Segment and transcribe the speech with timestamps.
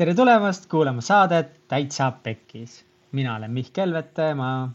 [0.00, 2.84] tere tulemast kuulama saadet Täitsa Pekkis.
[3.12, 4.72] mina olen Mihkel Vetemaa.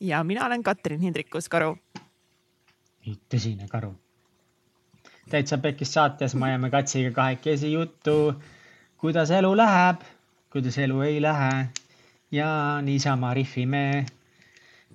[0.00, 1.78] ja mina olen Katrin Hindrikus-Karu.
[3.06, 3.94] tõsine karu.
[5.30, 8.34] täitsa Pekkis saates me ajame Katsiga kahekesi juttu,
[8.96, 10.00] kuidas elu läheb,
[10.52, 11.66] kuidas elu ei lähe
[12.30, 14.06] ja niisama rihvime,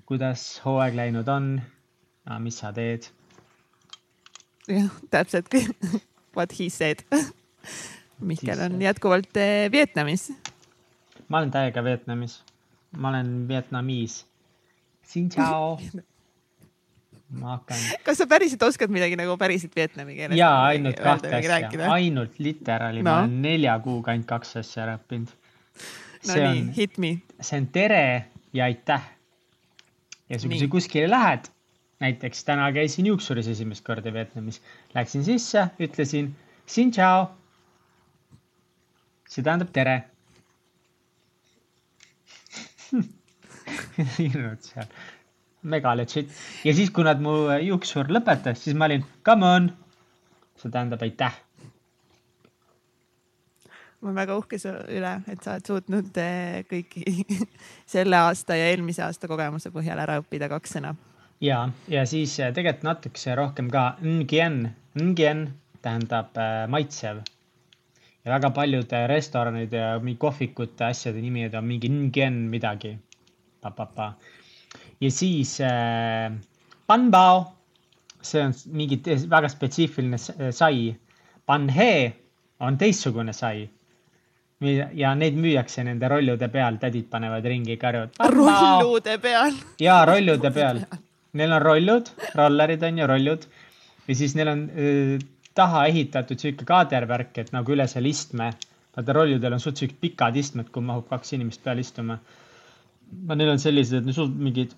[0.05, 1.61] kuidas hooaeg läinud on.
[2.39, 3.09] mis sa teed?
[4.67, 5.49] jah, täpselt
[6.37, 7.01] what he said
[8.19, 10.33] Mihkel on jätkuvalt eh, Vietnamis.
[11.27, 12.43] ma olen täiega Vietnamis.
[12.97, 14.25] ma olen Vietnamis.
[15.05, 15.79] Xin chao.
[17.41, 17.77] ma hakkan.
[18.05, 20.37] kas sa päriselt oskad midagi nagu päriselt vietnami keeles?
[20.37, 24.97] ja ainult kahte asja, ainult literaali no., ma olen nelja kuuga ainult kaks asja ära
[24.99, 25.33] õppinud.
[26.29, 27.17] no nii, hit me.
[27.41, 28.03] see on tere
[28.53, 29.09] ja aitäh.
[30.29, 31.49] ja kui sa kuskile lähed,
[32.03, 34.61] näiteks täna käisin juuksuris esimest korda Vietnamis,
[34.95, 36.31] läksin sisse, ütlesin
[36.69, 37.33] xin chao
[39.29, 39.95] see tähendab tere
[44.17, 44.91] hirmud seal,
[45.63, 46.29] mega legit.
[46.65, 49.71] ja siis, kui nad mu juuksur lõpetas, siis ma olin come on.
[50.61, 51.41] see tähendab aitäh.
[54.01, 57.03] ma olen väga uhke su üle, et sa oled suutnud eh, kõiki
[57.95, 60.95] selle aasta ja eelmise aasta kogemuse põhjal ära õppida kaks sõna.
[61.41, 63.93] ja, ja siis eh, tegelikult natukese rohkem ka
[65.85, 67.23] tähendab äh, maitsev
[68.25, 72.97] ja väga paljude restoranide ja mingi kohvikute asjade nimed on mingi ngien midagi.
[75.01, 76.33] ja siis äh,
[76.87, 77.45] panbao,
[78.21, 80.17] see on mingi väga spetsiifiline
[80.51, 80.95] sai.
[81.45, 82.13] Panhe
[82.59, 83.69] on teistsugune sai.
[84.93, 88.15] ja neid müüakse nende rollude peal, tädid panevad ringi, karjuvad.
[88.33, 89.53] rollude peal?
[89.79, 90.81] ja rollude peal.
[91.35, 93.45] Neil on rollud, rollerid on ju, rollud
[94.07, 95.23] ja siis neil on äh,
[95.55, 98.51] taha ehitatud sihuke kaadervärk, et nagu üle selle istme.
[98.95, 102.15] vaata rollidel on suht siuksed pikad istmed, kuhu mahub kaks inimest peale istuma.
[103.27, 104.71] Neil on sellised, et sul mingid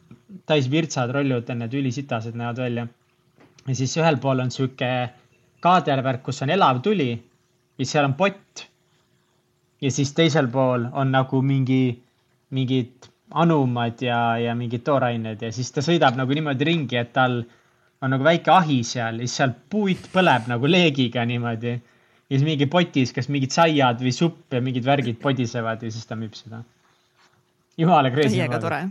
[0.49, 2.87] täis virtsad rollud, need ülisitased näevad välja.
[3.67, 4.89] ja siis ühel pool on sihuke
[5.61, 7.11] kaadervärk, kus on elav tuli
[7.77, 8.65] ja seal on pott.
[9.81, 12.01] ja siis teisel pool on nagu mingi,
[12.49, 17.43] mingid anumad ja, ja mingid toorained ja siis ta sõidab nagu niimoodi ringi, et tal
[18.01, 21.73] on nagu väike ahi seal ja siis seal puit põleb nagu leegiga niimoodi.
[22.29, 26.05] ja siis mingi potis, kas mingid saiad või supp ja mingid värgid podisevad ja siis
[26.05, 26.61] ta müüb seda.
[27.77, 28.35] jumala crazy.
[28.37, 28.81] täiega tore.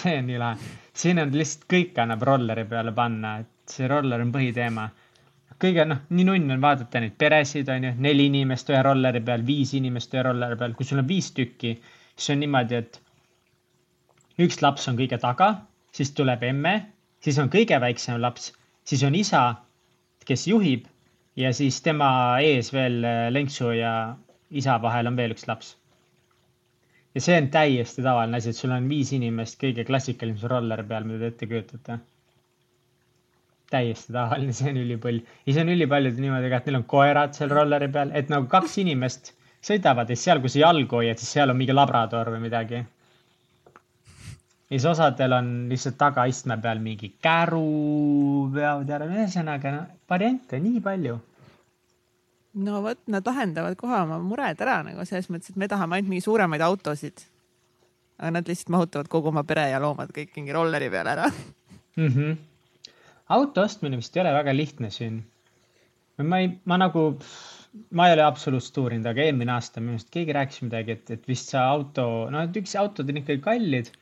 [0.00, 0.72] see on nii lahe.
[0.94, 4.88] siin on lihtsalt kõik annab rolleri peale panna, et see roller on põhiteema.
[5.62, 9.46] kõige noh, nii nunn on vaadata neid peresid, on ju, neli inimest ühe rolleri peal,
[9.46, 11.76] viis inimest ühe rolleri peal, kui sul on viis tükki,
[12.16, 13.00] siis on niimoodi, et
[14.42, 15.54] üks laps on kõige taga,
[15.94, 16.78] siis tuleb emme
[17.24, 18.52] siis on kõige väiksem laps,
[18.88, 19.42] siis on isa,
[20.28, 20.86] kes juhib
[21.38, 22.10] ja siis tema
[22.44, 23.92] ees veel äh, lenksu ja
[24.50, 25.76] isa vahel on veel üks laps.
[27.14, 31.08] ja see on täiesti tavaline asi, et sul on viis inimest kõige klassikalisem roller peal,
[31.08, 31.98] mida te ette kujutate.
[33.72, 37.34] täiesti tavaline, see on ülipõll ja see on ülipaljudel niimoodi ka, et neil on koerad
[37.38, 41.34] seal rolleri peal, et nagu kaks inimest sõidavad ja seal, kus sa jalgu hoiad, siis
[41.36, 42.84] seal on mingi labrador või midagi
[44.68, 51.16] siis osadel on lihtsalt tagaistme peal mingi käru, veavad ära, ühesõnaga no, variante nii palju.
[52.64, 56.12] no vot, nad lahendavad kohe oma mured ära nagu selles mõttes, et me tahame ainult
[56.12, 57.24] mingi suuremaid autosid.
[58.18, 62.08] aga nad lihtsalt mahutavad kogu oma pere ja loomad kõik mingi rolleri peale ära mm.
[62.08, 62.36] -hmm.
[63.28, 65.22] auto ostmine vist ei ole väga lihtne siin.
[66.18, 67.14] ma ei, ma nagu,
[67.90, 71.28] ma ei ole absoluutselt uurinud, aga eelmine aasta minu arust keegi rääkis midagi, et, et
[71.28, 73.92] vist see auto, no et üks autod on ikkagi kallid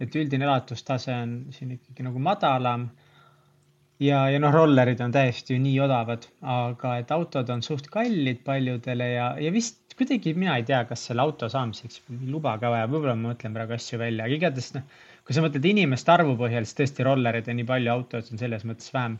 [0.00, 2.88] et üldine elatustase on siin ikkagi nagu madalam.
[4.02, 8.42] ja, ja noh, rollerid on täiesti ju nii odavad, aga et autod on suht kallid
[8.44, 12.90] paljudele ja, ja vist kuidagi mina ei tea, kas selle auto saamiseks luba ka vaja,
[12.92, 14.84] võib-olla ma mõtlen praegu asju välja, aga igatahes noh,
[15.24, 18.68] kui sa mõtled inimeste arvu põhjal, siis tõesti rollerid ja nii palju autosid on selles
[18.68, 19.16] mõttes vähem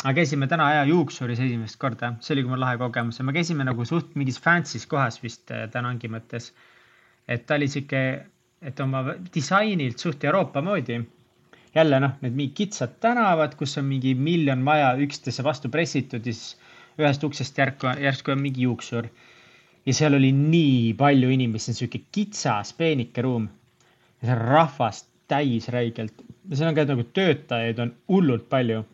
[0.00, 3.66] aga käisime täna ja juuksuris esimest korda, see oli mul lahe kogemus ja me käisime
[3.68, 6.52] nagu suht mingis fancy's kohas vist äh, tänangi mõttes.
[7.28, 8.00] et ta oli sihuke
[8.62, 9.02] et oma
[9.34, 11.00] disainilt suht Euroopa moodi.
[11.74, 16.34] jälle noh, need mingid kitsad tänavad, kus on mingi miljon maja üksteise vastu pressitud ja
[16.34, 16.56] siis
[16.98, 19.06] ühest uksest järku, järsku on mingi juuksur.
[19.86, 23.48] ja seal oli nii palju inimesi, sihuke kitsas peenike ruum.
[24.20, 28.84] ja seal on rahvast täis räigelt ja seal on ka nagu töötajaid on hullult palju.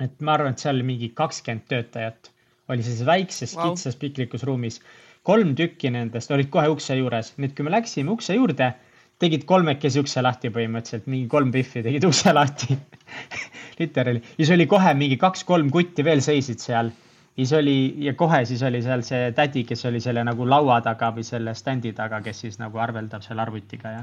[0.00, 2.30] et ma arvan, et seal mingi kakskümmend töötajat
[2.68, 3.72] oli sellises väikses wow.
[3.72, 4.80] kitsas piklikus ruumis
[5.24, 8.74] kolm tükki nendest olid kohe ukse juures, nii et kui me läksime ukse juurde,
[9.22, 12.76] tegid kolmekesi ukse lahti põhimõtteliselt, mingi kolm Biffi tegid ukse lahti.
[13.78, 16.92] Literaali ja siis oli kohe mingi kaks-kolm kutti veel seisid seal.
[17.34, 21.08] Siis oli ja kohe siis oli seal see tädi, kes oli selle nagu laua taga
[21.16, 24.02] või selle standi taga, kes siis nagu arveldab selle arvutiga ja.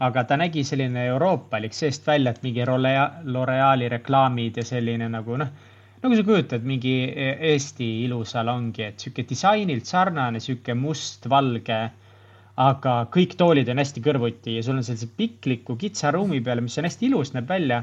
[0.00, 5.52] aga ta nägi selline euroopalik seest välja, et mingi L'Oreali reklaamid ja selline nagu noh,
[6.06, 6.96] nagu sa kujutad mingi
[7.50, 11.80] Eesti ilusalongi, et sihuke disainilt sarnane, sihuke mustvalge
[12.56, 16.78] aga kõik toolid on hästi kõrvuti ja sul on sellise pikliku kitsa ruumi peale, mis
[16.80, 17.82] on hästi ilus, näeb välja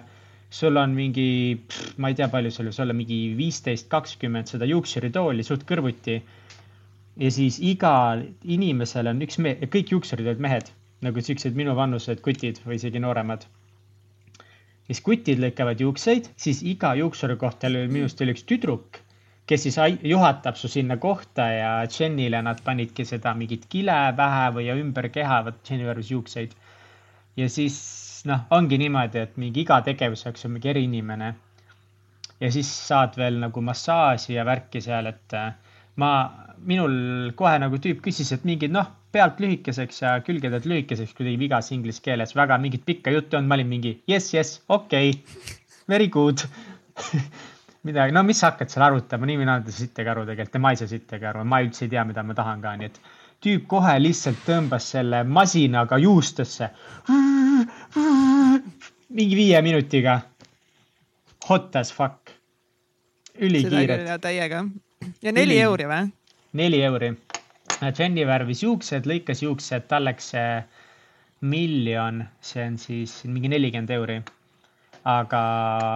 [0.53, 1.57] sul on mingi,
[1.97, 6.21] ma ei tea, palju sul võis olla, mingi viisteist, kakskümmend seda juuksuritooli suht kõrvuti.
[7.21, 10.69] ja siis igal inimesel on üks mees, kõik juuksurid olid mehed,
[11.05, 13.45] nagu siuksed minuvanused kutid või isegi nooremad.
[14.87, 18.99] Siis kutid lõikavad juukseid, siis iga juuksuri kohta oli minu arust oli üks tüdruk,
[19.47, 24.69] kes siis juhatab su sinna kohta ja Jennile nad panidki seda mingit kile pähe või
[24.75, 26.55] ümber keha, vot Jenny värvis juukseid.
[27.37, 27.77] ja siis
[28.29, 31.33] noh, ongi niimoodi, et mingi iga tegevuse jaoks on mingi eriinimene.
[32.39, 35.53] ja siis saad veel nagu massaaži ja värki seal, et äh,
[35.95, 36.11] ma,
[36.57, 41.71] minul kohe nagu tüüp küsis, et mingid noh, pealt lühikeseks ja külgedelt lühikeseks kuidagi vigas
[41.75, 45.57] inglise keeles, väga mingit pikka juttu ei olnud, ma olin mingi yes, yes, okei okay,,
[45.89, 46.45] very good
[47.87, 50.71] midagi, no mis sa hakkad seal arutama, nii mina ei saa sittagi aru tegelikult, tema
[50.73, 52.99] ei saa sittagi aru, ma üldse ei tea, mida ma tahan ka, nii et
[53.43, 56.69] tüüp kohe lihtsalt tõmbas selle masinaga juustesse.
[59.13, 60.21] mingi viie minutiga.
[61.49, 62.31] Hot as fuck.
[63.35, 64.07] ülikiired.
[64.21, 64.63] täiega.
[65.21, 65.61] ja neli Üli...
[65.61, 66.11] euri või?
[66.53, 67.15] neli euri.
[67.81, 70.63] Jenny värvis juuksed, lõikas juuksed, tal läks see
[71.43, 74.21] miljon, see on siis mingi nelikümmend euri.
[75.03, 75.39] aga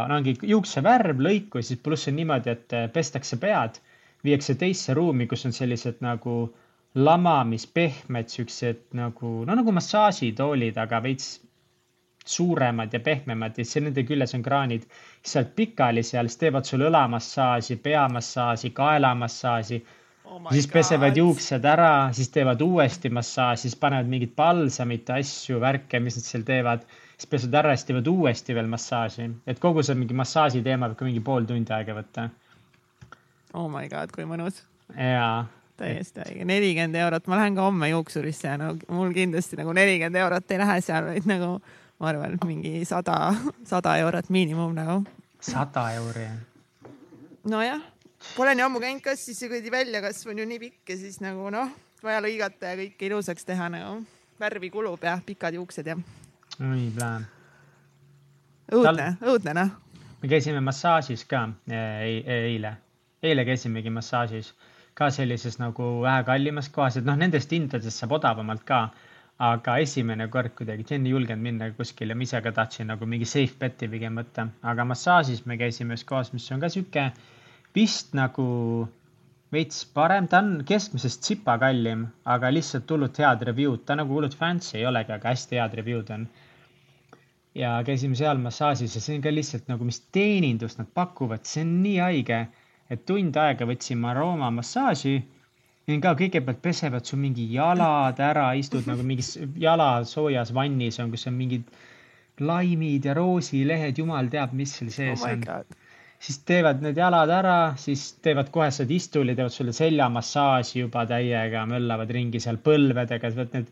[0.09, 3.77] no ongi juuksevärv, lõikus, siis pluss on niimoodi, et pestakse pead,
[4.27, 6.33] viiakse teisse ruumi, kus on sellised nagu
[6.95, 11.37] lamamispehmed, siuksed nagu, no nagu massaažitoolid, aga veits
[12.27, 14.83] suuremad ja pehmemad ja siis nende küljes on kraanid.
[15.23, 19.79] sealt pikali seal, siis teevad sulle õlamassaaži, peamassaaži, kaelamassaaži
[20.27, 20.51] oh.
[20.51, 21.21] siis pesevad God.
[21.23, 26.45] juuksed ära, siis teevad uuesti massaaži, siis panevad mingit palsamit, asju, värke, mis nad seal
[26.47, 26.87] teevad.
[27.17, 31.01] siis pesevad ära, siis teevad uuesti veel massaaži, et kogu see mingi massaaži teema võib
[31.01, 32.29] ka mingi pool tundi aega võtta.
[33.57, 34.63] Oh my god, kui mõnus.
[34.93, 35.47] jaa
[35.77, 40.17] täiesti õige, nelikümmend eurot, ma lähen ka homme juuksurisse ja no mul kindlasti nagu nelikümmend
[40.23, 41.51] eurot ei lähe seal, vaid nagu
[41.99, 43.33] ma arvan, et mingi sada,
[43.65, 45.03] sada eurot miinimum nagu.
[45.41, 46.27] sada euri?
[47.47, 47.81] nojah,
[48.35, 51.19] pole nii ammu käinud kas siis see kuradi väljakasv on ju nii pikk ja siis
[51.23, 54.03] nagu noh, vaja lõigata ja kõike ilusaks teha nagu.
[54.39, 55.97] värvi kulub ja pikad juuksed ja.
[56.61, 57.27] oi plaan.
[58.71, 59.75] õudne Tal..., õudne noh.
[60.21, 62.75] me käisime massaažis ka e eile,
[63.23, 64.53] eile käisimegi massaažis
[64.97, 68.89] ka sellises nagu vähe kallimas kohas, et noh, nendest hindadest saab odavamalt ka.
[69.37, 73.25] aga esimene kord kuidagi, Jen ei julgenud minna kuskile, ma ise ka tahtsin nagu mingi
[73.29, 77.03] safe bet'i pigem võtta, aga massaažis me käisime ühes kohas, mis on ka sihuke
[77.77, 78.47] vist nagu
[79.53, 84.35] veits parem, ta on keskmisest tsipa kallim, aga lihtsalt hullult head review'd, ta nagu hullult
[84.35, 86.27] fancy ei olegi, aga hästi head review'd on.
[87.57, 91.63] ja käisime seal massaažis ja see on ka lihtsalt nagu, mis teenindust nad pakuvad, see
[91.65, 92.41] on nii haige
[92.93, 95.17] et tund aega võtsime arooma massaaži.
[96.03, 101.37] ka kõigepealt pesevad su mingi jalad ära, istud nagu mingis jalasoojas vannis on, kus on
[101.41, 101.69] mingid
[102.39, 105.45] laimid ja roosilehed, jumal teab, mis seal sees oh on.
[106.19, 111.65] Siis teevad need jalad ära, siis teevad kohe seda istuli, teevad sulle seljamassaaži juba täiega,
[111.69, 113.69] möllavad ringi seal põlvedega, vot need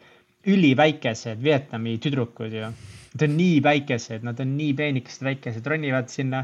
[0.55, 2.70] üliväikesed Vietnami tüdrukud ju.
[3.15, 6.43] Nad on nii väikesed, nad on nii peenikesed, väikesed, ronivad sinna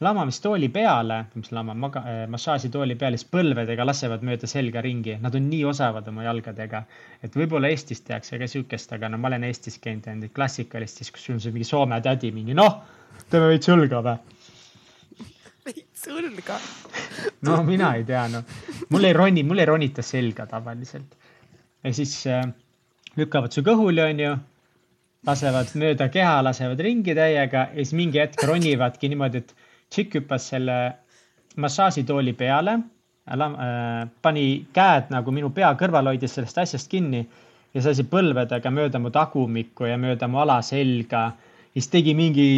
[0.00, 5.34] lamamistooli peale, mis lama, maga-, äh, massaažitooli peale, siis põlvedega lasevad mööda selga ringi, nad
[5.34, 6.84] on nii osavad oma jalgadega.
[7.22, 11.10] et võib-olla Eestis tehakse ka siukest, aga no ma olen Eestis käinud, teinud klassikalist, siis
[11.10, 12.78] kus sul on see mingi Soome tädi mingi noh,
[13.30, 14.37] teeme veits õlga või?
[15.68, 16.58] Veits õlga?
[17.46, 18.60] no mina ei tea, noh.
[18.92, 21.16] mul ei roni, mul ei ronita selga tavaliselt.
[21.84, 22.46] ja siis äh,
[23.18, 24.36] lükkavad su kõhuli, onju
[25.28, 29.54] lasevad mööda keha, lasevad ringi täiega ja siis mingi hetk ronivadki niimoodi, et
[29.90, 30.78] tšikk hüppas selle
[31.58, 37.24] massaažitooli peale äh,, pani käed nagu minu pea kõrval, hoidis sellest asjast kinni
[37.74, 41.32] ja sasi põlvedega mööda mu tagumikku ja mööda mu alaselga.
[41.74, 42.48] siis tegi mingi,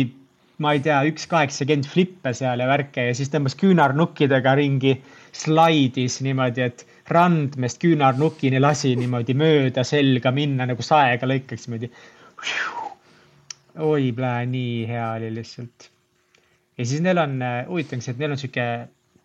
[0.61, 4.97] ma ei tea, üks kaheksakümmend flippe seal ja värke ja siis tõmbas küünarnukkidega ringi,
[5.33, 11.91] slaidis niimoodi, et randmest küünarnukini lasi niimoodi mööda selga minna nagu saega lõikaks niimoodi.
[13.91, 14.13] oi,
[14.53, 15.91] nii hea oli lihtsalt
[16.81, 18.67] ja siis neil on, äh, huvitav et neil on sihuke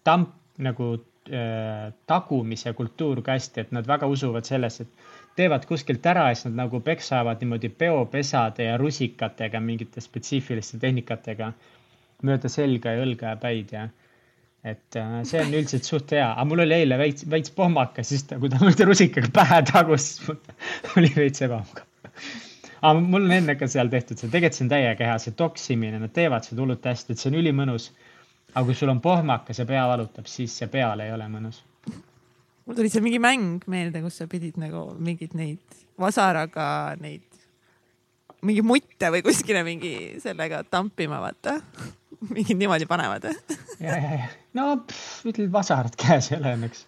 [0.07, 0.33] tamp
[0.65, 0.89] nagu
[1.31, 6.35] äh, tagumise kultuur ka hästi, et nad väga usuvad sellesse, et teevad kuskilt ära ja
[6.35, 11.51] siis nad nagu peksavad niimoodi peopesade ja rusikatega, mingite spetsiifiliste tehnikatega
[12.25, 13.89] mööda selga ja õlga ja päid ja
[14.65, 18.25] et äh, see on üldiselt suht hea, aga mul oli eile veits, veits pohmakas, siis
[18.29, 20.07] ta, kui ta mulle rusikaga pähe tagus,
[20.97, 21.85] oli veits ebamugav.
[22.81, 26.01] aga mul on enne ka seal tehtud see, tegelikult see on täiega hea, see toksimine,
[26.01, 27.91] nad teevad seda hullult hästi, et see on ülimõnus.
[28.55, 31.61] aga kui sul on pohmakas ja pea valutab, siis see peal ei ole mõnus.
[32.65, 37.23] Mul tuli seal mingi mäng meelde, kus sa pidid nagu mingeid neid vasaraga neid
[38.45, 41.59] mingi mutte või kuskile mingi sellega tampima, vaata.
[42.35, 43.27] mingid niimoodi panevad
[43.85, 44.67] ja, ja, ja no
[45.27, 46.85] ütled vasarat käes ei ole õnneks.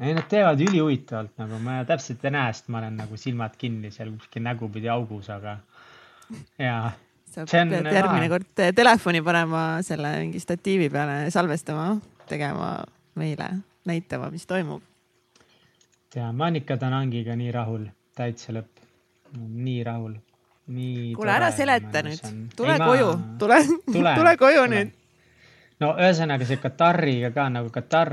[0.00, 3.92] ei, nad teevad ülihuvitavalt nagu ma täpselt ei näe, sest ma olen nagu silmad kinni
[3.94, 5.56] seal kuskil nägupidi augus, aga
[6.60, 6.92] ja.
[7.32, 11.94] sa pead järgmine kord telefoni panema selle mingi statiivi peale, salvestama,
[12.30, 12.76] tegema
[13.18, 13.50] meile,
[13.90, 14.82] näitama, mis toimub.
[16.14, 18.80] ja Monika Tanangiga nii rahul, täitsa lõpp
[19.38, 20.14] nii rahul,
[20.74, 21.12] nii.
[21.14, 22.24] kuule, ära seleta nüüd,
[22.56, 23.60] tule ei, koju, tule,
[23.92, 24.72] tule koju tule.
[24.74, 24.96] nüüd.
[25.80, 28.12] no ühesõnaga see Katariga ka nagu Katar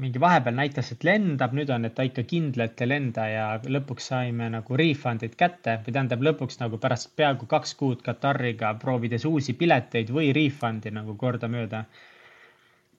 [0.00, 4.08] mingi vahepeal näitas, et lendab, nüüd on, et ta ikka kindlalt ei lenda ja lõpuks
[4.12, 9.58] saime nagu refund'id kätte või tähendab lõpuks nagu pärast peaaegu kaks kuud Katariga proovides uusi
[9.58, 11.84] pileteid või refund'i nagu kordamööda.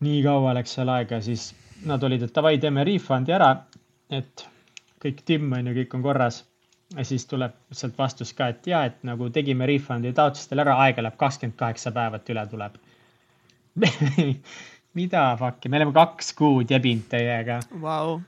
[0.03, 1.53] nii kaua läks seal aega, siis
[1.89, 3.51] nad olid, et davai, teeme refund'i ära,
[4.13, 4.47] et
[5.03, 6.43] kõik timm on ju, kõik on korras
[6.97, 11.05] ja siis tuleb sealt vastus ka, et ja, et nagu tegime refund'i taotlustele ära, aega
[11.05, 12.77] läheb kakskümmend kaheksa päeva, et üle tuleb
[14.99, 18.19] mida fuck'i, me oleme kaks kuud jebinud teiega wow..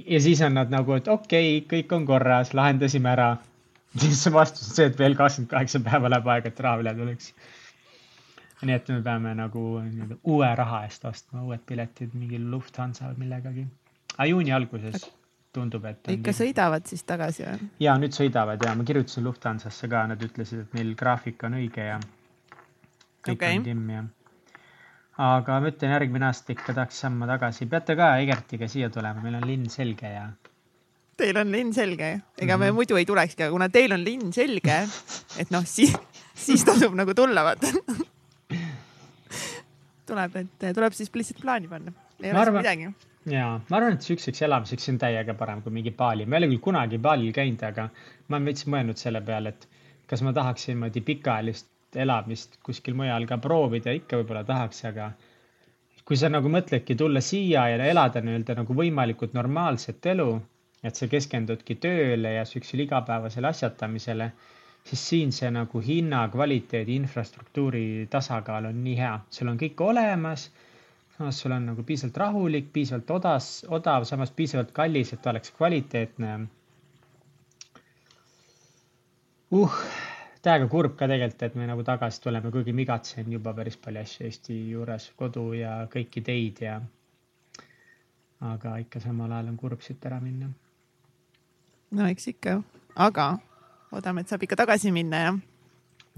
[0.00, 3.34] ja siis on nad nagu, et okei okay,, kõik on korras, lahendasime ära.
[4.02, 7.34] siis vastus on see, et veel kakskümmend kaheksa päeva läheb aega, et raha üle tuleks.
[8.64, 9.64] Nii et me peame nagu
[10.22, 13.66] uue raha eest ostma uued piletid mingil Lufthansa või millegagi.
[14.16, 15.08] aga juuni alguses
[15.54, 16.02] tundub, et.
[16.16, 16.38] ikka nii...
[16.40, 17.70] sõidavad siis tagasi või?
[17.84, 21.88] ja nüüd sõidavad ja ma kirjutasin Lufthansasse ka, nad ütlesid, et meil graafik on õige
[21.88, 21.98] ja
[23.24, 23.58] kõik okay.
[23.58, 24.04] on timm ja.
[25.28, 29.38] aga ma ütlen, järgmine aasta ikka tahaks sammu tagasi, peate ka Egertiga siia tulema, meil
[29.40, 30.26] on linn selge ja.
[31.14, 32.58] Teil on linn selge, ega mm -hmm.
[32.58, 32.74] me mhm.
[32.74, 34.80] muidu ei tulekski, aga kuna teil on linn selge,
[35.38, 35.94] et noh, siis,
[36.34, 37.70] siis tasub nagu tulla, vaata
[40.06, 41.92] tuleb, et tuleb siis lihtsalt plaani panna.
[42.22, 42.62] ei ole arvan...
[42.62, 42.92] midagi
[43.30, 46.26] ja ma arvan, et siukseks elamiseks on täiega parem kui mingi Bali.
[46.26, 47.88] ma ei ole küll kunagi Balil käinud, aga
[48.28, 49.68] ma olen veits mõelnud selle peale, et
[50.10, 51.70] kas ma tahaksin niimoodi pikaajalist
[52.04, 55.12] elamist kuskil mujal ka proovida, ikka võib-olla tahaks, aga
[56.04, 60.28] kui sa nagu mõtledki tulla siia ja elada nii-öelda nagu võimalikult normaalset elu,
[60.84, 64.30] et sa keskendudki tööle ja siuksele igapäevasele asjatamisele,
[64.84, 70.50] siis siin see nagu hinna, kvaliteedi, infrastruktuuri tasakaal on nii hea, sul on kõik olemas
[71.18, 76.38] samas sul on nagu piisavalt rahulik, piisavalt odas, odav, samas piisavalt kallis, et oleks kvaliteetne.
[79.54, 79.76] uh,
[80.42, 84.02] täiega kurb ka tegelikult, et me nagu tagasi tuleme, kuigi ma igatsen juba päris palju
[84.02, 86.80] asju Eesti juures, kodu ja kõiki teid ja.
[88.40, 90.50] aga ikka samal ajal on kurb siit ära minna.
[91.90, 92.60] no eks ikka,
[92.96, 93.28] aga
[93.94, 95.34] loodame, et saab ikka tagasi minna ja.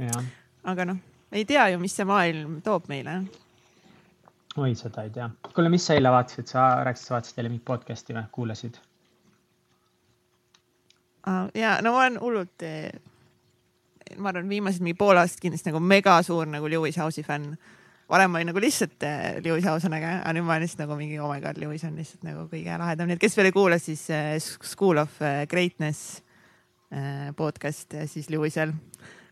[0.09, 0.31] jah.
[0.73, 1.03] aga noh,
[1.33, 3.21] ei tea ju, mis see maailm toob meile
[4.57, 5.29] oi, seda ei tea.
[5.53, 8.81] kuule, mis sa eile vaatasid, sa rääkisid, sa vaatasid eile mingit podcast'i või, kuulasid
[11.27, 11.47] uh,?
[11.55, 12.91] ja no ma olen hullult, eh,
[14.17, 17.57] ma arvan, viimased mingi pool aastat kindlasti nagu mega suur nagu Lewis House'i fänn.
[18.09, 20.85] varem ma olin nagu lihtsalt eh, Lewis House on äge, aga nüüd ma olen lihtsalt
[20.87, 23.51] nagu mingi oh my god, Lewis on lihtsalt nagu kõige lahedam, nii et kes veel
[23.51, 26.23] ei kuula, siis uh, School of Greatness
[27.37, 28.71] podcast siis Lewisel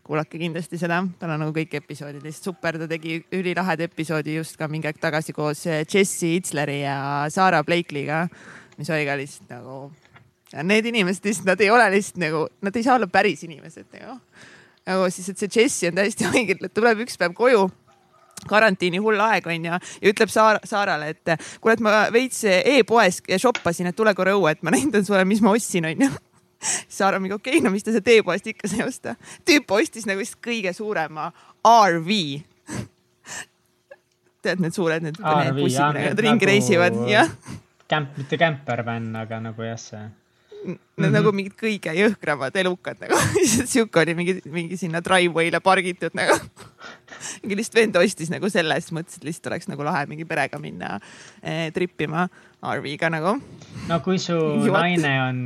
[0.05, 4.57] kuulake kindlasti seda, tal on nagu kõik episoodid lihtsalt super, ta tegi ülilaheda episoodi just
[4.59, 6.97] ka mingi aeg tagasi koos eh, Jesse Itzleri ja
[7.33, 8.25] Sarah Blakely'ga,
[8.77, 9.79] mis oli ka lihtsalt nagu.
[10.61, 14.19] Need inimesed lihtsalt, nad ei ole lihtsalt nagu, nad ei saa olla päris inimesed nagu.
[14.85, 17.65] nagu siis, et see Jesse on täiesti õige, tuleb üks päev koju
[18.45, 23.89] karantiini hull aeg onju ja ütleb Saar Saarale, et kuule, et ma veits e-poes shoppasin,
[23.89, 26.13] et tule korra õue, et ma näitan sulle, mis ma ostsin onju
[26.89, 29.15] Saara mingi okei okay,, no mis te sealt e-poest ikka sai osta.
[29.45, 31.31] tüüp ostis nagu vist kõige suurema
[31.65, 32.19] RV
[34.45, 37.31] tead, need suured, need, bussid, millega nad ringi reisivad, jah.
[37.89, 40.05] Kämp, mitte campervan, aga nagu jah, see
[40.65, 41.13] Need mm -hmm.
[41.13, 43.17] nagu mingid kõige jõhkramad elukad nagu
[43.71, 46.39] sihuke oli mingi, mingi sinna driveway'le pargitud nagu
[47.43, 50.59] mingi lihtsalt vend ostis nagu selle, siis mõtles, et lihtsalt oleks nagu lahe mingi perega
[50.61, 50.95] minna
[51.41, 52.27] eh, trippima
[52.65, 53.35] RV-ga nagu.
[53.89, 54.73] no kui su Jot.
[54.75, 55.39] naine on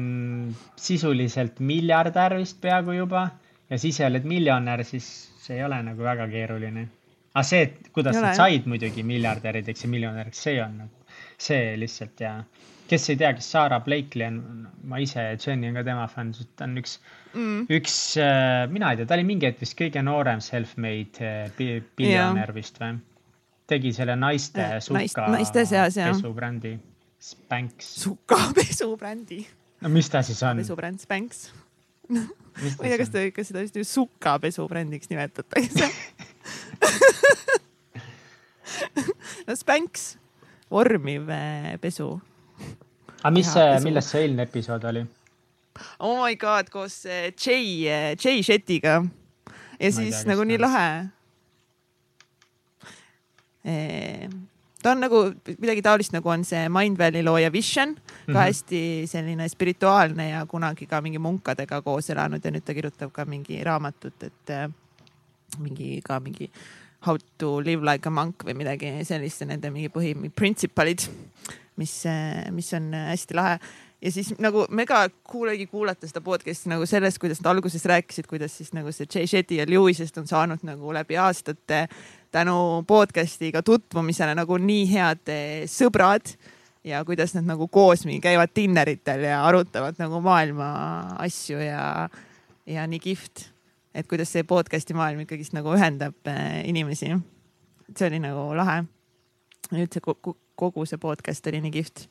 [0.79, 3.27] sisuliselt miljardär vist peaaegu juba
[3.69, 5.09] ja siis sa oled miljonär, siis
[5.43, 6.87] see ei ole nagu väga keeruline.
[7.33, 12.25] aga see, et kuidas nad said muidugi miljardärideks ja miljonäriks, see on nagu, see lihtsalt
[12.25, 12.33] ja
[12.89, 14.37] kes ei tea, kes Sarah Blakely on,
[14.89, 16.93] ma ise, Jenny on ka tema fänn, ta on üks
[17.33, 21.49] mm., üks, äh, mina ei tea, ta oli mingi hetk vist kõige noorem self-made äh,
[21.99, 22.93] biljonär vist või?
[23.69, 26.71] tegi selle naiste Äh, suka naist- pesubrändi
[27.21, 27.73] Spanx.
[28.01, 29.43] sukapesubrändi,
[29.83, 30.57] no mis ta siis on?
[30.63, 31.29] pesubränd Spanx.
[32.09, 32.23] ma
[32.65, 35.85] ei tea, kas ta, kas seda vist ju sukapesubrändiks nimetatakse.
[39.47, 40.15] no Spanx,
[40.71, 41.29] vormiv
[41.83, 42.09] pesu.
[43.23, 43.83] Aga mis see, pesu.
[43.87, 45.05] milles see eilne episood oli?
[45.99, 47.85] oh my god, koos eh, Jay,
[48.19, 48.99] Jay Shettiga.
[48.99, 50.89] ja tea, siis kes nagu nii lahe.
[54.83, 55.21] ta on nagu
[55.59, 57.95] midagi taolist, nagu on see Mindvalley looja Vision,
[58.25, 58.37] ka Mhm.
[58.39, 63.25] hästi selline spirituaalne ja kunagi ka mingi munkadega koos elanud ja nüüd ta kirjutab ka
[63.25, 64.67] mingi raamatut, et eh,
[65.59, 66.49] mingi ka mingi
[67.01, 71.05] How to live like a monk või midagi sellist ja nende mingi põhi, principle'id,
[71.79, 71.93] mis,
[72.55, 73.59] mis on hästi lahe
[74.01, 78.27] ja siis nagu mega cool oligi kuulata seda podcast'i nagu sellest, kuidas nad alguses rääkisid,
[78.29, 81.87] kuidas siis nagu see Jay Shetty ja Lewisest on saanud nagu läbi aastate
[82.31, 86.31] tänu podcast'iga tutvumisele nagu nii head eh, sõbrad
[86.87, 90.69] ja kuidas nad nagu koos mingi käivad dinneritel ja arutavad nagu maailma
[91.19, 92.07] asju ja,
[92.65, 93.49] ja nii kihvt,
[93.93, 97.11] et kuidas see podcast'i maailm ikkagist nagu ühendab eh, inimesi.
[97.97, 98.85] see oli nagu lahe.
[99.75, 102.05] üldse kogu, kogu see podcast oli nii kihvt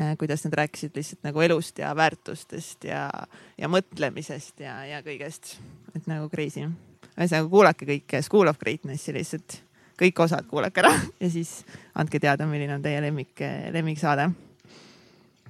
[0.00, 3.10] Eh, kuidas nad rääkisid lihtsalt nagu elust ja väärtustest ja,
[3.58, 5.58] ja mõtlemisest ja, ja kõigest,
[5.92, 6.64] et nagu crazy.
[7.12, 9.58] ühesõnaga kuulake kõike School of Greatnessi lihtsalt,
[10.00, 11.58] kõik osad kuulake ära ja siis
[11.92, 13.44] andke teada, milline on teie lemmik,
[13.76, 14.30] lemmiksaade.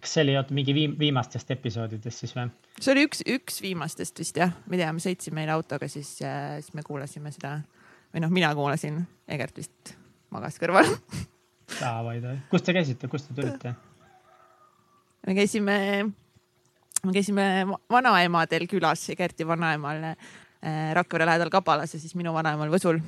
[0.00, 2.50] kas see oli oota mingi viim-, viimastest episoodidest siis või?
[2.80, 6.16] see oli üks, üks viimastest vist jah, ma ei tea, me sõitsime eile autoga, siis,
[6.18, 7.60] siis me kuulasime seda
[8.10, 9.94] või noh, mina kuulasin, Egert vist
[10.34, 10.90] magas kõrval.
[12.50, 13.74] kus te käisite, kust te tulite?
[15.26, 15.76] me käisime,
[17.04, 20.16] me käisime va- vanaemadel külas, Gerti vanaemal äh,
[20.94, 23.00] Rakvere lähedal Kabalas ja siis minu vanaemal Võsul.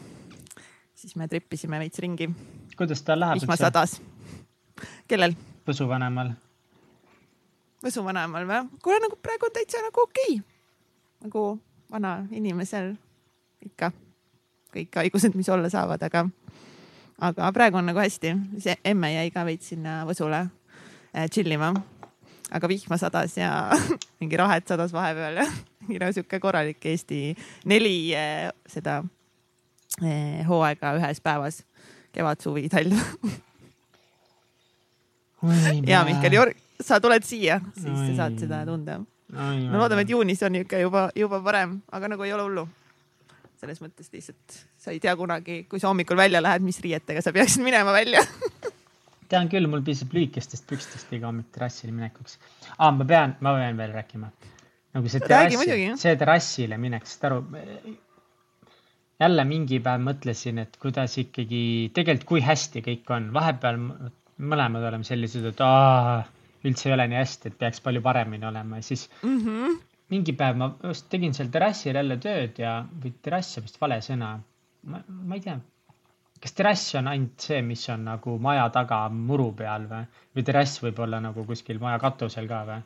[0.94, 2.30] siis me tripisime veits ringi,
[2.78, 3.56] kuidas tal läheb vihma?
[3.56, 4.00] sadas.
[5.08, 5.36] kellel?
[5.66, 6.34] Võsu vanemal?
[7.84, 8.64] Võsu vanaemal või?
[8.82, 10.42] kuule nagu praegu täitsa nagu okei okay..
[11.26, 11.46] nagu
[11.90, 12.94] vana inimesel
[13.64, 13.92] ikka
[14.74, 16.24] kõik haigused, mis olla saavad, aga,
[17.18, 21.72] aga praegu on nagu hästi, see emme jäi ka veits sinna Võsule äh, chill ima.
[22.54, 23.50] aga vihma sadas ja
[24.20, 25.42] mingi rahet sadas vahepeal
[25.92, 27.36] ja no sihuke korralik Eesti
[27.70, 29.02] neli äh, seda
[30.02, 31.62] äh, hooaega ühes päevas,
[32.14, 32.94] kevad, suvi, talv.
[35.90, 38.46] ja Mihkel, sa tuled siia, siis sa saad Oi.
[38.46, 39.00] seda tunda.
[39.34, 42.66] no loodame, et juunis on ikka juba, juba parem, aga nagu ei ole hullu.
[43.64, 47.32] Selles mõttes lihtsalt sa ei tea kunagi, kui sa hommikul välja lähed, mis riietega sa
[47.34, 48.22] peaksid minema välja.
[49.32, 52.38] tean küll, mul piisab lühikestest pükstest iga hommik terrassile minekuks
[52.76, 52.92] ah,.
[52.92, 54.30] ma pean, ma pean veel rääkima.
[54.94, 55.22] nagu see
[55.56, 57.40] muidugi., see terrassile minek, saad aru.
[59.24, 61.64] jälle mingi päev mõtlesin, et kuidas ikkagi,
[61.96, 63.80] tegelikult kui hästi kõik on, vahepeal
[64.44, 66.20] mõlemad oleme sellised, et aa,
[66.66, 69.82] üldse ei ole nii hästi, et peaks palju paremini olema ja siis Mm -hmm.
[70.12, 74.00] Mingi päev ma just tegin seal terrassil jälle tööd ja, või terrass on vist vale
[74.04, 74.34] sõna.
[74.90, 75.56] ma, ma ei tea,
[76.44, 80.04] kas terrass on ainult see, mis on nagu maja taga muru peal või,
[80.36, 82.82] või terrass võib olla nagu kuskil maja katusel ka või?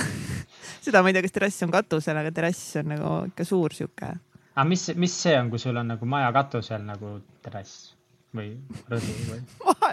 [0.86, 4.14] seda ma ei tea, kas terrass on katusel, aga terrass on nagu ikka suur sihuke.
[4.54, 7.92] aga mis, mis see on, kui sul on nagu maja katusel nagu terrass
[8.36, 8.54] või
[8.88, 9.42] rõdu või?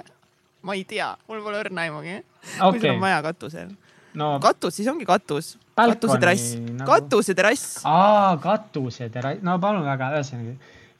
[0.67, 2.21] ma ei tea, mul pole õrna aimugi.
[2.56, 3.76] kui sul on, maja katusel.
[4.17, 5.56] No katus, siis ongi katus.
[5.77, 7.77] Balkoni katuseterrass nagu-, katuseterrass.
[7.86, 10.58] aa, katuseterrass, no palun väga, ühesõnaga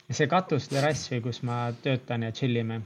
[0.08, 2.80] see katuseterrass või kus ma töötan ja chill ime.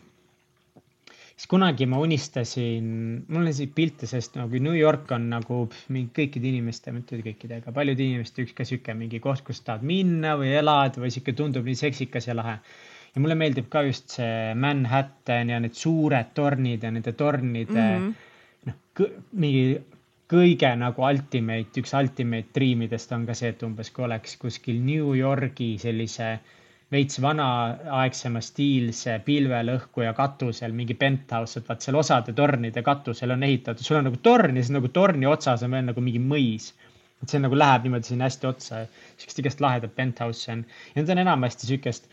[1.33, 2.89] siis kunagi ma unistasin,
[3.29, 5.63] mul on siit pilte sellest nagu New York on nagu
[5.95, 9.87] mingi kõikide inimeste, mitte kõikide, aga paljude inimeste üks ka sihuke mingi koht, kus tahad
[9.87, 12.59] minna või elada või sihuke tundub nii seksikas ja lahe.
[13.15, 18.07] ja mulle meeldib ka just see Manhattan ja need suured tornid ja nende tornide mm.
[18.07, 18.15] -hmm.
[18.67, 19.67] noh, mingi
[20.33, 25.13] kõige nagu ultimate, üks ultimate dreamidest on ka see, et umbes kui oleks kuskil New
[25.19, 26.33] Yorgi sellise
[26.93, 33.85] veits vanaaegsema stiilse pilvelõhkuja katusel mingi penthouse, et vaat seal osade tornide katusel on ehitatud,
[33.85, 36.73] sul on nagu torn ja siis nagu torni otsas on veel nagu mingi mõis.
[37.23, 38.81] et see nagu läheb niimoodi sinna hästi otsa,
[39.15, 42.09] siukest igast lahedat penthouse'i on ja need on enamasti siukest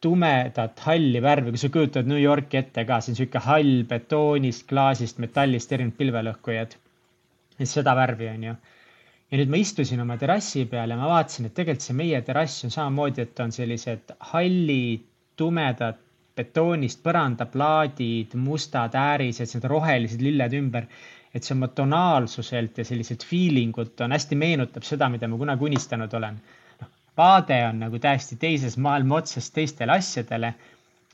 [0.00, 5.18] tumedat halli värvi, kui sa kujutad New Yorki ette ka, on sihuke hall betoonist, klaasist,
[5.24, 6.76] metallist erinevad pilvelõhkujad.
[7.64, 8.54] Seda värvi on ju.
[9.30, 12.64] ja nüüd ma istusin oma terrassi peal ja ma vaatasin, et tegelikult see meie terrass
[12.64, 16.02] on samamoodi, et on sellised hallid, tumedad
[16.36, 20.86] betoonist põrandaplaadid, mustad äärised, need rohelised lilled ümber.
[21.34, 25.66] et see oma tonaalsuselt ja selliselt feeling ut on hästi meenutab seda, mida ma kunagi
[25.68, 26.38] unistanud olen
[27.16, 30.54] vaade on nagu täiesti teises maailma otsas teistele asjadele.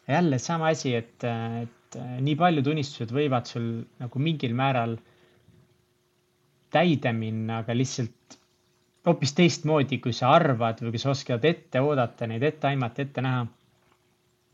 [0.09, 1.25] jälle sama asi, et,
[1.63, 3.67] et nii paljud unistused võivad sul
[4.03, 4.97] nagu mingil määral
[6.73, 8.39] täide minna, aga lihtsalt
[9.07, 13.25] hoopis teistmoodi, kui sa arvad või kui sa oskad ette oodata neid, ette aimata, ette
[13.25, 13.47] näha.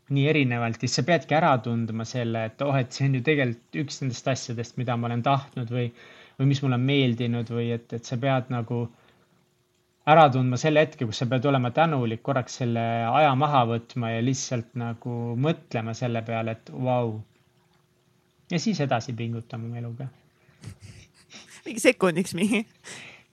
[0.09, 3.77] nii erinevalt, siis sa peadki ära tundma selle, et oh, et see on ju tegelikult
[3.83, 5.91] üks nendest asjadest, mida ma olen tahtnud või,
[6.39, 8.79] või mis mulle on meeldinud või et, et sa pead nagu
[10.09, 14.25] ära tundma selle hetke, kus sa pead olema tänulik, korraks selle aja maha võtma ja
[14.25, 17.13] lihtsalt nagu mõtlema selle peale, et vau wow..
[18.49, 20.09] ja siis edasi pingutama oma eluga.
[21.69, 22.65] Mingi sekundiks mingi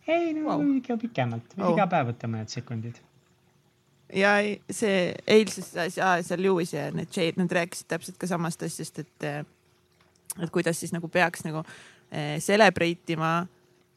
[0.06, 0.64] ei no wow.
[0.76, 3.00] ikka pikemalt oh., iga päev võtta mõned sekundid.
[4.14, 4.36] ja
[4.70, 9.28] see eilses asjas seal Lewis ja need Jade, nad rääkisid täpselt ka samast asjast, et,
[10.38, 11.64] et kuidas siis nagu peaks nagu
[12.10, 13.40] eh, celebrate ima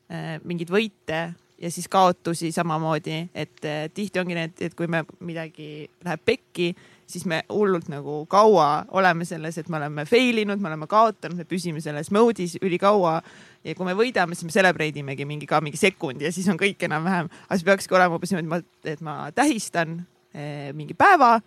[0.09, 1.21] eh, mingeid võite
[1.59, 6.71] ja siis kaotusi samamoodi, et eh, tihti ongi need, et kui me midagi läheb pekki,
[7.09, 11.37] siis me hullult nagu kaua oleme selles, et me oleme fail inud, me oleme kaotanud,
[11.37, 13.19] me püsime selles mode'is ülikaua
[13.63, 16.59] ja kui me võidame, siis me celebrate imegi mingi ka mingi sekundi ja siis on
[16.59, 17.29] kõik enam-vähem.
[17.45, 19.99] aga siis peakski olema umbes niimoodi, et ma tähistan
[20.33, 21.37] eh, mingi päeva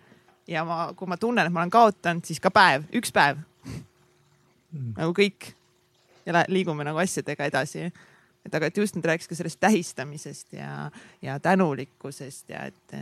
[0.47, 4.95] ja ma, kui ma tunnen, et ma olen kaotanud, siis ka päev, üks päev mm..
[4.99, 5.53] nagu kõik
[6.25, 7.89] ja liigume nagu asjadega edasi.
[8.45, 10.89] et aga, et just nüüd rääkis ka sellest tähistamisest ja,
[11.21, 12.97] ja tänulikkusest ja et,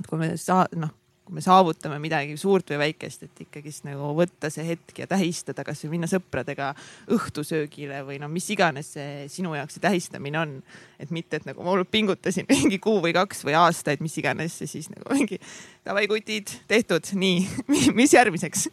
[0.00, 4.10] et kui me saa-, noh kui me saavutame midagi suurt või väikest, et ikkagist nagu
[4.18, 6.72] võtta see hetk ja tähistada, kasvõi minna sõpradega
[7.14, 10.56] õhtusöögile või no mis iganes see sinu jaoks see tähistamine on.
[10.98, 14.66] et mitte, et nagu ma pingutasin mingi kuu või kaks või aastaid, mis iganes ja
[14.68, 15.38] siis nagu mingi
[15.86, 17.46] davai kutid, tehtud, nii,
[17.98, 18.68] mis järgmiseks?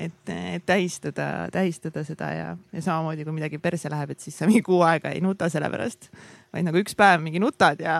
[0.00, 4.48] Et, et tähistada, tähistada seda ja, ja samamoodi kui midagi perse läheb, et siis sa
[4.48, 6.08] mingi kuu aega ei nuta selle pärast,
[6.54, 7.98] vaid nagu üks päev mingi nutad ja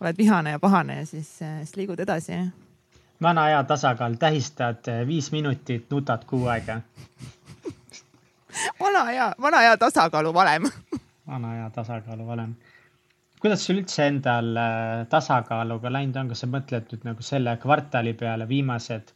[0.00, 2.38] oled vihane ja pahane ja siis, siis liigud edasi
[3.22, 6.80] vana hea tasakaal, tähistad eh, viis minutit, nutad kuu aega
[8.80, 10.70] vana hea, vana hea tasakaalu valem
[11.26, 12.54] vana hea tasakaalu valem.
[13.40, 18.14] kuidas sul üldse endal eh, tasakaaluga läinud on, kas sa mõtled nüüd nagu selle kvartali
[18.18, 19.14] peale, viimased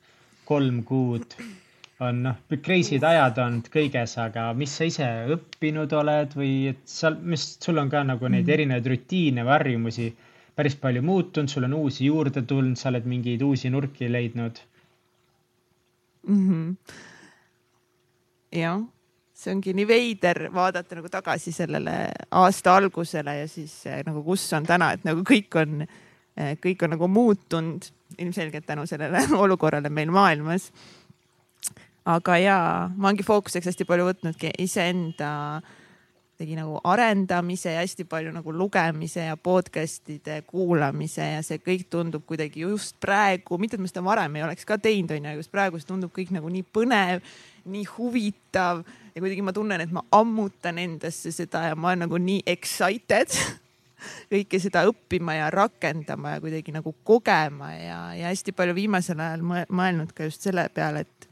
[0.49, 1.37] kolm kuud
[2.03, 7.19] on noh, crazy'd ajad olnud kõiges, aga mis sa ise õppinud oled või et seal,
[7.23, 8.55] mis sul on ka nagu neid mhm.
[8.57, 10.09] erinevaid rutiine või harjumusi
[10.57, 14.61] päris palju muutunud, sul on uusi juurde tulnud, sa oled mingeid uusi nurki leidnud
[16.29, 16.43] mm.
[16.49, 16.95] -hmm.
[18.59, 18.81] jah,
[19.35, 21.97] see ongi nii veider vaadata nagu tagasi sellele
[22.31, 25.87] aasta algusele ja siis eh, nagu kus on täna, et nagu kõik on,
[26.37, 30.73] eh, kõik on nagu muutunud ilmselgelt tänu sellele olukorrale meil maailmas.
[32.05, 35.82] aga ja ma olengi fookuseks hästi palju võtnudki iseenda äh,
[36.43, 42.27] tegi nagu arendamise ja hästi palju nagu lugemise ja podcast'ide kuulamise ja see kõik tundub
[42.27, 45.55] kuidagi just praegu, mitte et ma seda varem ei oleks ka teinud, onju, aga just
[45.55, 47.23] praegu see tundub kõik nagu nii põnev,
[47.71, 48.83] nii huvitav
[49.15, 53.31] ja kuidagi ma tunnen, et ma ammutan endasse seda ja ma olen nagu nii excited
[54.33, 59.45] kõike seda õppima ja rakendama ja kuidagi nagu kogema ja, ja hästi palju viimasel ajal
[59.71, 61.29] mõelnud ka just selle peale, et,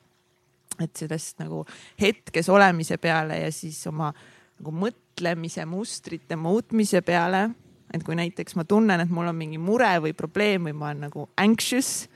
[0.87, 1.65] et sellest nagu
[2.01, 4.13] hetkes olemise peale ja siis oma
[4.61, 7.51] nagu mõtlemise mustrite muutmise peale.
[7.91, 11.09] et kui näiteks ma tunnen, et mul on mingi mure või probleem või ma olen
[11.09, 12.07] nagu anxious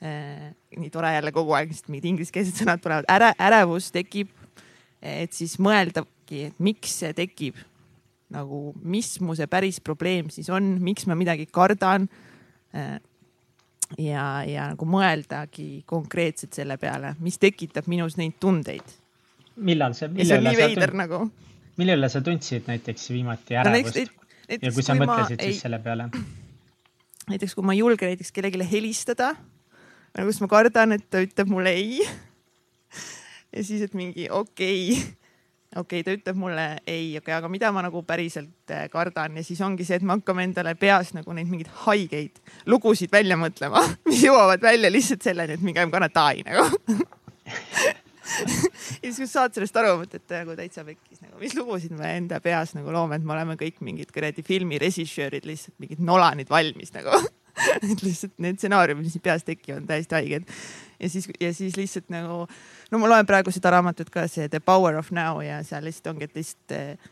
[0.00, 0.54] eh,.
[0.76, 4.30] nii tore jälle kogu aeg lihtsalt mingid ingliskeelsed sõnad tulevad, äre, ärevus tekib.
[5.02, 7.58] et siis mõeldagi, et miks see tekib
[8.30, 12.08] nagu, mis mu see päris probleem siis on, miks ma midagi kardan
[12.72, 12.96] eh,
[13.98, 18.96] ja, ja nagu mõeldagi konkreetselt selle peale, mis tekitab minus neid tundeid.
[19.56, 20.08] millal see?
[20.16, 21.24] ja see on nii veider nagu
[21.80, 24.20] mille üle sa tundsid näiteks viimati ärevust no,?
[24.56, 25.62] ja kui sa kui mõtlesid siis ei...
[25.64, 26.08] selle peale?
[27.30, 29.34] näiteks kui ma ei julge näiteks kellelegi helistada,
[30.16, 32.02] nagu siis ma kardan, et ta ütleb mulle ei.
[33.54, 35.16] ja siis, et mingi okei okay.,
[35.76, 39.38] okei okay,, ta ütleb mulle ei, okei okay,, aga mida ma nagu päriselt äh, kardan
[39.38, 43.38] ja siis ongi see, et me hakkame endale peas nagu neid mingeid haigeid lugusid välja
[43.38, 46.66] mõtlema, mis jõuavad välja lihtsalt selleni, et mingi I m gonna die nagu
[49.04, 52.74] ja siis saad sellest aru, mõtled nagu täitsa pekkis nagu, mis lugusid me enda peas
[52.76, 57.14] nagu loome, et me oleme kõik mingid kuradi filmi režissöörid, lihtsalt mingid nolanid valmis nagu
[57.90, 60.48] et lihtsalt need stsenaariumid, mis peas tekivad, on täiesti haiged.
[61.00, 62.44] ja siis, ja siis lihtsalt nagu,
[62.90, 66.14] no ma loen praegu seda raamatut ka, see The Power of Now ja seal lihtsalt
[66.14, 67.08] ongi, et lihtsalt äh,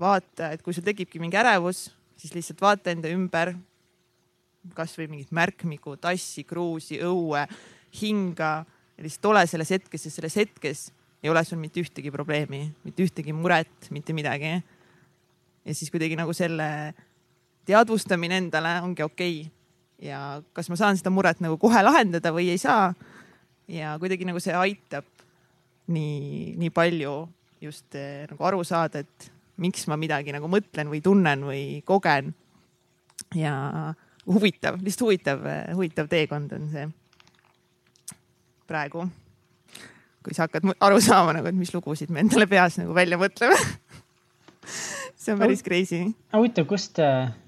[0.00, 1.88] vaata, et kui sul tekibki mingi ärevus,
[2.20, 3.54] siis lihtsalt vaata enda ümber.
[4.76, 7.46] kasvõi mingit märkmiku, tassi, kruusi, õue,
[7.96, 8.66] hinga
[9.00, 10.90] ja lihtsalt ole selles hetkes ja selles hetkes
[11.22, 14.60] ei ole sul mitte ühtegi probleemi, mitte ühtegi muret, mitte midagi.
[15.64, 16.92] ja siis kuidagi nagu selle
[17.68, 20.08] teadvustamine endale ongi okei okay.
[20.08, 22.92] ja kas ma saan seda muret nagu kohe lahendada või ei saa.
[23.68, 25.08] ja kuidagi nagu see aitab
[25.88, 27.16] nii, nii palju
[27.60, 32.34] just eh, nagu aru saada, et miks ma midagi nagu mõtlen või tunnen või kogen.
[33.34, 33.94] ja
[34.28, 36.88] huvitav, lihtsalt huvitav, huvitav teekond on see
[38.70, 39.08] praegu.
[40.24, 43.58] kui sa hakkad aru saama nagu, et mis lugusid me endale peas nagu välja mõtleme
[45.20, 46.00] see on päris crazy.
[46.32, 46.98] huvitav, kust,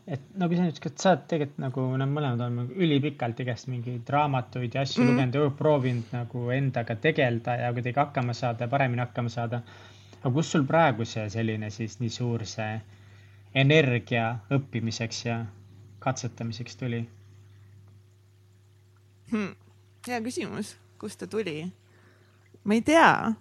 [0.06, 3.40] et no kui sa nüüd, kas sa oled tegelikult nagu need mõlemad on nagu ülipikalt
[3.44, 5.14] igast mingeid raamatuid ja asju mm -hmm.
[5.14, 9.62] lugenud ja proovinud nagu endaga tegeleda ja kuidagi hakkama saada, paremini hakkama saada.
[10.22, 12.80] aga kust sul praegu see selline siis nii suur see
[13.54, 15.44] energia õppimiseks ja
[15.98, 17.08] katsetamiseks tuli
[19.30, 19.54] hmm.?
[20.08, 21.64] hea küsimus kust ta tuli?
[22.64, 23.32] ma ei tea.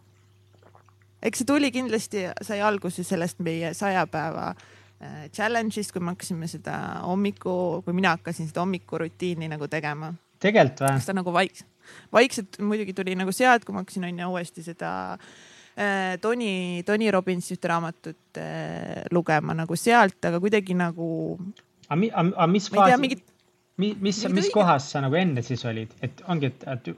[1.21, 6.49] eks see tuli kindlasti, sai alguse sellest meie saja päeva äh, challenge'ist, kui me hakkasime
[6.49, 7.53] seda hommiku,
[7.85, 10.13] kui mina hakkasin seda hommikurutiini nagu tegema.
[10.41, 10.97] tegelikult või?
[10.97, 11.69] kas ta nagu vaikselt,
[12.13, 17.57] vaikselt muidugi tuli nagu sealt, kui ma hakkasin onju uuesti seda äh, Tony, Tony Robbinsi
[17.57, 21.11] ühte raamatut äh, lugema nagu sealt, aga kuidagi nagu.
[21.85, 22.09] aga mi,
[22.55, 23.23] mis faas, mingit...
[23.77, 26.93] mis, mis, mis kohas sa nagu enne siis olid, et ongi, et, et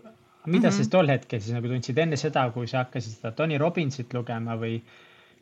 [0.45, 0.83] mida mm -hmm.
[0.83, 4.55] sa tol hetkel siis nagu tundsid enne seda, kui sa hakkasid seda Tony Robbinsit lugema
[4.59, 4.81] või,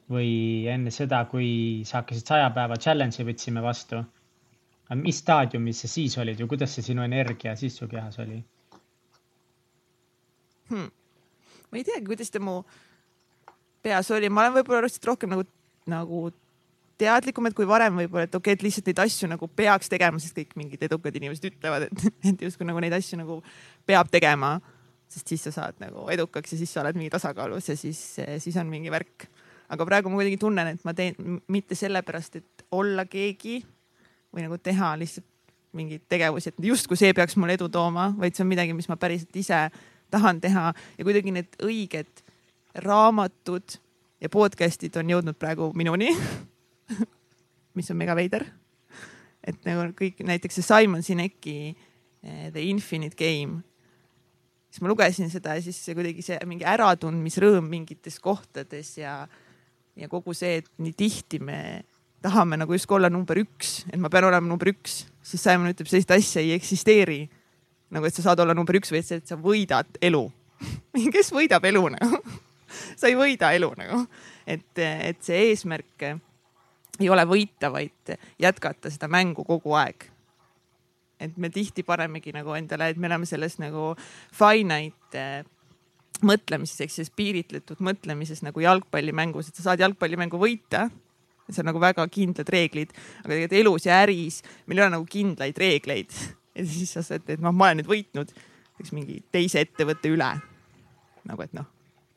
[0.09, 4.03] või enne seda, kui sa hakkasid saja päeva challenge'i võtsime vastu?
[4.95, 8.43] mis staadiumis sa siis olid või kuidas see sinu energia siis su kehas oli
[10.69, 10.91] hmm.?
[11.71, 12.63] ma ei teagi, kuidas ta mu
[13.81, 15.45] peas oli, ma olen võib-olla lihtsalt rohkem nagu,
[15.89, 16.31] nagu
[17.01, 20.19] teadlikum, et kui varem võib-olla, et okei okay,, et lihtsalt neid asju nagu peaks tegema,
[20.21, 23.39] sest kõik mingid edukad inimesed ütlevad, et, et justkui nagu neid asju nagu
[23.89, 24.57] peab tegema
[25.11, 27.99] sest siis sa saad nagu edukaks ja siis sa oled mingi tasakaalus ja siis,
[28.39, 29.27] siis on mingi värk.
[29.71, 33.61] aga praegu ma kuidagi tunnen, et ma teen mitte sellepärast, et olla keegi
[34.31, 35.27] või nagu teha lihtsalt
[35.71, 38.97] mingeid tegevusi, et justkui see peaks mulle edu tooma, vaid see on midagi, mis ma
[38.99, 39.61] päriselt ise
[40.11, 40.65] tahan teha
[40.97, 42.23] ja kuidagi need õiged
[42.83, 43.77] raamatud
[44.21, 46.11] ja podcast'id on jõudnud praegu minuni
[47.77, 48.45] mis on mega veider.
[49.43, 53.63] et nagu kõik näiteks see Simon Sineki eh, The Infinite Game
[54.71, 59.25] siis ma lugesin seda ja siis see kuidagi see mingi äratundmisrõõm mingites kohtades ja,
[59.99, 61.59] ja kogu see, et nii tihti me
[62.23, 65.89] tahame nagu justkui olla number üks, et ma pean olema number üks, siis Simon ütleb,
[65.89, 67.25] sellist asja ei eksisteeri.
[67.91, 70.23] nagu, et sa saad olla number üks või et, sa võidad elu.
[71.15, 72.21] Kes võidab elu nagu?
[72.95, 73.97] Sa ei võida elu nagu,
[74.47, 76.05] et, et see eesmärk
[77.01, 80.05] ei ole võita, vaid jätkata seda mängu kogu aeg
[81.21, 83.91] et me tihti panemegi nagu endale, et me oleme selles nagu
[84.35, 85.49] finite äh,
[86.25, 90.89] mõtlemises ehk siis piiritletud mõtlemises nagu jalgpallimängus, et sa saad jalgpallimängu võita.
[91.51, 92.93] see on nagu väga kindlad reeglid,
[93.25, 96.13] aga tegelikult elus ja äris meil ei ole nagu kindlaid reegleid.
[96.55, 100.31] ja siis sa saad, et noh, ma olen nüüd võitnud näiteks mingi teise ettevõtte üle.
[101.25, 101.67] nagu, et noh,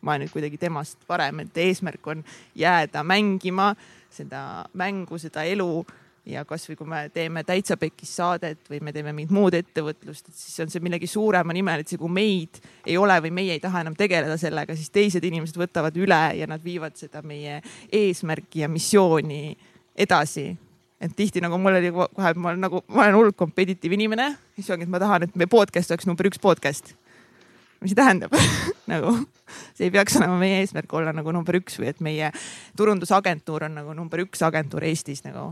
[0.02, 3.74] ma olen nüüd kuidagi temast parem, et eesmärk on jääda mängima
[4.10, 5.84] seda mängu, seda elu
[6.26, 10.38] ja kasvõi kui me teeme täitsa pekis saadet või me teeme mingit muud ettevõtlust, et
[10.38, 13.62] siis on see millegi suurema nimel, et see, kui meid ei ole või meie ei
[13.62, 17.60] taha enam tegeleda sellega, siis teised inimesed võtavad üle ja nad viivad seda meie
[17.92, 19.56] eesmärki ja missiooni
[19.96, 20.54] edasi.
[21.00, 24.70] et tihti nagu mul oli kohe, ma olen nagu, ma olen hullult competitive inimene, siis
[24.70, 26.94] ongi, et ma tahan, et meie podcast oleks number üks podcast.
[27.84, 28.32] mis see tähendab
[28.92, 29.12] nagu
[29.74, 32.32] see ei peaks olema meie eesmärk olla nagu number üks või et meie
[32.80, 35.50] turundusagentuur on nagu number üks agentuur Eestis nagu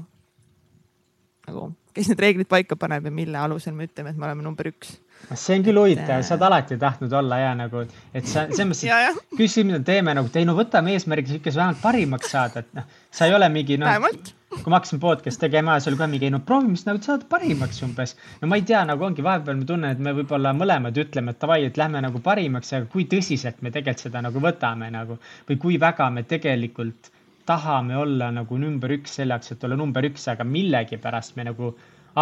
[1.46, 4.68] nagu, kes need reeglid paika paneb ja mille alusel me ütleme, et me oleme number
[4.70, 4.96] üks.
[5.38, 9.58] see on küll huvitav, sa oled alati tahtnud olla ja nagu, et sa selles mõttes
[9.68, 13.28] mida teeme nagu, et ei no võtame eesmärgiks ikka vähemalt parimaks saada, et noh, sa
[13.28, 14.08] ei ole mingi noh.
[14.52, 18.16] kui ma hakkasin podcast tegema, oli ka mingi, no proovime siis nagu saada parimaks umbes.
[18.42, 21.40] no ma ei tea, nagu ongi vahepeal ma tunnen, et me võib-olla mõlemad ütleme, et
[21.40, 25.58] davai, et lähme nagu parimaks, aga kui tõsiselt me tegelikult seda nagu võtame nagu või
[25.64, 27.12] kui väga me tegelikult
[27.46, 31.72] tahame olla nagu number üks selleks, et olla number üks, aga millegipärast me nagu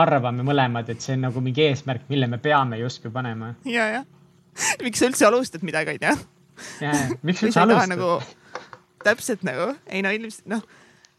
[0.00, 3.54] arvame mõlemad, et see on nagu mingi eesmärk, mille me peame justkui panema.
[3.64, 4.06] ja, jah.
[4.85, 6.28] miks sa üldse alustad midagi, onju?
[6.85, 7.94] ja, ja, miks üldse alustad?
[7.94, 8.12] Nagu,
[9.04, 10.64] täpselt nagu, ei no ilmselt noh,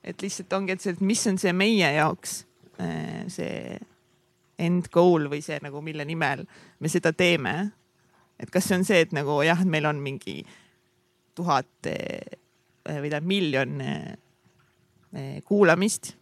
[0.04, 2.42] et lihtsalt ongi, et see, et mis on see meie jaoks
[2.82, 3.78] äh, see
[4.62, 6.46] end goal või see nagu, mille nimel
[6.80, 7.72] me seda teeme.
[8.40, 10.42] et kas see on see, et nagu jah, et meil on mingi
[11.38, 12.41] tuhat Eh,
[12.86, 14.18] või tähendab miljon eh,
[15.14, 16.16] eh, kuulamist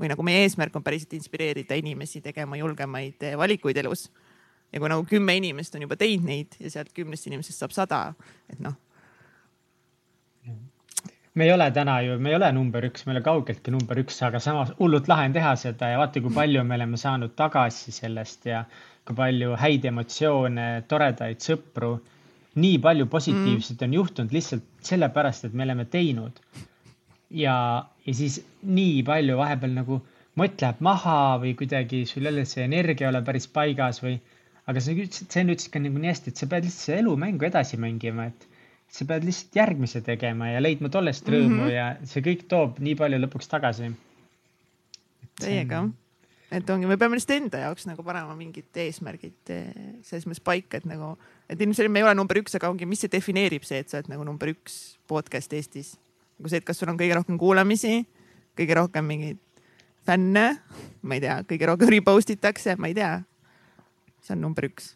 [0.00, 4.10] või nagu meie eesmärk on päriselt inspireerida inimesi tegema julgemaid valikuid elus.
[4.72, 8.14] ja kui nagu kümme inimest on juba teinud neid ja sealt kümnest inimesest saab sada,
[8.50, 8.74] et noh.
[11.34, 14.00] me ei ole täna ju, me ei ole number üks, me ei ole kaugeltki number
[14.00, 17.36] üks, aga samas hullult lahe on teha seda ja vaata, kui palju me oleme saanud
[17.36, 18.64] tagasi sellest ja
[19.06, 21.96] kui palju häid emotsioone, toredaid sõpru.
[22.54, 23.84] Nii palju positiivset mm.
[23.86, 26.40] on juhtunud lihtsalt sellepärast, et me oleme teinud.
[27.30, 27.54] ja,
[28.06, 30.02] ja siis nii palju vahepeal nagu
[30.40, 34.18] mott läheb maha või kuidagi sul jälle see energia ei ole päris paigas või.
[34.66, 37.48] aga sa ütlesid, sa enne ütlesid ka nagu nii hästi, et sa pead lihtsalt elumängu
[37.48, 38.46] edasi mängima, et
[38.92, 41.74] sa pead lihtsalt järgmise tegema ja leidma tollest rõõmu mm -hmm.
[41.74, 43.90] ja see kõik toob nii palju lõpuks tagasi.
[45.40, 45.82] Teiega,
[46.52, 49.72] et ongi, me peame lihtsalt enda jaoks nagu panema mingid eesmärgid eh,
[50.04, 51.16] selles mõttes paika, et nagu,
[51.52, 54.00] et ilmselgelt me ei ole number üks, aga ongi, mis see defineerib see, et sa
[54.00, 54.78] oled nagu number üks
[55.10, 55.94] podcast Eestis.
[56.38, 58.02] nagu see, et kas sul on kõige rohkem kuulamisi,
[58.58, 59.40] kõige rohkem mingeid
[60.06, 60.46] fänne,
[61.02, 63.14] ma ei tea, kõige rohkem repost itakse, ma ei tea.
[64.22, 64.94] see on number üks.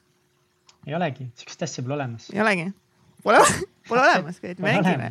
[0.86, 2.30] ei olegi, sihukest asja pole olemas.
[2.34, 2.72] ei olegi
[3.26, 3.40] Pole,
[3.88, 5.10] pole olemas, et mängime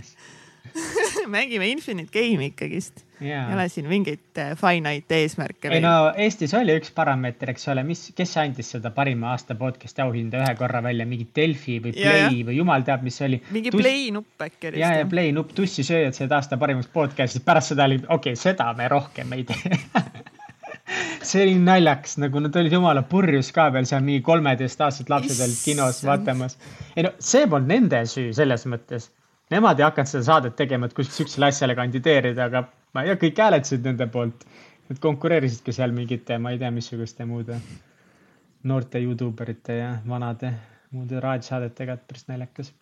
[1.38, 3.50] mängime Infinite Game'i ikkagist yeah..
[3.50, 5.72] ei ole siin mingeid äh, finite eesmärke.
[5.74, 10.04] ei no Eestis oli üks parameeter, eks ole, mis, kes andis seda parima aasta podcast'i
[10.06, 12.46] auhinda ühe korra välja, mingi Delfi või Play ja, ja.
[12.50, 13.42] või jumal teab, mis oli.
[13.56, 13.82] mingi Tuss...
[13.84, 14.84] Play nupp äkki oli.
[14.84, 18.72] ja, ja Play nupp, tussisööjad said aasta parimaks podcast'ist, pärast seda oli, okei okay,, seda
[18.78, 19.76] me rohkem ei tee
[21.26, 25.62] see oli naljakas, nagu nad olid jumala purjus ka veel seal mingi kolmeteistaastased lapsed olid
[25.64, 26.58] kinos vaatamas.
[26.96, 29.10] ei no see polnud nende süü selles mõttes.
[29.54, 32.64] Nemad ei hakanud seda saadet tegema, et kuskil siuksele asjale kandideerida, aga
[32.96, 34.48] ma tea, kõik hääletasid nende poolt.
[34.90, 37.58] Nad konkureerisidki seal mingite, ma ei tea, missuguste muude
[38.70, 40.52] noorte Youtube erite ja vanade
[40.94, 42.74] muude raadiosaadetega, et päris naljakas.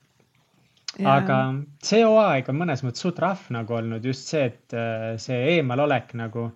[1.10, 1.38] aga
[1.82, 6.12] see hooaeg on mõnes mõttes suht rahv nagu olnud just see, et äh, see eemalolek
[6.20, 6.52] nagu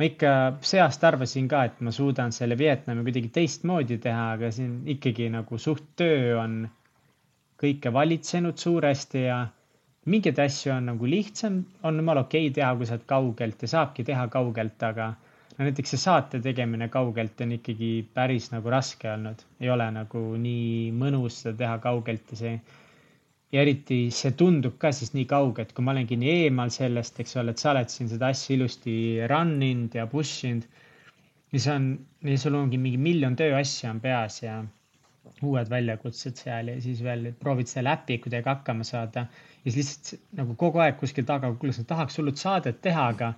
[0.00, 0.32] ma ikka
[0.64, 5.28] see aasta arvasin ka, et ma suudan selle Vietnami kuidagi teistmoodi teha, aga siin ikkagi
[5.32, 6.64] nagu suht töö on
[7.60, 9.40] kõike valitsenud suuresti ja
[10.10, 13.72] mingeid asju on nagu lihtsam, on jumala okei okay teha, kui sa oled kaugelt ja
[13.74, 15.10] saabki teha kaugelt, aga
[15.56, 20.22] no näiteks see saate tegemine kaugelt on ikkagi päris nagu raske olnud, ei ole nagu
[20.46, 22.54] nii mõnus seda teha kaugelt ja see
[23.52, 27.18] ja eriti see tundub ka siis nii kauge, et kui ma olengi nii eemal sellest,
[27.22, 28.94] eks ole, et sa oled siin seda asja ilusti
[29.30, 30.66] run inud ja push inud.
[31.52, 31.88] ja see on,
[32.22, 34.60] ja sul ongi mingi miljon tööasja on peas ja
[35.42, 39.26] uued väljakutsed seal ja siis veel proovid selle äpi kuidagi hakkama saada.
[39.64, 43.32] ja siis lihtsalt nagu kogu aeg kuskil taga, kuule, sa tahaks hullult saadet teha, aga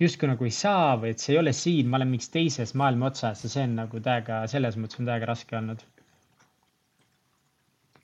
[0.00, 3.10] justkui nagu ei saa või et see ei ole siin, ma olen mingis teises maailma
[3.12, 5.86] otsas ja see on nagu täiega, selles mõttes on täiega raske olnud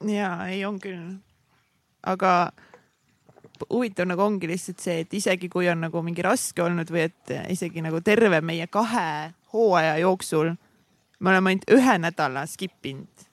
[0.09, 1.17] ja ei on küll.
[2.03, 2.53] aga
[3.71, 7.35] huvitav nagu ongi lihtsalt see, et isegi kui on nagu mingi raske olnud või et
[7.53, 10.55] isegi nagu terve meie kahe hooaja jooksul
[11.23, 13.29] me oleme ainult ühe nädala skip inud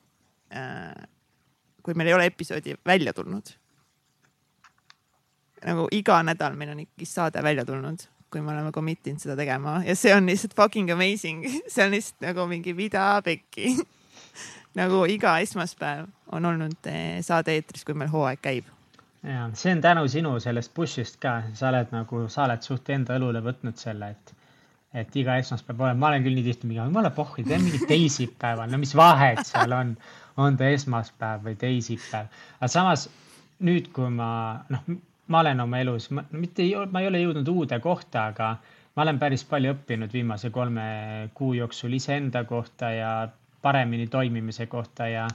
[0.54, 0.94] äh,.
[1.84, 3.56] kui meil ei ole episoodi välja tulnud.
[5.66, 9.36] nagu iga nädal meil on ikkagi saade välja tulnud, kui me oleme commit inud seda
[9.40, 13.74] tegema ja see on lihtsalt fucking amazing see on lihtsalt nagu mingi mida pekki
[14.80, 18.68] nagu iga esmaspäev on olnud eh, saade eetris, kui meil hooaeg käib.
[19.24, 23.18] ja see on tänu sinu sellest push'ist ka, sa oled nagu, sa oled suht enda
[23.20, 24.36] õlule võtnud selle, et,
[24.94, 28.72] et iga esmaspäev olema, ma olen küll nii tihti mingi, jumala pohhu, tee mingi teisipäeval,
[28.72, 29.94] no mis vahet seal on,
[30.38, 32.32] on ta esmaspäev või teisipäev.
[32.60, 33.06] aga samas
[33.66, 34.32] nüüd, kui ma
[34.74, 34.90] noh,
[35.30, 38.56] ma olen oma elus, mitte, ma ei ole jõudnud uude kohta, aga
[38.96, 40.86] ma olen päris palju õppinud viimase kolme
[41.38, 43.12] kuu jooksul iseenda kohta ja
[43.62, 45.28] paremini toimimise kohta ja,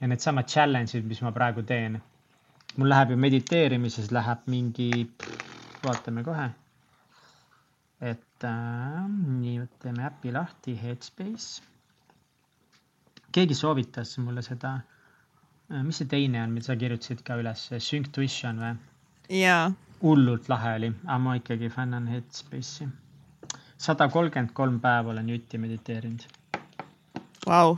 [0.00, 2.02] ja needsamad challenge'id, mis ma praegu teen.
[2.76, 5.06] mul läheb ju mediteerimises läheb mingi,
[5.84, 6.48] vaatame kohe.
[8.04, 9.04] Et äh,
[9.40, 11.62] nii, teeme äpi lahti, Headspace.
[13.32, 14.74] keegi soovitas mulle seda,
[15.72, 18.74] äh, mis see teine on, mida sa kirjutasid ka üles, Synctuition või?
[19.40, 19.72] jaa.
[20.02, 22.88] hullult lahe oli, aga ma ikkagi fännan Headspace'i.
[23.88, 26.28] sada kolmkümmend kolm päeva olen jutti mediteerinud
[27.46, 27.76] Vau,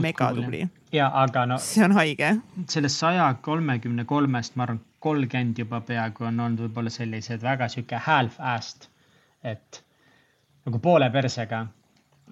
[0.00, 0.66] mega tubli.
[0.92, 1.58] ja aga no.
[1.58, 2.36] see on haige.
[2.68, 8.00] sellest saja kolmekümne kolmest, ma arvan, kolmkümmend juba peaaegu on olnud võib-olla sellised väga sihuke
[8.06, 8.88] half-assed,
[9.44, 9.82] et
[10.66, 11.66] nagu poole persega.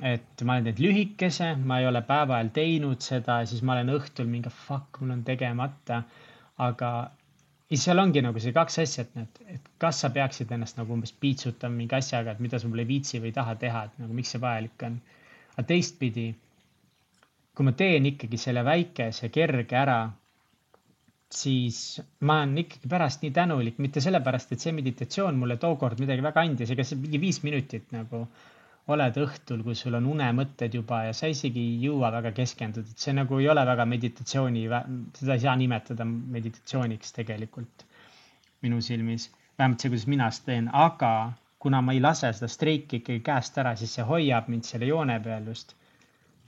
[0.01, 3.91] et ma olen teinud lühikese, ma ei ole päeva ajal teinud seda, siis ma olen
[3.99, 6.03] õhtul mingi fuck, mul on tegemata.
[6.59, 6.91] aga
[7.71, 10.95] ja seal ongi nagu see kaks asja, et need, et kas sa peaksid ennast nagu
[10.97, 13.99] umbes piitsutama mingi asjaga, et mida sa võib-olla ei viitsi või ei taha teha, et
[14.03, 15.01] nagu miks see vajalik on
[15.55, 16.31] aga teistpidi,
[17.55, 20.01] kui ma teen ikkagi selle väikese kerge ära,
[21.31, 26.25] siis ma olen ikkagi pärast nii tänulik, mitte sellepärast, et see meditatsioon mulle tookord midagi
[26.27, 28.25] väga andis, ega see mingi viis minutit nagu
[28.91, 33.05] oled õhtul, kui sul on unemõtted juba ja sa isegi ei jõua väga keskenduda, et
[33.05, 34.65] see nagu ei ole väga meditatsiooni,
[35.21, 37.87] seda ei saa nimetada meditatsiooniks tegelikult.
[38.61, 41.33] minu silmis, vähemalt see, kuidas mina seda teen, aga
[41.65, 45.17] kuna ma ei lase seda streiki ikkagi käest ära, siis see hoiab mind selle joone
[45.25, 45.73] peal just.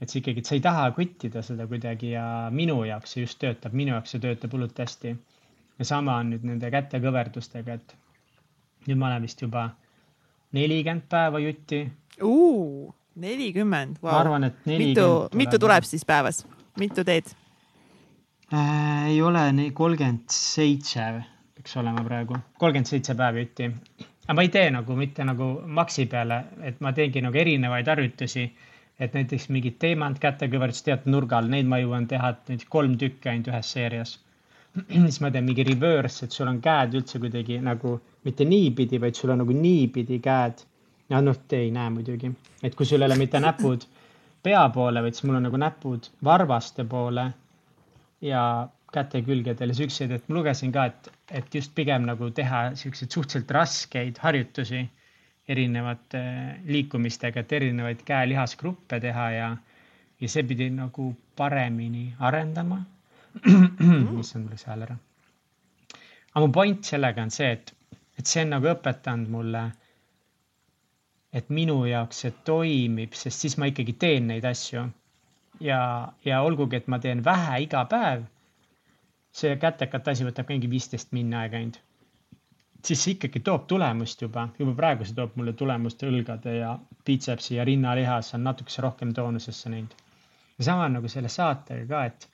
[0.03, 3.39] Et see ikkagi, et sa ei taha kuttida seda kuidagi ja minu jaoks see just
[3.43, 5.15] töötab, minu jaoks see töötab hullult hästi.
[5.79, 7.95] ja sama on nüüd nende kätekõverdustega, et
[8.89, 9.69] nüüd ma olen vist juba
[10.53, 11.85] nelikümmend päeva jutti.
[13.15, 15.31] nelikümmend, ma arvan, et nelikümmend.
[15.31, 16.45] mitu, mitu tuleb siis päevas,
[16.79, 17.31] mitu teed
[18.53, 19.07] äh,?
[19.13, 21.07] ei ole nii kolmkümmend seitse
[21.63, 23.71] peaks olema praegu, kolmkümmend seitse päeva jutti.
[24.27, 25.49] aga ma ei tee nagu mitte nagu
[25.79, 28.51] maksi peale, et ma teengi nagu erinevaid harjutusi.
[29.03, 33.51] Et näiteks mingid teemant kätekõverdused teatud nurgal, neid ma jõuan teha näiteks kolm tükki ainult
[33.51, 34.13] ühes seerias.
[35.07, 37.97] Siis ma teen mingi reverse, et sul on käed üldse kuidagi nagu
[38.27, 40.63] mitte niipidi, vaid sul on nagu niipidi käed.
[41.11, 42.31] ja noh, te ei näe muidugi,
[42.65, 43.83] et kui sul ei ole mitte näpud
[44.43, 47.27] pea poole, vaid siis mul on nagu näpud varvaste poole
[48.25, 48.45] ja
[48.93, 49.75] käte külgedel.
[49.75, 54.23] Ja siukseid, et ma lugesin ka, et, et just pigem nagu teha siukseid suhteliselt raskeid
[54.23, 54.87] harjutusi
[55.49, 56.23] erinevate
[56.65, 59.49] liikumistega, et erinevaid käelihasgruppe teha ja,
[60.21, 62.83] ja see pidi nagu paremini arendama
[64.21, 64.97] issand, mul läks hääl ära.
[66.35, 67.75] aga mu point sellega on see, et,
[68.19, 69.65] et see on nagu õpetanud mulle,
[71.33, 74.85] et minu jaoks see toimib, sest siis ma ikkagi teen neid asju.
[75.61, 75.81] ja,
[76.25, 78.27] ja olgugi, et ma teen vähe iga päev,
[79.33, 81.81] see kätekate asi võtab mingi viisteist minna aega ainult.
[82.85, 86.73] Siis see ikkagi toob tulemust juba, juba praegu see toob mulle tulemust õlgade ja
[87.07, 89.95] biitsepsi ja rinnalihas on natukese rohkem toonusesse läinud.
[90.59, 92.29] ja sama on nagu selle saatega ka, et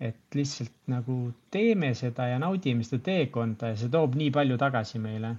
[0.00, 4.98] et lihtsalt nagu teeme seda ja naudime seda teekonda ja see toob nii palju tagasi
[4.98, 5.34] meile.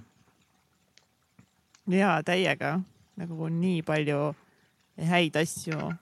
[1.88, 2.78] ja täiega
[3.16, 4.34] nagu nii palju
[5.08, 5.92] häid asju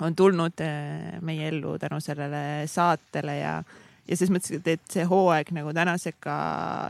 [0.00, 3.62] on tulnud eh, meie ellu tänu sellele saatele ja,
[4.08, 6.36] ja selles mõttes, et see hooaeg nagu tänasega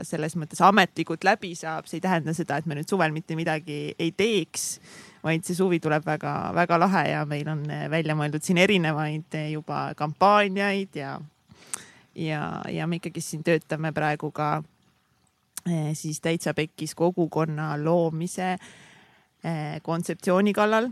[0.08, 3.80] selles mõttes ametlikult läbi saab, see ei tähenda seda, et me nüüd suvel mitte midagi
[3.98, 4.78] ei teeks
[5.22, 9.52] vaid see suvi tuleb väga-väga lahe ja meil on eh, välja mõeldud siin erinevaid eh,
[9.54, 11.14] juba kampaaniaid ja,
[12.18, 14.50] ja, ja me ikkagi siin töötame praegu ka
[15.66, 18.56] eh, siis täitsa pekkis kogukonna loomise
[19.82, 20.84] kontseptsiooni kallal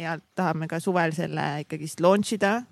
[0.00, 2.62] ja tahame ka suvel selle ikkagist launch ida.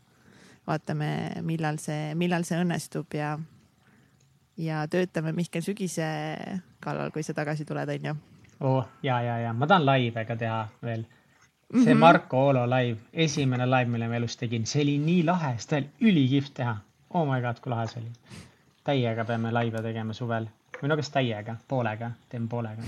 [0.67, 3.37] Vaatame, millal see, millal see õnnestub ja,
[4.57, 6.09] ja töötame Mihkel Sügise
[6.83, 8.17] kallal, kui sa tagasi tuled, onju
[8.61, 11.05] oh ja, ja, ja ma tahan laive ka teha veel.
[11.73, 11.99] see mm -hmm.
[11.99, 15.89] Marko Oolo live, esimene live, mille ma elus tegin, see oli nii lahe, seda oli
[16.01, 16.77] ülikihvt teha.
[17.11, 18.13] Oh my god, kui lahe see oli.
[18.85, 20.49] täiega peame laive tegema suvel
[20.83, 22.83] või no kas täiega, poolega, teeme poolega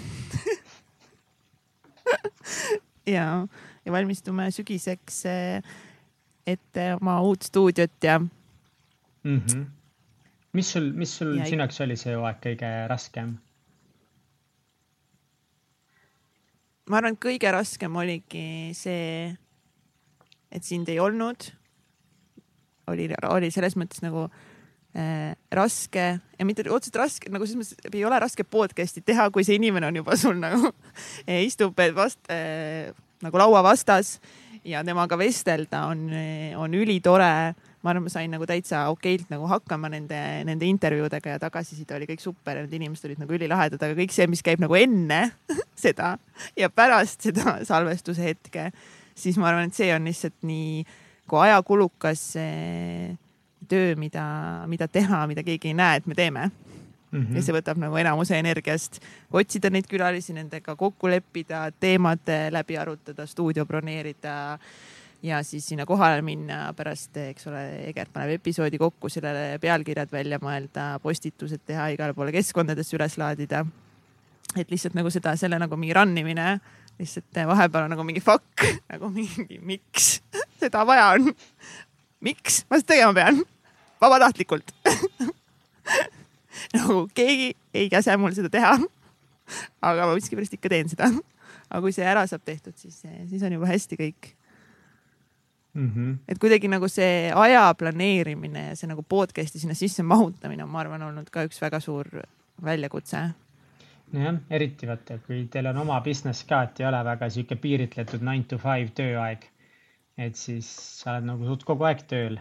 [3.17, 3.47] ja,
[3.85, 5.25] ja valmistume sügiseks
[6.49, 9.41] ette oma uut stuudiot ja mm.
[9.41, 9.67] -hmm.
[10.53, 11.47] mis sul, mis sul ja...
[11.47, 13.37] sinu jaoks oli see hooaeg kõige raskem?
[16.89, 19.33] ma arvan, et kõige raskem oligi see,
[20.51, 21.51] et sind ei olnud.
[22.89, 24.23] oli, oli selles mõttes nagu
[24.97, 26.07] äh, raske
[26.39, 29.91] ja mitte otseselt raske, nagu selles mõttes ei ole raske podcast'i teha, kui see inimene
[29.91, 30.73] on juba sul nagu
[31.49, 34.17] istub vast äh, nagu laua vastas
[34.69, 36.07] ja temaga vestelda on,
[36.61, 37.33] on ülitore.
[37.79, 42.09] Ma arvan, ma sain nagu täitsa okeilt nagu hakkama nende, nende intervjuudega ja tagasiside oli
[42.11, 45.21] kõik super ja need inimesed olid nagu ülilahedad, aga kõik see, mis käib nagu enne
[45.85, 46.17] seda
[46.59, 48.73] ja pärast seda salvestuse hetke,
[49.15, 50.83] siis ma arvan, et see on lihtsalt nii
[51.31, 52.25] kui ajakulukas
[53.71, 54.27] töö, mida,
[54.67, 56.49] mida teha, mida keegi ei näe, et me teeme
[57.11, 57.37] Mm -hmm.
[57.37, 59.01] ja see võtab nagu enamuse energiast,
[59.33, 64.59] otsida neid külalisi, nendega kokku leppida, teemad läbi arutada, stuudio broneerida
[65.23, 70.39] ja siis sinna kohale minna pärast, eks ole, Egert paneb episoodi kokku, sellele pealkirjad välja
[70.43, 73.65] mõelda, postitused teha, igale poole keskkondadesse üles laadida.
[74.57, 76.61] et lihtsalt nagu seda, selle nagu mingi run imine,
[76.99, 80.21] lihtsalt vahepeal on nagu mingi fuck, nagu mingi miks
[80.61, 81.35] seda vaja on.
[82.21, 83.45] miks ma seda tegema pean?
[84.01, 84.73] vabatahtlikult
[86.77, 88.77] nagu keegi ei käse mul seda teha.
[89.83, 91.11] aga ma miskipärast ikka teen seda.
[91.69, 94.35] aga kui see ära saab tehtud, siis, siis on juba hästi kõik
[95.79, 95.93] mm.
[95.95, 96.17] -hmm.
[96.29, 100.81] et kuidagi nagu see aja planeerimine ja see nagu podcast'i sinna sisse mahutamine on, ma
[100.81, 102.09] arvan, olnud ka üks väga suur
[102.65, 103.23] väljakutse.
[104.13, 108.25] nojah, eriti vaata, kui teil on oma business ka, et ei ole väga sihuke piiritletud
[108.25, 109.49] nine to five tööaeg.
[110.19, 110.69] et siis
[111.01, 112.41] sa oled nagu suht kogu aeg tööl.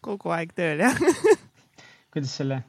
[0.00, 0.98] kogu aeg tööl, jah
[2.12, 2.62] kuidas selle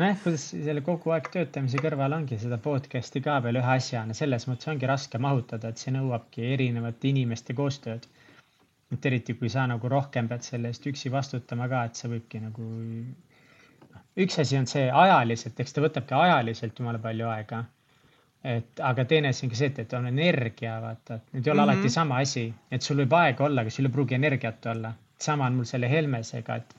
[0.00, 4.46] nojah, kuidas selle kogu aeg töötamise kõrval ongi seda podcast'i ka veel ühe asjana, selles
[4.48, 8.08] mõttes ongi raske mahutada, et see nõuabki erinevate inimeste koostööd.
[8.92, 12.40] et eriti, kui sa nagu rohkem pead selle eest üksi vastutama ka, et see võibki
[12.40, 17.62] nagu noh, üks asi on see ajaliselt, eks ta võtabki ajaliselt jumala palju aega.
[18.44, 21.52] et aga teine asi on ka see, et, et on energia, vaata, et need ei
[21.52, 21.78] ole mm -hmm.
[21.80, 24.94] alati sama asi, et sul võib aega olla, aga sul ei pruugi energiat olla.
[25.18, 26.76] sama on mul selle Helmesega, et,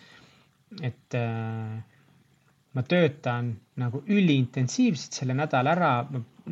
[0.82, 1.93] et äh,
[2.74, 5.92] ma töötan nagu üliintensiivselt selle nädala ära,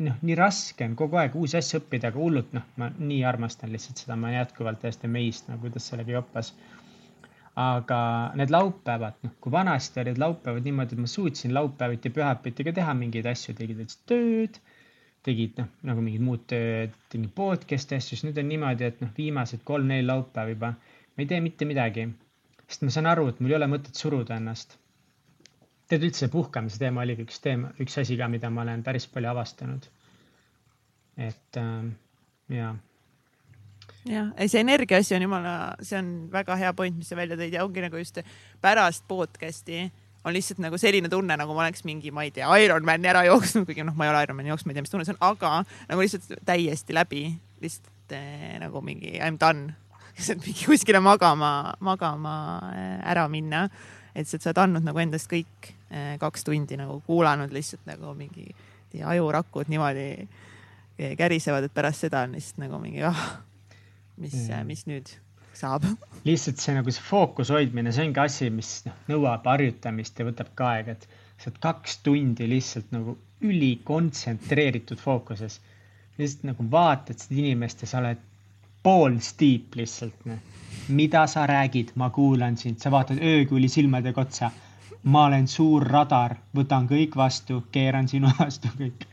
[0.06, 3.72] noh, nii raske on kogu aeg uusi asju õppida, aga hullult, noh, ma nii armastan
[3.74, 6.52] lihtsalt seda, ma olen jätkuvalt täiesti amazed nagu, kuidas sellega joppas
[7.62, 7.98] aga
[8.40, 12.94] need laupäevad, noh, kui vanasti olid laupäevad niimoodi, et ma suutsin laupäeviti, pühapäeviti ka teha
[12.96, 14.56] mingeid asju, tegid tööd,
[15.26, 19.12] tegid noh, nagu mingid muud tööd, tegid podcast'i asju, siis nüüd on niimoodi, et noh,
[19.18, 20.72] viimased kolm-neli laupäeva juba
[21.12, 22.06] ma ei tee mitte midagi,
[22.66, 24.78] sest ma saan aru, et mul ei ole mõtet suruda ennast.
[25.92, 29.28] Tead üldse puhkamise teema oligi üks teema, üks asi ka, mida ma olen päris palju
[29.32, 29.90] avastanud.
[31.20, 31.90] et äh,
[32.48, 32.72] jaa
[34.08, 37.36] jah, ei see energia asi on jumala, see on väga hea point, mis sa välja
[37.38, 38.18] tõid ja ongi nagu just
[38.64, 39.84] pärast podcast'i
[40.24, 43.66] on lihtsalt nagu selline tunne, nagu ma oleks mingi, ma ei tea, Ironmani ära jooksnud,
[43.66, 45.54] kuigi noh, ma ei ole Ironmani jooksnud, ma ei tea, mis tunne see on, aga
[45.90, 47.24] nagu lihtsalt täiesti läbi,
[47.62, 49.74] lihtsalt eh, nagu mingi I m done,
[50.16, 52.36] lihtsalt mingi kuskile magama, magama
[52.70, 53.68] eh, ära minna.
[54.14, 55.72] et sa oled andnud nagu endast kõik
[56.20, 58.48] kaks tundi nagu kuulanud lihtsalt nagu mingi
[59.04, 63.24] ajurakud niimoodi eh, kärisevad, et pärast seda on lihtsalt nagu mingi ah
[64.20, 65.12] mis mm., mis nüüd
[65.56, 65.86] saab?
[66.28, 70.52] lihtsalt see nagu see fookuse hoidmine, see ongi asi, mis noh, nõuab harjutamist ja võtab
[70.58, 71.06] ka aega, et
[71.42, 75.60] sa oled kaks tundi lihtsalt nagu ülikontsentreeritud fookuses.
[76.18, 78.20] lihtsalt nagu vaatad seda inimest ja sa oled
[78.82, 80.38] pool stiip lihtsalt, noh.
[80.88, 84.50] mida sa räägid, ma kuulan sind, sa vaatad öökuli silmadega otsa.
[85.02, 89.06] Ma olen suur radar, võtan kõik vastu, keeran sinu vastu kõik.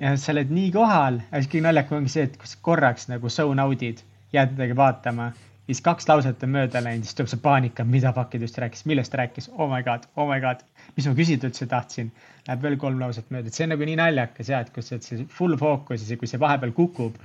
[0.00, 3.06] Ja sa oled nii kohal, aga siis kõige naljakam ongi see, et kui sa korraks
[3.08, 4.02] nagu zone out'id,
[4.34, 5.30] jääd midagi vaatama,
[5.68, 9.14] siis kaks lauset on mööda läinud, siis tuleb see paanika, mida ta just rääkis, millest
[9.14, 10.60] ta rääkis, oh my god, oh my god,
[10.96, 12.10] mis ma küsida üldse tahtsin.
[12.48, 14.98] Läheb veel kolm lauset mööda, et see on nagu nii naljakas ja et kus sa
[14.98, 17.16] oled see full fookuses ja kui see vahepeal kukub,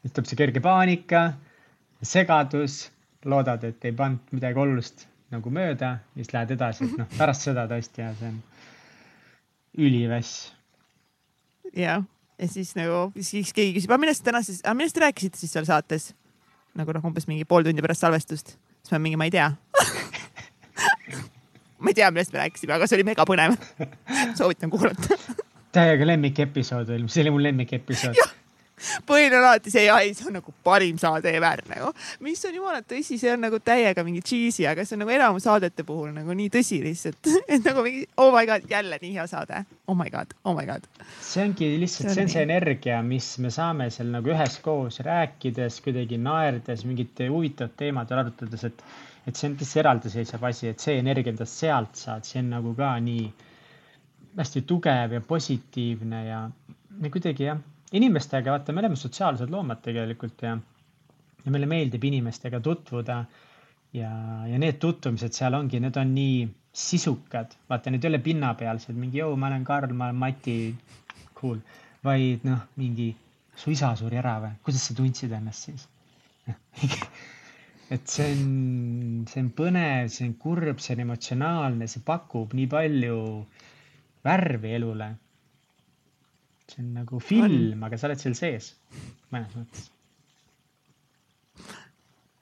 [0.00, 1.26] siis tuleb see kerge paanika,
[2.02, 2.86] segadus,
[3.26, 7.66] loodad, et ei pannud midagi olulist nagu mööda, siis lähed edasi, et noh, pärast seda
[7.70, 8.42] tõesti ja see on
[9.86, 10.52] üliväss
[11.74, 12.04] jah,
[12.38, 15.52] ja siis nagu, siis keegi küsib, aga millest täna siis, aga millest te rääkisite siis
[15.56, 16.12] seal saates?
[16.76, 18.56] nagu noh, umbes mingi pool tundi pärast salvestust.
[18.84, 19.50] siis ma mingi, ma ei tea.
[21.76, 23.52] Ma ei tea, millest me rääkisime, aga see oli megapõnev
[24.38, 25.18] soovitan kuulata.
[25.76, 28.16] Täiega lemmikepisood oli, see oli mu lemmikepisood
[29.08, 31.92] põhiline on alati see, ai, see on nagu parim saade ever nagu,
[32.24, 35.46] mis on jumala tõsi, see on nagu täiega mingi cheesy, aga see on nagu enamus
[35.48, 39.24] saadete puhul nagu nii tõsi lihtsalt, et nagu mingi oh my god, jälle nii hea
[39.30, 39.62] saade.
[39.88, 40.84] Oh my god, oh my god.
[41.24, 46.20] see ongi lihtsalt, see on see energia, mis me saame seal nagu üheskoos rääkides, kuidagi
[46.20, 48.84] naerdes, mingite huvitavate teemade arutades, et,
[49.24, 52.74] et see on lihtsalt eraldiseisev asi, et see energia, mida sealt saad, see on nagu
[52.76, 53.24] ka nii
[54.36, 56.42] hästi tugev ja positiivne ja,
[57.00, 60.56] ja kuidagi jah inimestega, vaata, me oleme sotsiaalsed loomad tegelikult ja,
[61.44, 63.24] ja meile meeldib inimestega tutvuda.
[63.96, 64.10] ja,
[64.50, 66.40] ja need tutvumised seal ongi, need on nii
[66.76, 70.56] sisukad, vaata, need ei ole pinnapealsed, mingi joo, ma olen Karl, ma olen Mati,
[71.38, 71.62] cool,
[72.04, 73.14] vaid noh, mingi
[73.56, 75.86] su isa suri ära või, kuidas sa tundsid ennast siis?
[77.94, 82.66] Et see on, see on põnev, see on kurb, see on emotsionaalne, see pakub nii
[82.72, 83.20] palju
[84.26, 85.12] värvi elule
[86.72, 88.72] see on nagu film, aga sa oled seal sees
[89.34, 89.90] mõnes mõttes.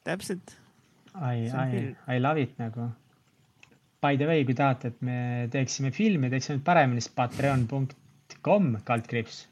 [0.05, 0.55] täpselt.
[1.15, 1.83] I, I,
[2.17, 2.91] I love it nagu.
[4.05, 5.19] By the way, kui tahate, et me
[5.53, 9.45] teeksime filmi, teeksime paremini, siis patreon.com kaldkriips.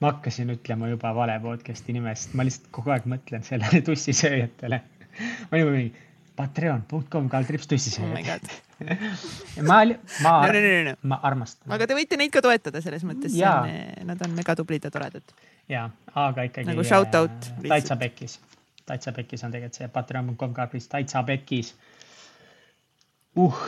[0.00, 4.80] ma hakkasin ütlema juba vale podcast'i nime, sest ma lihtsalt kogu aeg mõtlen sellele tussisööjatele.
[5.50, 6.06] ma olin mingi
[6.40, 9.82] patreon.com kaldkriips tussisööjad oh ma,
[10.24, 10.94] ma no,, no, no, no.
[11.12, 11.68] ma armastan.
[11.74, 13.36] aga te võite neid ka toetada selles mõttes,
[14.08, 15.36] nad on mega tublid ja toredad.
[15.68, 16.68] ja, aga ikkagi.
[16.70, 17.50] nagu shout out.
[17.66, 18.38] täitsa pekkis,
[18.88, 21.74] täitsa pekkis on tegelikult see patreon.com kaardis täitsa pekkis
[23.40, 23.64] uh.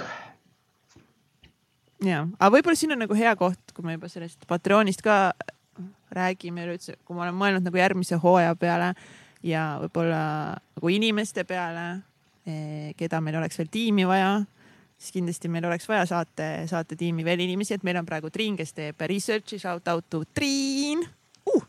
[2.04, 5.34] ja, aga võib-olla siin on nagu hea koht, kui me juba sellest Patreonist ka
[6.12, 8.92] räägime üleüldse, kui ma olen mõelnud nagu järgmise hooaja peale
[9.46, 10.22] ja võib-olla
[10.76, 12.00] nagu inimeste peale, eh,
[12.99, 14.40] keda meil oleks veel tiimi vaja
[15.03, 18.74] siis kindlasti meil oleks vaja saate, saatetiimi veel inimesi, et meil on praegu Triin, kes
[18.76, 21.03] teeb research'i, shout out to Triin
[21.51, 21.64] uh!.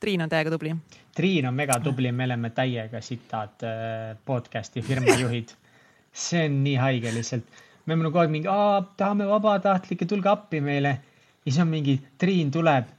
[0.00, 0.74] Triin on täiega tubli.
[1.16, 5.54] Triin on mega tubli, me oleme täiega sitad äh, podcast'i firma juhid.
[6.16, 7.48] see on nii haige lihtsalt.
[7.86, 8.52] me oleme kogu aeg mingi,
[8.96, 10.98] tahame vabatahtlikke, tulge appi meile.
[11.44, 12.92] ja siis on mingi, Triin tuleb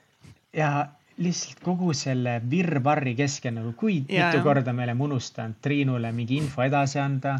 [0.53, 0.87] ja
[1.17, 6.37] lihtsalt kogu selle virvarri keskel nagu, kui ja, mitu korda me oleme unustanud Triinule mingi
[6.41, 7.37] info edasi anda.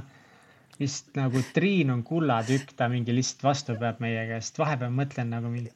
[0.78, 5.50] Vist nagu Triin on kullatükk, ta mingi lihtsalt vastu peab meie käest, vahepeal mõtlen nagu
[5.50, 5.72] mingi,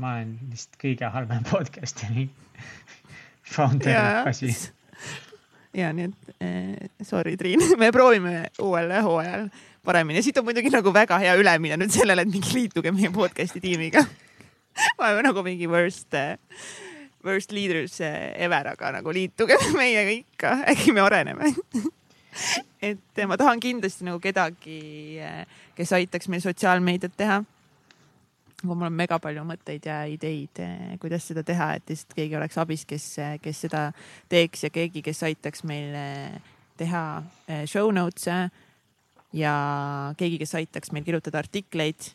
[0.00, 2.28] ma olen vist kõige halvem podcast'i
[3.54, 4.54] founder asi.
[5.76, 9.50] ja nii et eh, sorry, Triin, me proovime uuel hooajal
[9.84, 10.22] paremini.
[10.24, 14.04] siit on muidugi nagu väga hea ülemine nüüd sellele, et mingi liituge meie podcast'i tiimiga.
[14.98, 16.38] Ma olen nagu mingi worst, eh,
[17.24, 21.52] worst leaders eh, ever, aga nagu liituge meiega ikka, äkki me areneme
[22.90, 24.80] et eh, ma tahan kindlasti nagu kedagi,
[25.76, 27.40] kes aitaks meil sotsiaalmeediat teha.
[28.60, 30.62] aga mul on mega palju mõtteid ja ideid,
[31.00, 33.12] kuidas seda teha, et lihtsalt keegi oleks abis, kes,
[33.42, 33.86] kes seda
[34.28, 35.94] teeks ja keegi, kes aitaks meil
[36.80, 37.04] teha
[37.68, 38.50] show notes'e
[39.36, 39.54] ja
[40.18, 42.10] keegi, kes aitaks meil kirjutada artikleid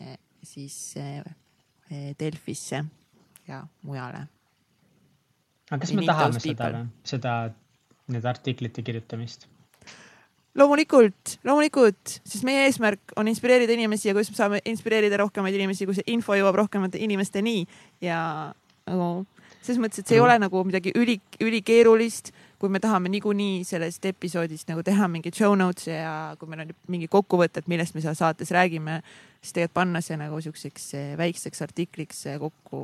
[0.00, 1.22] eh, siis eh,
[1.90, 2.84] eh, Delfisse
[3.50, 4.26] ja mujale.
[5.70, 7.38] aga kas me tahame seda või, seda,
[8.10, 9.48] need artiklite kirjutamist?
[10.58, 15.86] loomulikult, loomulikult, sest meie eesmärk on inspireerida inimesi ja kuidas me saame inspireerida rohkemaid inimesi,
[15.86, 17.62] kui see info jõuab rohkemate inimesteni
[18.02, 18.20] ja
[18.88, 19.10] nagu
[19.60, 24.04] selles mõttes, et see ei ole nagu midagi üli, ülikeerulist kui me tahame niikuinii sellest
[24.10, 28.02] episoodist nagu teha mingeid show notes'e ja kui meil on mingi kokkuvõte, et millest me
[28.04, 28.98] seal saates räägime,
[29.40, 32.82] siis tegelikult panna see nagu siukseks eh, väikseks artikliks eh, kokku.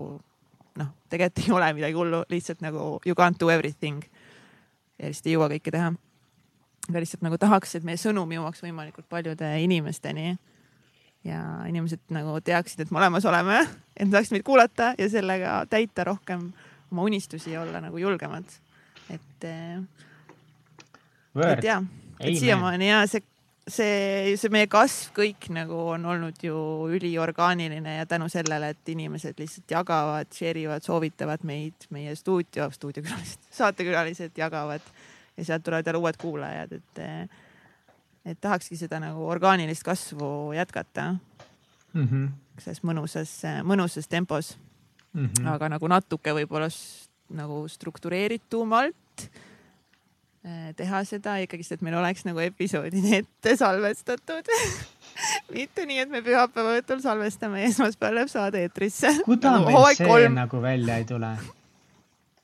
[0.77, 4.03] Noh, tegelikult ei ole midagi hullu, lihtsalt nagu you can't do everything.
[4.99, 5.95] ja lihtsalt ei jõua kõike teha.
[6.89, 10.37] aga lihtsalt nagu tahaks, et meie sõnum jõuaks võimalikult paljude inimesteni
[11.27, 13.65] ja inimesed nagu teaksid, et me olemas oleme,
[13.97, 16.53] et nad saaksid meid kuulata ja sellega täita rohkem
[16.93, 18.47] oma unistusi ja olla nagu julgemad
[19.11, 19.83] et, äh,
[21.53, 21.83] et ja,
[22.21, 23.23] et siiamaani ja see,
[23.67, 26.57] see, see meie kasv kõik nagu on olnud ju
[26.97, 33.49] üliorgaaniline ja tänu sellele, et inimesed lihtsalt jagavad, share ivad, soovitavad meid, meie stuudio, stuudiokülalised,
[33.61, 34.85] saatekülalised jagavad
[35.37, 37.03] ja sealt tulevad jälle uued kuulajad, et,
[38.25, 41.13] et tahakski seda nagu orgaanilist kasvu jätkata
[41.93, 42.07] mm.
[42.07, 42.31] -hmm.
[42.59, 44.57] selles mõnusas, mõnusas tempos
[45.13, 45.27] mm.
[45.27, 45.49] -hmm.
[45.55, 46.71] aga nagu natuke võib-olla
[47.35, 49.31] nagu struktureeritumalt
[50.79, 54.51] teha seda ikkagist, et meil oleks nagu episoodid ette salvestatud
[55.57, 59.13] mitte nii, et me pühapäeva õhtul salvestame ja esmaspäeval läheb saade eetrisse.
[59.27, 60.37] kuidas nagu, meil see kolm...
[60.39, 61.33] nagu välja ei tule?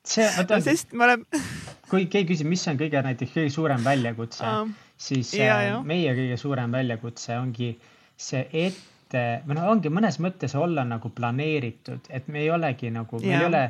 [0.02, 1.42] see, oota sest me oleme
[1.92, 4.64] kui keegi küsib, mis on kõige näiteks kõige suurem väljakutse uh,,
[4.96, 5.82] siis ja, äh, ja.
[5.86, 7.74] meie kõige suurem väljakutse ongi
[8.22, 13.20] see ette, või noh, ongi mõnes mõttes olla nagu planeeritud, et me ei olegi nagu,
[13.22, 13.64] meil ei ole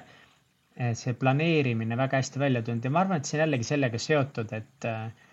[0.77, 4.53] see planeerimine väga hästi välja tulnud ja ma arvan, et see on jällegi sellega seotud,
[4.57, 5.29] et eh,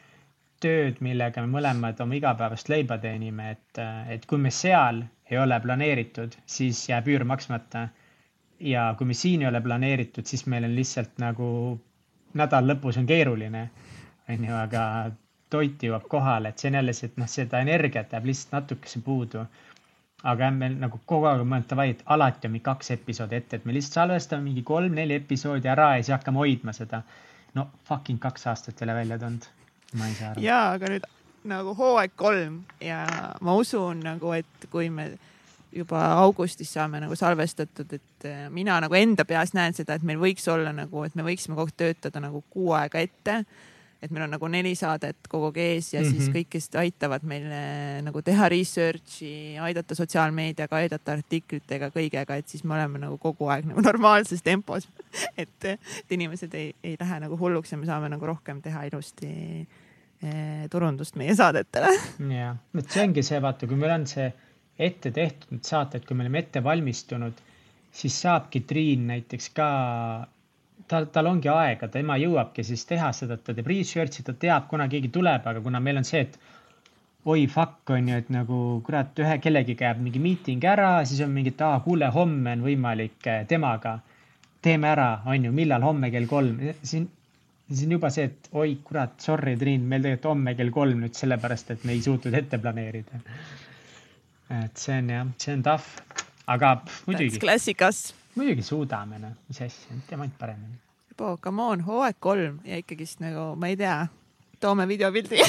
[0.59, 5.37] tööd, millega me mõlemad oma igapäevast leiba teenime, et, eh, et kui me seal ei
[5.39, 7.89] ole planeeritud, siis jääb üür maksmata.
[8.59, 11.79] ja kui me siin ei ole planeeritud, siis meil on lihtsalt nagu
[12.35, 13.69] nädal lõpus on keeruline,
[14.29, 14.81] onju, aga
[15.49, 18.99] toit jõuab kohale, et see on jälle see, et noh, seda energiat jääb lihtsalt natukese
[19.05, 19.45] puudu
[20.23, 23.65] aga me nagu kogu aeg mõelnud, davai, et alati on mingi kaks episoodi ette, et
[23.65, 27.03] me lihtsalt salvestame mingi kolm-neli episoodi ära ja siis hakkame hoidma seda.
[27.55, 29.47] no fucking kaks aastat ei ole välja tulnud.
[29.97, 30.43] ma ei saa aru.
[30.43, 31.07] ja, aga nüüd
[31.49, 33.05] nagu hooaeg kolm ja
[33.41, 35.11] ma usun nagu, et kui me
[35.71, 40.19] juba augustis saame nagu salvestatud, et äh, mina nagu enda peas näen seda, et meil
[40.19, 43.43] võiks olla nagu, et me võiksime kogu aeg töötada nagu kuu aega ette
[43.99, 46.11] et meil on nagu neli saadet kogu aeg ees ja mm -hmm.
[46.11, 46.35] siis mhm.
[46.37, 47.47] kõik, kes aitavad meil
[48.05, 53.65] nagu teha research'i, aidata sotsiaalmeediaga, aidata artiklitega, kõigega, et siis me oleme nagu kogu aeg
[53.65, 54.87] nagu normaalses tempos
[55.41, 59.29] et, et inimesed ei, ei lähe nagu hulluks ja me saame nagu rohkem teha ilusti
[60.23, 61.91] eh, turundust meie saadetele.
[62.39, 64.31] jah, et see ongi see, vaata, kui meil on see
[64.79, 67.41] ette tehtud need saated, kui me oleme ette valmistunud,
[67.91, 69.69] siis saabki Triin näiteks ka
[70.89, 74.67] tal, tal ongi aega, tema jõuabki siis teha seda, et ta teeb research'i, ta teab,
[74.71, 76.39] kuna keegi tuleb, aga kuna meil on see, et
[77.29, 81.33] oi fuck on ju, et nagu kurat, ühe kellegiga jääb mingi miiting ära, siis on
[81.35, 83.99] mingi, et aa, kuule, homme on võimalik eh, temaga.
[84.61, 87.05] teeme ära, on ju, millal homme kell kolm, siin,
[87.69, 91.15] siis on juba see, et oi kurat, sorry, Triin, meil tegelikult homme kell kolm nüüd
[91.15, 93.21] sellepärast, et me ei suutnud ette planeerida.
[94.59, 96.17] et see on jah, see on tough,
[96.47, 97.39] aga pff, muidugi.
[97.39, 100.77] klassikas muidugi suudame, noh, mis asja, teeme ainult paremini.
[101.17, 103.97] Bo, come on, hooaeg kolm ja ikkagist nagu, ma ei tea,
[104.59, 105.41] toome videopildi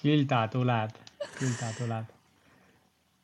[0.00, 0.98] küll ta tuleb,
[1.38, 2.12] küll ta tuleb.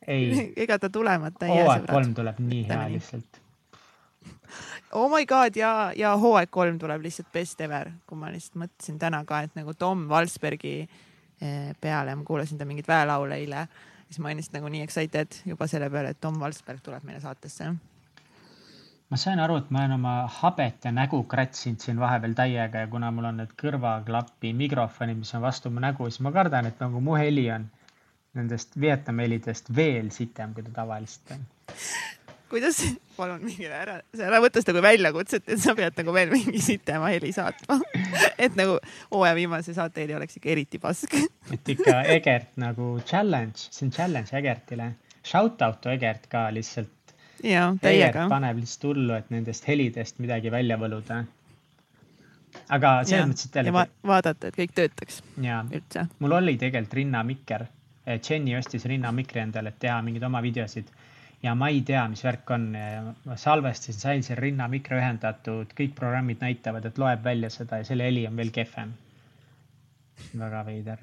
[0.07, 0.53] ei.
[0.57, 1.67] ega ta tulemata ei jää.
[1.67, 3.41] hooaeg kolm tuleb nii hea lihtsalt.
[4.97, 8.99] Oh my god ja, ja hooaeg kolm tuleb lihtsalt best ever, kui ma lihtsalt mõtlesin
[8.99, 13.69] täna ka, et nagu Tom Valsbergi eh, peale, ma kuulasin ta mingeid väelaule eile
[14.11, 17.21] siis ma olin lihtsalt nagu nii excited juba selle peale, et Tom Valsberg tuleb meile
[17.23, 17.71] saatesse.
[19.11, 22.91] ma sain aru, et ma olen oma habet ja nägu kratsinud siin vahepeal täiega ja
[22.91, 26.83] kuna mul on need kõrvaklapi mikrofonid, mis on vastu mu nägu, siis ma kardan, et
[26.83, 27.67] nagu mu heli on
[28.39, 31.47] nendest Vietnami helidest veel sitem, kui ta tavaliselt on.
[32.51, 32.81] Kuidas,
[33.17, 37.13] palun mingile ära, ära võta seda kui väljakutset, et sa pead nagu veel mingi sitema
[37.13, 37.79] heli saatma
[38.45, 38.79] et nagu
[39.11, 41.15] hooaja viimase saate heli oleks ikka eriti pask
[41.55, 44.93] et ikka Egert nagu challenge, see on challenge Egertile.
[45.27, 48.27] Shout out Egert ka lihtsalt ja täiega.
[48.29, 51.25] paneb lihtsalt hullu, et nendest helidest midagi välja võluda.
[52.69, 53.87] aga selles mõttes, et jällegi va.
[54.15, 56.07] vaadata, et kõik töötaks ja, üldse.
[56.19, 57.69] mul oli tegelikult rinnamikker.
[58.11, 60.89] Jenny ostis rinnamikri endale, et teha mingeid oma videosid
[61.43, 62.67] ja ma ei tea, mis värk on.
[63.25, 68.09] ma salvestasin, sain selle rinnamikri ühendatud, kõik programmid näitavad, et loeb välja seda ja selle
[68.09, 68.93] heli on veel kehvem.
[70.39, 70.99] väga veider.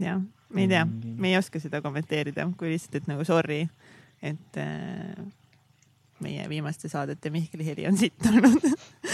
[0.00, 0.22] jah,
[0.54, 3.66] me ei tea, me ei oska seda kommenteerida, kui lihtsalt, et nagu sorry
[4.22, 5.26] et äh,
[6.22, 8.64] meie viimaste saadete Mihkli heli on sitt olnud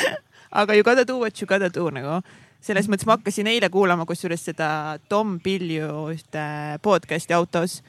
[0.60, 2.20] aga you gotta do what you gotta do nagu
[2.64, 4.68] selles mõttes ma hakkasin eile kuulama kusjuures seda
[5.08, 6.44] Tom Pilju ühte
[6.82, 7.82] podcast'i autos.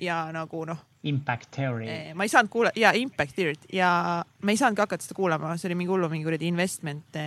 [0.00, 0.86] Ja nagu noh.
[1.08, 1.88] Impact Theory.
[2.14, 3.90] Ma ei saanud kuula- ja Impact Theory't ja
[4.42, 7.20] ma ei saanudki hakata seda kuulama, see oli mingi hullu mingi kuradi investment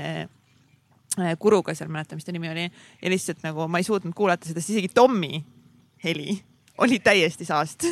[1.39, 2.69] kuruga seal, mäletan, mis ta nimi oli.
[3.01, 5.43] ja lihtsalt nagu ma ei suutnud kuulata seda, siis isegi Tommi
[6.03, 6.39] heli
[6.82, 7.86] oli täiesti saast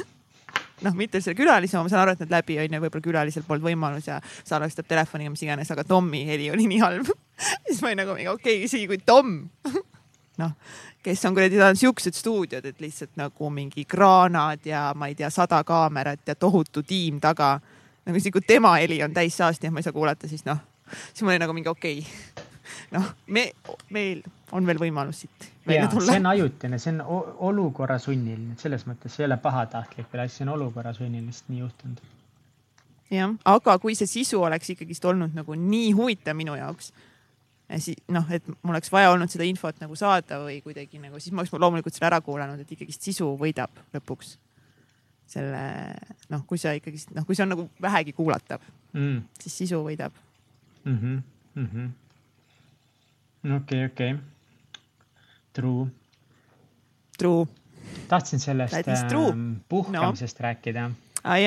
[0.86, 3.68] noh, mitte selle külalise ma saan aru, et need läbi on ju, võib-olla külalisel polnud
[3.70, 4.18] võimalus ja
[4.48, 7.12] salvestab telefoniga, mis iganes, aga Tommi heli oli nii halb
[7.68, 9.38] siis ma olin nagu mingi okei okay,, isegi kui Tom
[10.42, 10.52] noh,
[11.04, 15.18] kes on kuradi, tal on siuksed stuudiod, et lihtsalt nagu mingi kraanad ja ma ei
[15.18, 17.60] tea, sada kaamerat ja tohutu tiim taga.
[18.06, 20.58] nagu isegi kui tema heli on täis saasti ja ma ei saa kuulata, siis noh,
[21.14, 22.50] siis ma olin nagu mingi okei okay
[22.92, 23.52] noh, me,
[23.90, 26.12] meil on veel võimalus siit välja tulla.
[26.12, 27.04] see on ajutine, see on
[27.50, 32.02] olukorra sunniline, selles mõttes see ei ole pahatahtlik see on olukorra sunnilist nii juhtunud.
[33.12, 37.11] jah, aga kui see sisu oleks ikkagist olnud nagu nii huvitav minu jaoks, siis
[38.12, 41.44] noh, et mul oleks vaja olnud seda infot nagu saada või kuidagi nagu, siis ma
[41.44, 44.36] oleks loomulikult selle ära kuulanud, et ikkagist sisu võidab lõpuks
[45.32, 45.64] selle
[46.34, 50.12] noh, kui sa ikkagist noh, kui see on nagu vähegi kuulatav mm., siis sisu võidab
[50.84, 50.98] mm.
[50.98, 51.22] -hmm.
[51.56, 51.90] Mm -hmm
[53.50, 54.16] okei okei.
[55.54, 55.88] True.
[57.18, 57.48] True.
[58.08, 59.10] tahtsin sellest äh,
[59.70, 60.44] puhkamisest no.
[60.44, 60.92] rääkida.
[61.24, 61.38] ah,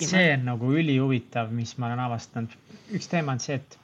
[0.00, 2.48] see on nagu ülihuvitav, mis ma olen avastanud.
[2.92, 3.77] üks teema on see, et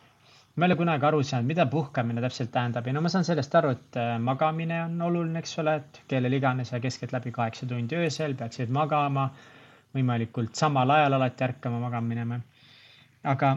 [0.54, 3.54] ma ei ole kunagi aru saanud, mida puhkamine täpselt tähendab ja no ma saan sellest
[3.58, 7.98] aru, et äh, magamine on oluline, eks ole, et kellel iganes ja keskeltläbi kaheksa tundi
[7.98, 9.28] öösel peaksid magama,
[9.94, 12.40] võimalikult samal ajal alati ärkama magama minema.
[13.24, 13.56] aga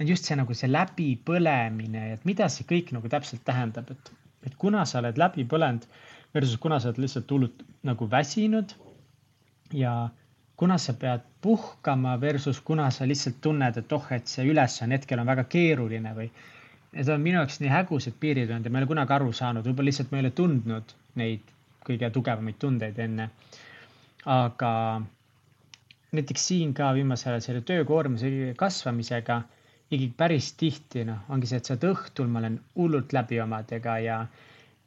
[0.00, 4.12] just see nagu see läbipõlemine, et mida see kõik nagu täpselt tähendab, et,
[4.48, 5.84] et kuna sa oled läbi põlenud
[6.34, 8.72] versus kuna sa oled lihtsalt hullult nagu väsinud
[9.72, 9.94] ja
[10.56, 15.20] kuna sa pead puhkama versus kuna sa lihtsalt tunned, et oh, et see ülesanne hetkel
[15.20, 16.28] on väga keeruline või.
[16.94, 19.66] Need on minu jaoks nii hägusad piirid olnud ja ma ei ole kunagi aru saanud,
[19.66, 21.50] võib-olla lihtsalt ma ei ole tundnud neid
[21.84, 23.28] kõige tugevamaid tundeid enne.
[24.24, 24.70] aga
[26.16, 29.42] näiteks siin ka viimasel ajal selle töökoormuse kasvamisega
[29.90, 33.98] ikkagi päris tihti noh, ongi see, et sa oled õhtul, ma olen hullult läbi omadega
[34.04, 34.20] ja,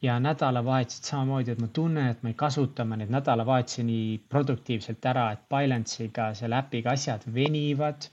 [0.02, 5.06] ja nädalavahetused samamoodi, et ma tunnen, et ma ei kasuta oma neid nädalavahetusi nii produktiivselt
[5.12, 8.10] ära, et Balance'iga, selle äpiga asjad venivad.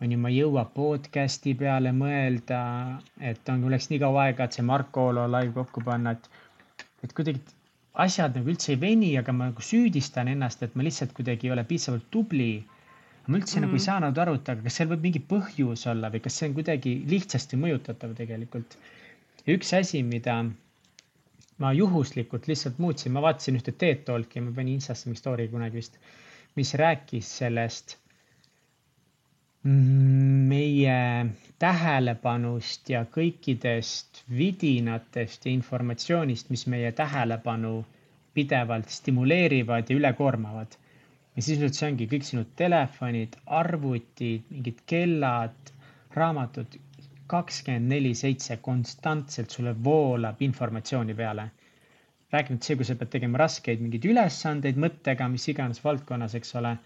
[0.00, 2.58] on ju, ma ei jõua podcast'i peale mõelda,
[3.30, 6.28] et on, läks nii kaua aega, et see Marko Olo live kokku panna, et,
[7.02, 7.40] et kuidagi
[8.04, 11.54] asjad nagu üldse ei veni, aga ma nagu süüdistan ennast, et ma lihtsalt kuidagi ei
[11.56, 12.50] ole piisavalt tubli
[13.26, 13.64] ma üldse mm.
[13.64, 13.86] nagu ei mm.
[13.86, 16.92] saanud aru, et aga kas seal võib mingi põhjus olla või kas see on kuidagi
[17.10, 18.76] lihtsasti mõjutatav tegelikult.
[19.46, 20.42] ja üks asi, mida
[21.58, 25.80] ma juhuslikult lihtsalt muutsin, ma vaatasin ühte TED Talki, ma panin Instasse mingi story kunagi
[25.80, 25.96] vist,
[26.56, 27.96] mis rääkis sellest
[29.66, 30.98] meie
[31.58, 37.80] tähelepanust ja kõikidest vidinatest ja informatsioonist, mis meie tähelepanu
[38.36, 40.76] pidevalt stimuleerivad ja üle koormavad
[41.36, 45.72] ja sisuliselt see ongi kõik sinu telefonid, arvutid, mingid kellad,
[46.16, 46.78] raamatud,
[47.30, 51.50] kakskümmend neli seitse konstantselt sulle voolab informatsiooni peale.
[52.32, 56.76] rääkimata see, kui sa pead tegema raskeid mingeid ülesandeid mõttega, mis iganes valdkonnas, eks ole.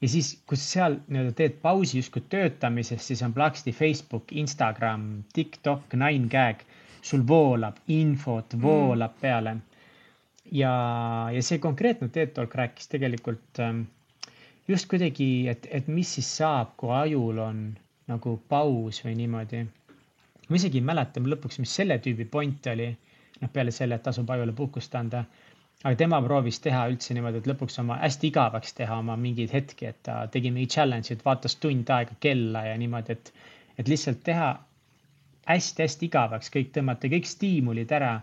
[0.00, 5.24] ja siis, kui sa seal nii-öelda teed pausi justkui töötamisest, siis on plaksti Facebook, Instagram,
[5.32, 6.66] TikTok, 9gag,
[7.02, 9.20] sul voolab infot, voolab mm.
[9.20, 9.56] peale
[10.52, 10.72] ja,
[11.32, 13.84] ja see konkreetne TED Talk rääkis tegelikult ähm,
[14.68, 17.64] just kuidagi, et, et mis siis saab, kui ajul on
[18.10, 19.64] nagu paus või niimoodi.
[20.48, 22.90] ma isegi ei mäleta lõpuks, mis selle tüübi point oli,
[23.40, 25.24] noh peale selle, et tasub ajule puhkust anda.
[25.84, 29.86] aga tema proovis teha üldse niimoodi, et lõpuks oma hästi igavaks teha oma mingeid hetki,
[29.86, 33.32] et ta tegi mingi challenge'id, vaatas tund aega kella ja niimoodi, et,
[33.78, 34.54] et lihtsalt teha
[35.48, 38.14] hästi-hästi igavaks kõik tõmmata, kõik stiimulid ära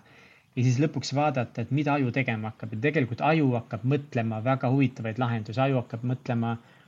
[0.56, 4.72] ja siis lõpuks vaadata, et mida aju tegema hakkab ja tegelikult aju hakkab mõtlema väga
[4.74, 6.81] huvitavaid lahendusi, aju hakkab mõtlema, kõigepealt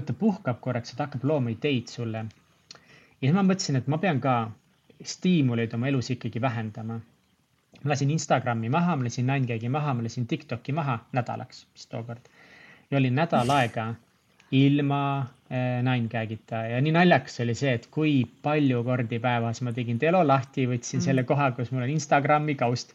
[0.00, 2.24] ta puhkab korraks, ta hakkab looma ideid sulle.
[2.24, 4.36] ja siis ma mõtlesin, et ma pean ka
[5.02, 7.00] stiimuleid oma elus ikkagi vähendama.
[7.82, 12.30] ma lasin Instagrami maha, ma lasin Ninegagi maha, ma lasin Tiktoki maha nädalaks, vist tookord.
[12.90, 13.94] ja olin nädal aega
[14.52, 15.02] ilma
[15.50, 20.20] eh, Ninegagita ja nii naljakas oli see, et kui palju kordi päevas ma tegin telo
[20.26, 21.04] lahti, võtsin mm.
[21.06, 22.92] selle koha, kus mul on Instagrami kaust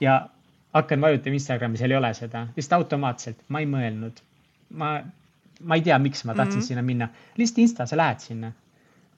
[0.00, 0.26] ja
[0.74, 4.18] hakkan vajutama Instagrami, seal ei ole seda, lihtsalt automaatselt, ma ei mõelnud.
[4.76, 4.90] ma,
[5.62, 6.66] ma ei tea, miks ma tahtsin mm -hmm.
[6.68, 8.52] sinna minna, lihtsalt Insta, sa lähed sinna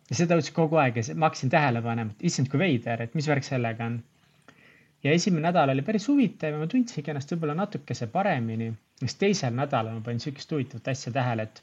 [0.09, 3.16] ja seda ütles kogu aeg ja ma hakkasin tähele panema, et issand, kui veider, et
[3.18, 3.99] mis värk sellega on.
[5.05, 8.72] ja esimene nädal oli päris huvitav ja ma tundsingi ennast võib-olla natukese paremini,
[9.03, 11.62] sest teisel nädalal ma panin sihukest huvitavat asja tähele, et,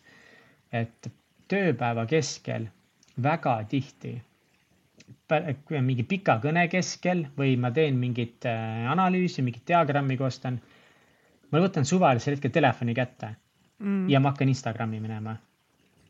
[0.71, 1.11] et
[1.51, 2.69] tööpäeva keskel
[3.23, 4.13] väga tihti,
[5.81, 10.61] mingi pika kõne keskel või ma teen mingit äh, analüüsi, mingit diagrammi koostan.
[11.51, 13.35] ma võtan suvalisel hetkel telefoni kätte
[13.79, 14.07] mm.
[14.09, 15.37] ja ma hakkan Instagrami minema.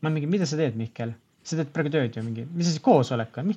[0.02, 1.14] ma mingi, mida sa teed, Mihkel?
[1.46, 3.54] sa teed praegu tööd ju mingi, mis see koosolek on?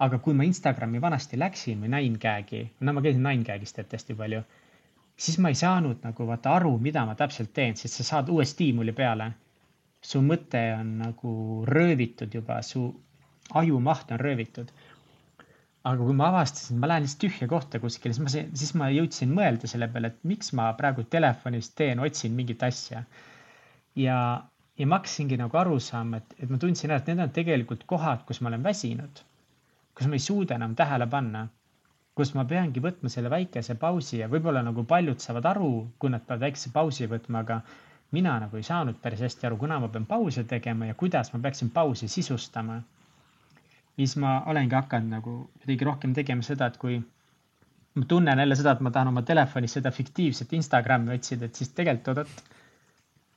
[0.00, 4.40] aga kui ma Instagrami vanasti läksin või Ninegagi, no ma käisin Ninegagis tead hästi palju,
[5.20, 8.46] siis ma ei saanud nagu vaata aru, mida ma täpselt teen, sest sa saad uue
[8.48, 9.32] stiimuli peale.
[10.00, 11.30] su mõte on nagu
[11.68, 12.86] röövitud juba, su
[13.60, 14.70] ajumaht on röövitud.
[15.84, 18.32] aga kui ma avastasin, ma lähen lihtsalt tühja kohta kuskile, siis ma,
[18.62, 23.04] siis ma jõudsin mõelda selle peale, et miks ma praegu telefonis teen, otsin mingit asja.
[23.96, 24.16] Ja
[24.80, 27.82] ja ma hakkasingi nagu aru saama, et, et ma tundsin ära, et need on tegelikult
[27.90, 29.18] kohad, kus ma olen väsinud,
[29.96, 31.42] kus ma ei suuda enam tähele panna,
[32.16, 35.70] kus ma peangi võtma selle väikese pausi ja võib-olla nagu paljud saavad aru,
[36.00, 37.60] kui nad peavad väikese pausi võtma, aga
[38.16, 41.42] mina nagu ei saanud päris hästi aru, kuna ma pean pause tegema ja kuidas ma
[41.44, 42.80] peaksin pausi sisustama.
[44.00, 46.96] siis ma olengi hakanud nagu kuidagi rohkem tegema seda, et kui
[47.94, 51.68] ma tunnen jälle seda, et ma tahan oma telefonis seda fiktiivset Instagrami otsida, et siis
[51.76, 52.59] tegelikult oot-oot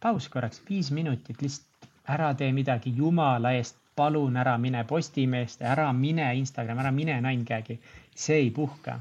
[0.04, 5.88] paus korraks, viis minutit, lihtsalt ära tee midagi, jumala eest, palun ära mine Postimeeste, ära
[5.93, 7.80] mine Instagrami, ära mine Ninegagi.
[8.16, 8.99] see ei puhka.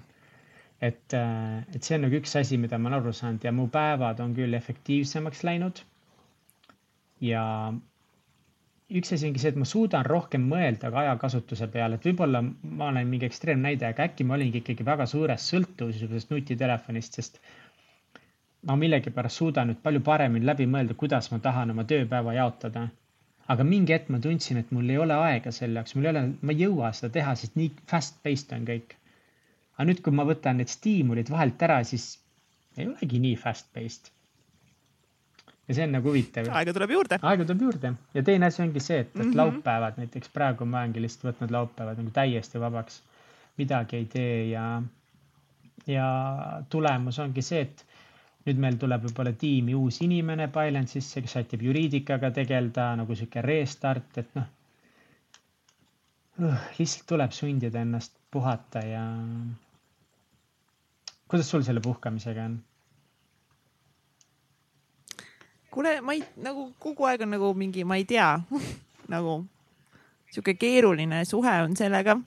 [0.80, 3.68] et, äh, et see on nagu üks asi, mida ma olen aru saanud ja mu
[3.70, 5.82] päevad on küll efektiivsemaks läinud.
[7.20, 7.72] ja
[8.90, 12.88] üks asi ongi see, et ma suudan rohkem mõelda ka ajakasutuse peale, et võib-olla ma
[12.90, 17.40] olen mingi ekstreemnäide, aga äkki ma olingi ikkagi väga suures sõltuvuses nutitelefonist, sest
[18.68, 22.88] ma millegipärast suudan nüüd palju paremini läbi mõelda, kuidas ma tahan oma tööpäeva jaotada.
[23.52, 26.20] aga mingi hetk ma tundsin, et mul ei ole aega selle jaoks, mul ei ole,
[26.40, 28.94] ma ei jõua seda teha, sest nii fast paced on kõik.
[29.74, 32.06] aga nüüd, kui ma võtan need stiimulid vahelt ära, siis
[32.78, 34.12] ei olegi nii fast paced.
[35.66, 36.54] ja see on nagu huvitav.
[36.62, 37.18] aega tuleb juurde.
[37.18, 39.36] aega tuleb juurde ja teine asi ongi see, et, et mm -hmm.
[39.42, 43.02] laupäevad näiteks praegu ma olengi lihtsalt võtnud laupäevad nagu täiesti vabaks.
[43.58, 44.82] midagi ei tee ja,
[45.86, 46.06] ja
[46.70, 47.86] tulemus ongi see, et
[48.46, 54.18] nüüd meil tuleb võib-olla tiimi uus inimene Bylance'isse, kes aitab juriidikaga tegeleda nagu sihuke restart,
[54.18, 54.48] et noh
[56.42, 56.66] uh,.
[56.78, 59.04] lihtsalt tuleb sundida ennast puhata ja.
[61.28, 62.58] kuidas sul selle puhkamisega on?
[65.72, 68.34] kuule, ma ei, nagu kogu aeg on nagu mingi, ma ei tea
[69.14, 69.42] nagu
[70.32, 72.18] sihuke keeruline suhe on sellega.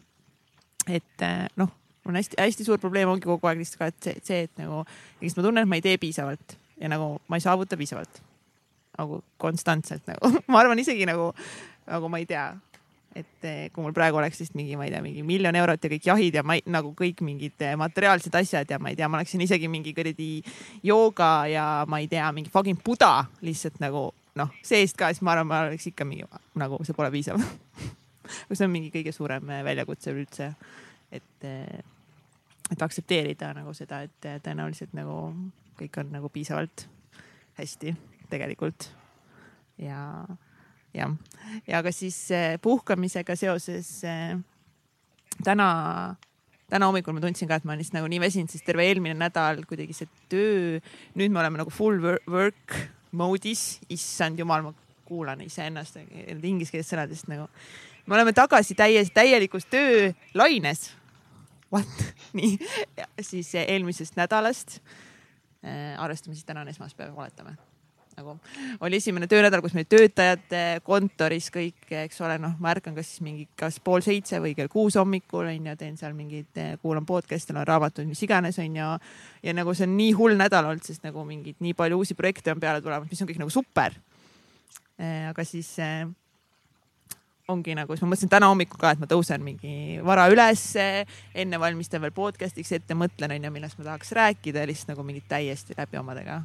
[0.87, 1.73] et eh, noh
[2.05, 4.83] mul on hästi-hästi suur probleem ongi kogu aeg lihtsalt ka, et see, see, et nagu,
[5.21, 8.21] eks ma tunnen, et ma ei tee piisavalt ja nagu ma ei saavuta piisavalt.
[8.95, 11.33] nagu konstantselt nagu ma arvan isegi nagu,
[11.89, 12.45] nagu ma ei tea,
[13.15, 15.91] et eh, kui mul praegu oleks vist mingi, ma ei tea, mingi miljon eurot ja
[15.91, 19.09] kõik jahid ja ma ei, nagu kõik mingid eh, materiaalsed asjad ja ma ei tea,
[19.11, 20.29] ma oleksin isegi mingi kuradi
[20.83, 25.35] jooga ja ma ei tea, mingi fucking buda lihtsalt nagu noh, seest ka, siis ma
[25.35, 26.27] arvan, ma oleks ikka mingi
[26.59, 27.39] nagu see pole piisav
[28.51, 30.51] see on mingi kõige suurem eh, väljakutse üldse,
[31.15, 31.51] et
[32.71, 35.19] et aktsepteerida nagu seda, et tõenäoliselt nagu
[35.79, 36.87] kõik on nagu piisavalt
[37.59, 37.93] hästi
[38.29, 38.89] tegelikult.
[39.77, 40.25] ja,
[40.95, 41.15] jah,
[41.67, 44.37] ja ka siis eh, puhkamisega seoses eh,
[45.43, 45.67] täna,
[46.71, 49.17] täna hommikul ma tundsin ka, et ma olen lihtsalt nagu nii väsinud, sest terve eelmine
[49.19, 50.79] nädal kuidagi see töö,
[51.19, 52.77] nüüd me oleme nagu full work
[53.15, 54.73] mode'is, issand jumal, ma
[55.05, 57.47] kuulan iseennast inglise keeles sõnadest nagu.
[58.05, 60.87] me oleme tagasi täies, täielikus töölaines
[61.73, 62.05] what
[62.37, 62.57] nii,
[63.21, 64.79] siis eelmisest nädalast
[65.65, 65.95] äh,.
[66.01, 67.55] arvestame siis täna on esmaspäev, oletame.
[68.15, 68.37] nagu
[68.79, 73.09] oli esimene töönädal, kus me olid töötajate kontoris kõik, eks ole, noh, ma ärkan kas
[73.11, 77.05] siis mingi, kas pool seitse või kell kuus hommikul on ju, teen seal mingeid, kuulan
[77.05, 78.91] podcast'e, loen raamatuid, mis iganes on ju.
[79.43, 82.55] ja nagu see on nii hull nädal olnud, sest nagu mingid nii palju uusi projekte
[82.55, 83.99] on peale tulemas, mis on kõik nagu super.
[84.95, 85.75] Eh, aga siis
[87.51, 91.05] ongi nagu, siis ma mõtlesin täna hommikul ka, et ma tõusen mingi vara ülesse,
[91.37, 95.27] enne valmistan veel podcast'iks ette, mõtlen onju, millest ma tahaks rääkida ja lihtsalt nagu mingid
[95.29, 96.41] täiesti läbi omadega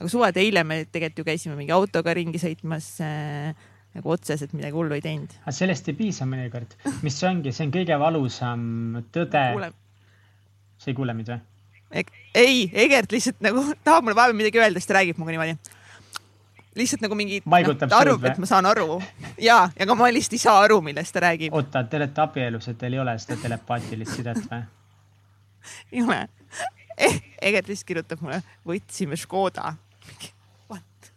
[0.00, 3.54] aga suvel eile me tegelikult ju käisime mingi autoga ringi sõitmas äh,
[3.94, 5.32] nagu otseselt midagi hullu ei teinud.
[5.44, 6.74] aga sellest ei piisa mõnikord,
[7.06, 8.66] mis ongi, see on kõige valusam
[9.14, 9.44] tõde.
[10.76, 11.40] sa ei kuule mind või?
[12.34, 15.80] ei, Egert lihtsalt nagu tahab mulle vahepeal midagi öelda, siis ta räägib minuga niimoodi.
[16.74, 17.40] Lihtsalt nagu mingi.
[17.50, 18.98] vaigutab no, arvab, et ma saan aru
[19.40, 21.54] ja, aga ma lihtsalt ei saa aru, millest ta räägib.
[21.54, 24.62] oota, te olete abielus, et teil ei ole seda telepaatilist sidet või?
[25.92, 26.20] ei ole
[26.98, 27.20] eh,.
[27.44, 29.74] Egert lihtsalt kirjutab mulle, võtsime Škoda
[30.72, 31.12] what?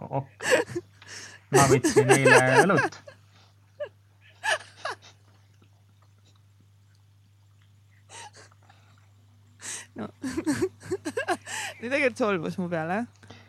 [0.00, 0.50] ok,
[1.56, 3.00] ma võtsin eile õlut.
[10.00, 10.10] no
[11.80, 13.04] nüüd tegelikult solvus mu peale,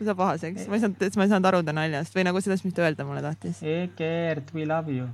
[0.08, 2.78] saab pahaseks, ma ei saanud, ma ei saanud aru ta naljast või nagu sellest, mis
[2.78, 3.62] ta öelda mulle tahtis.
[3.64, 5.10] Egert, we love you.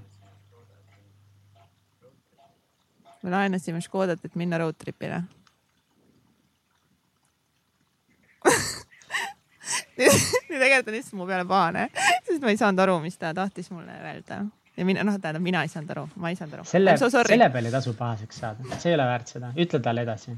[3.24, 5.24] me laenasime Škodat, et minna road trip'ile
[9.98, 11.88] nüüd tegelikult on lihtsalt mu peale pahane,
[12.28, 14.44] sest ma ei saanud aru, mis ta tahtis mulle öelda.
[14.78, 16.68] ja mina, noh, tähendab, mina ei saanud aru, ma ei saanud aru.
[16.70, 20.38] selle, selle peale ei tasu pahaseks saada, see ei ole väärt seda, ütle talle edasi.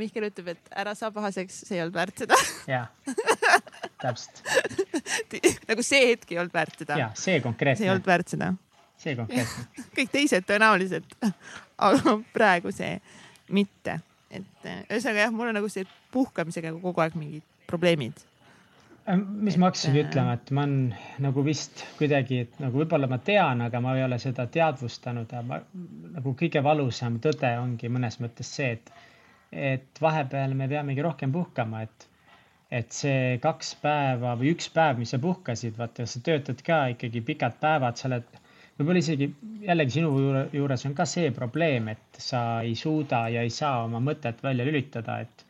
[0.00, 2.38] Mihkel ütleb, et ära saa pahaseks, see ei olnud väärt seda.
[2.70, 2.88] jah,
[4.02, 4.42] täpselt
[5.70, 6.98] nagu see hetk ei olnud väärt seda.
[7.00, 7.80] jah, see konkreetne.
[7.80, 8.50] see ei olnud väärt seda.
[9.00, 9.86] see konkreetne.
[9.96, 11.16] kõik teised tõenäoliselt,
[11.88, 12.98] aga praegu see
[13.54, 13.98] mitte,
[14.34, 18.24] et ühesõnaga jah, mul on nagu see puhkamisega kogu aeg mingid probleemid?
[19.04, 20.06] Mis ma hakkasingi äh.
[20.06, 24.04] ütlema, et ma olen nagu vist kuidagi, et nagu võib-olla ma tean, aga ma ei
[24.06, 25.58] ole seda teadvustanud ja ma
[26.14, 28.88] nagu kõige valusam tõde ongi mõnes mõttes see, et,
[29.54, 32.06] et vahepeal me peamegi rohkem puhkama, et,
[32.70, 37.22] et see kaks päeva või üks päev, mis sa puhkasid, vaata, sa töötad ka ikkagi
[37.32, 38.26] pikad päevad, sa oled
[38.78, 39.28] võib-olla isegi
[39.68, 40.12] jällegi sinu
[40.52, 44.66] juures on ka see probleem, et sa ei suuda ja ei saa oma mõtet välja
[44.66, 45.44] lülitada, et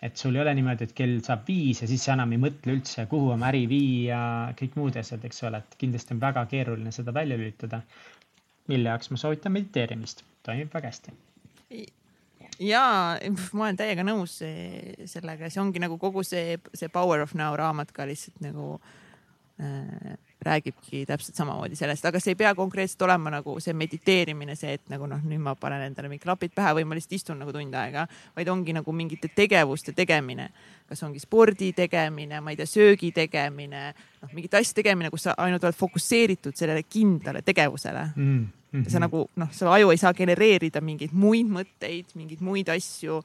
[0.00, 2.72] et sul ei ole niimoodi, et kell saab viis ja siis sa enam ei mõtle
[2.72, 4.20] üldse, kuhu oma äri viia,
[4.56, 7.82] kõik muud asjad, eks ole, et kindlasti on väga keeruline seda välja lülitada.
[8.70, 11.12] mille jaoks ma soovitan mediteerimist, toimib väga hästi.
[12.60, 12.84] Ja
[13.56, 17.92] ma olen täiega nõus sellega, see ongi nagu kogu see, see Power of Now raamat
[17.96, 18.74] ka lihtsalt nagu
[19.60, 24.76] äh, räägibki täpselt samamoodi sellest, aga see ei pea konkreetselt olema nagu see mediteerimine, see,
[24.78, 27.52] et nagu noh, nüüd ma panen endale mingid klapid pähe või ma lihtsalt istun nagu
[27.54, 30.50] tund aega, vaid ongi nagu mingite tegevuste tegemine.
[30.90, 35.36] kas ongi spordi tegemine, ma ei tea, söögi tegemine, noh, mingite asjade tegemine, kus sa
[35.38, 38.48] ainult oled fokusseeritud sellele kindlale tegevusele mm.
[38.72, 38.88] -hmm.
[38.90, 43.22] sa nagu noh, su aju ei saa genereerida mingeid muid mõtteid, mingeid muid asju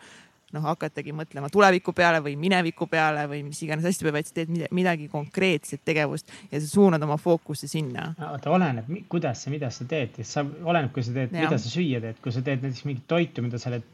[0.56, 4.38] noh, hakatagi mõtlema tuleviku peale või mineviku peale või mis iganes asja peale, vaid sa
[4.40, 8.12] teed midagi konkreetset tegevust ja sa suunad oma fookuse sinna.
[8.32, 12.02] oota, oleneb, kuidas sa, mida sa teed, sa, oleneb, kui sa teed, mida sa süüa
[12.04, 13.86] teed, kui sa teed näiteks mingit toitu, mida sa oled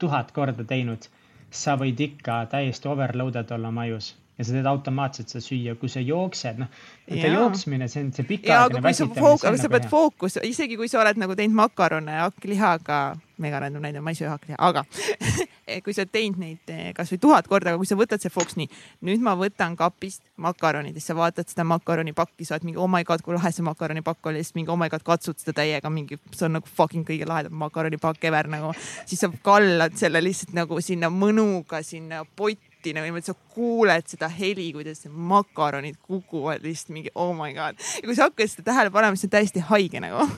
[0.00, 1.06] tuhat korda teinud,
[1.50, 5.90] sa võid ikka täiesti overloaded olla oma ajus ja sa teed automaatselt seda süüa, kui
[5.92, 6.70] sa jooksed, noh,
[7.12, 9.32] jooksmine, see on see pikaaegne väsitamine.
[9.36, 13.00] aga sa pead fookus, isegi kui sa oled nagu teinud makarone hakklihaga
[13.40, 14.84] mega random näide, ma ei söö hakkliha, aga
[15.84, 18.56] kui sa oled teinud neid eh, kasvõi tuhat korda, aga kui sa võtad see Fox
[18.56, 18.68] nii,
[19.08, 23.04] nüüd ma võtan kapist makaronid ja sa vaatad seda makaronipakki, sa oled mingi oh my
[23.08, 26.16] god, kui lahe see makaronipakk oli, siis mingi oh my god, katsud seda täiega, mingi,
[26.32, 28.72] see on nagu fucking kõige lahedam makaronipakk ever nagu.
[29.04, 34.28] siis sa kallad selle lihtsalt nagu sinna mõnuga sinna potti nagu niimoodi, sa kuuled seda
[34.32, 37.78] heli, kuidas makaronid kukuvad lihtsalt mingi oh my god.
[37.78, 40.28] ja kui sa hakkad seda tähele panema, siis see on täiesti haige nagu.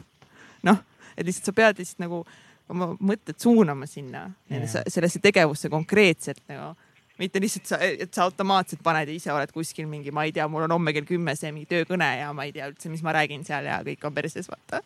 [0.68, 0.80] noh,
[1.16, 2.24] et lihtsalt sa pead lihtsalt nagu
[2.72, 6.72] oma mõtted suunama sinna yeah., sellesse tegevusse konkreetselt nagu
[7.20, 10.46] mitte lihtsalt sa, et sa automaatselt paned ja ise oled kuskil mingi, ma ei tea,
[10.50, 13.14] mul on homme kell kümme see mingi töökõne ja ma ei tea üldse, mis ma
[13.16, 14.82] räägin seal ja kõik on perses, vaata.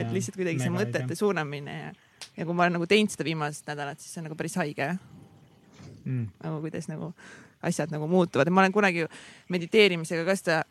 [0.00, 1.92] et lihtsalt kuidagi see mõtete suunamine ja,
[2.38, 4.94] ja kui ma olen nagu teinud seda viimased nädalat, siis see on nagu päris haige
[6.06, 6.30] mm..
[6.44, 7.12] nagu kuidas nagu
[7.66, 9.06] asjad nagu muutuvad ja ma olen kunagi
[9.52, 10.62] mediteerimisega ka seda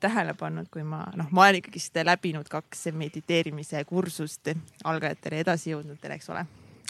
[0.00, 4.52] tähele pannud, kui ma noh, ma olen ikkagist läbinud kaks mediteerimise kursust
[4.84, 6.44] algajatele edasi jõudnutele, eks ole.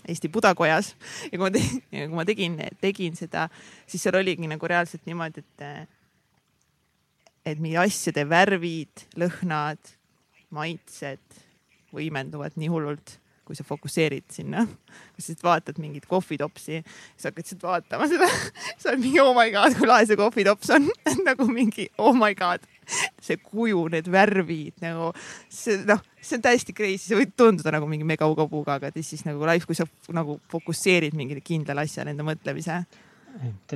[0.08, 0.94] Eesti Budakojas
[1.28, 3.46] ja kui ma tegin, kui ma tegin, tegin seda,
[3.86, 5.64] siis seal oligi nagu reaalselt niimoodi, et,
[7.52, 9.94] et meie asjade värvid, lõhnad,
[10.50, 11.42] maitsed
[11.94, 13.19] võimenduvad nii hullult
[13.50, 14.62] kui sa fokusseerid sinna.
[14.64, 18.28] sa lihtsalt vaatad mingit kohvitopsi, siis hakkad lihtsalt vaatama seda,
[18.78, 20.86] sa oled mingi oh my god, kui lahe see kohvitops on
[21.28, 22.64] nagu mingi oh my god,
[23.22, 25.10] see kuju, need värvid nagu
[25.50, 29.26] see noh, see on täiesti crazy, see võib tunduda nagu mingi mega uga-puga, aga siis
[29.26, 32.82] nagu life, kui sa nagu fokusseerid mingile kindlale asjale enda mõtlemise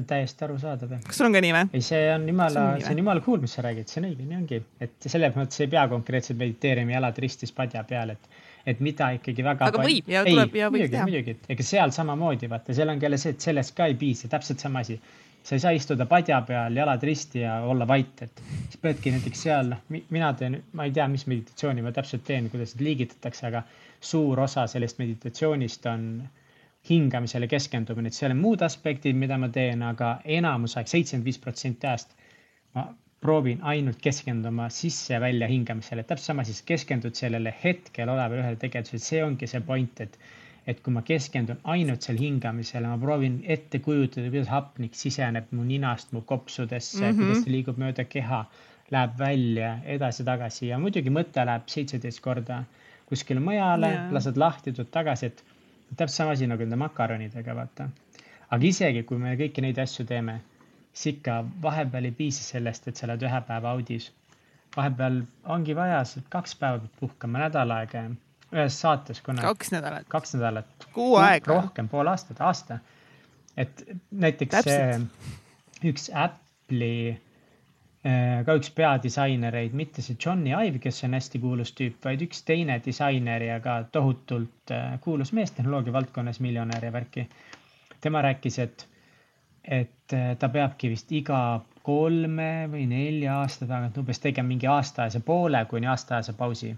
[0.07, 0.97] täiesti arusaadav.
[1.07, 1.69] kas sul on ka nii või?
[1.79, 4.39] ei, see on jumala, see on jumala cool, mis sa räägid, see on õige, nii
[4.41, 9.11] ongi, et selles mõttes ei pea konkreetselt mediteerima jalad ristis padja peal, et, et mida
[9.19, 9.69] ikkagi väga.
[9.71, 11.07] aga võib ja ei, tuleb ja võib muidugi, teha.
[11.09, 14.65] muidugi, ega seal samamoodi vaata, seal on jälle see, et sellest ka ei piisa, täpselt
[14.65, 14.99] sama asi.
[15.45, 19.43] sa ei saa istuda padja peal, jalad risti ja olla vait, et siis peadki näiteks
[19.45, 23.47] seal, noh, mina teen, ma ei tea, mis meditatsiooni ma täpselt teen, kuidas seda liigitatakse,
[23.51, 23.61] aga
[24.01, 26.07] suur osa sellest meditatsioonist on
[26.89, 31.41] hingamisele keskendumine, et seal on muud aspektid, mida ma teen, aga enamus aeg, seitsekümmend viis
[31.45, 32.17] protsenti ajast
[32.75, 32.89] ma
[33.25, 39.23] proovin ainult keskenduma sisse-välja hingamisele, täpselt sama siis keskendud sellele hetkel olevale ühele tegevusele, see
[39.25, 40.19] ongi see point, et
[40.67, 45.65] et kui ma keskendun ainult seal hingamisele, ma proovin ette kujutada, kuidas hapnik siseneb mu
[45.69, 47.19] ninast mu kopsudesse mm, -hmm.
[47.21, 48.45] kuidas ta liigub mööda keha,
[48.95, 52.63] läheb välja edasi-tagasi ja muidugi mõte läheb seitseteist korda
[53.09, 55.45] kuskile mujale yeah., lased lahti, tuled tagasi, et
[55.97, 57.89] täpselt sama asi nagu nende makaronidega, vaata.
[58.51, 60.41] aga isegi, kui me kõiki neid asju teeme,
[60.95, 64.13] siis ikka vahepeal ei piisa sellest, et sa oled ühe päeva audis.
[64.77, 65.21] vahepeal
[65.57, 68.07] ongi vaja, kaks päeva pead puhkama, nädal aega
[68.55, 69.47] ühes saates kunagi.
[69.47, 70.09] kaks nädalat.
[70.09, 70.89] kaks nädalat.
[70.93, 71.53] kuu aega.
[71.53, 72.79] rohkem, pool aastat, aasta.
[73.57, 75.31] et näiteks Täpselt.
[75.85, 77.21] üks Apple'i
[78.05, 82.43] Äh, ka üks peadisainereid, mitte see Johnny Ive, kes on hästi kuulus tüüp, vaid üks
[82.45, 87.25] teine disainer ja ka tohutult äh, kuulus mees tehnoloogia valdkonnas, miljonär ja värki.
[88.05, 88.85] tema rääkis, et,
[89.65, 91.39] et äh, ta peabki vist iga
[91.85, 96.75] kolme või nelja aasta tagant umbes tegema mingi aastaajase poole kuni aastaajase pausi.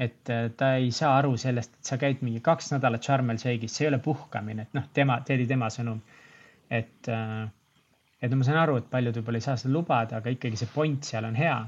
[0.00, 3.74] et ta ei saa aru sellest, et sa käid mingi kaks nädalat Sharm el Sheikhis,
[3.76, 6.00] see ei ole puhkamine, et noh, tema, see oli tema sõnum.
[6.70, 7.48] et äh,
[8.22, 11.06] et ma saan aru, et paljud võib-olla ei saa seda lubada, aga ikkagi see point
[11.08, 11.60] seal on hea.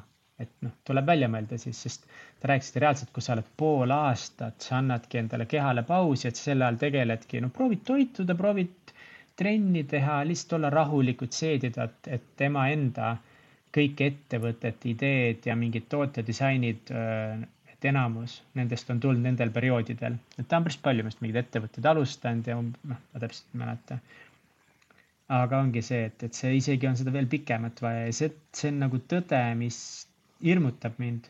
[0.42, 2.06] et noh, tuleb välja mõelda siis, sest
[2.40, 6.48] te rääkisite reaalselt, kui sa oled pool aastat, sa annadki endale kehale pausi, et sa
[6.48, 8.91] sel ajal tegeledki, no proovid toituda, proovid
[9.42, 13.16] trenni teha, lihtsalt olla rahulikud, seedida, et, et tema enda
[13.74, 16.90] kõik ettevõtete ideed ja mingid tootedisainid,
[17.72, 21.88] et enamus nendest on tulnud nendel perioodidel, et ta on päris palju vist mingeid ettevõtteid
[21.94, 23.98] alustanud ja noh, ma täpselt ei mäleta
[25.32, 28.72] aga ongi see, et, et see isegi on seda veel pikemat vaja ja see, see
[28.72, 29.78] on nagu tõde, mis
[30.44, 31.28] hirmutab mind.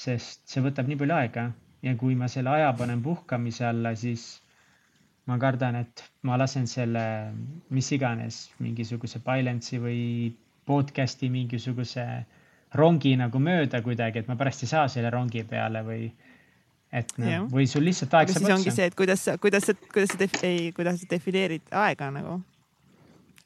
[0.00, 1.42] sest see võtab nii palju aega
[1.84, 4.24] ja kui ma selle aja panen puhkamise alla, siis
[5.28, 7.04] ma kardan, et ma lasen selle,
[7.70, 10.02] mis iganes, mingisuguse Bilance'i või
[10.66, 12.06] podcast'i mingisuguse
[12.78, 16.06] rongi nagu mööda kuidagi, et ma pärast ei saa selle rongi peale või
[16.92, 18.54] et noh, või sul lihtsalt aeg saab otsa.
[18.56, 22.40] ongi see, et kuidas sa, kuidas sa, kuidas sa, ei, kuidas sa defineerid aega nagu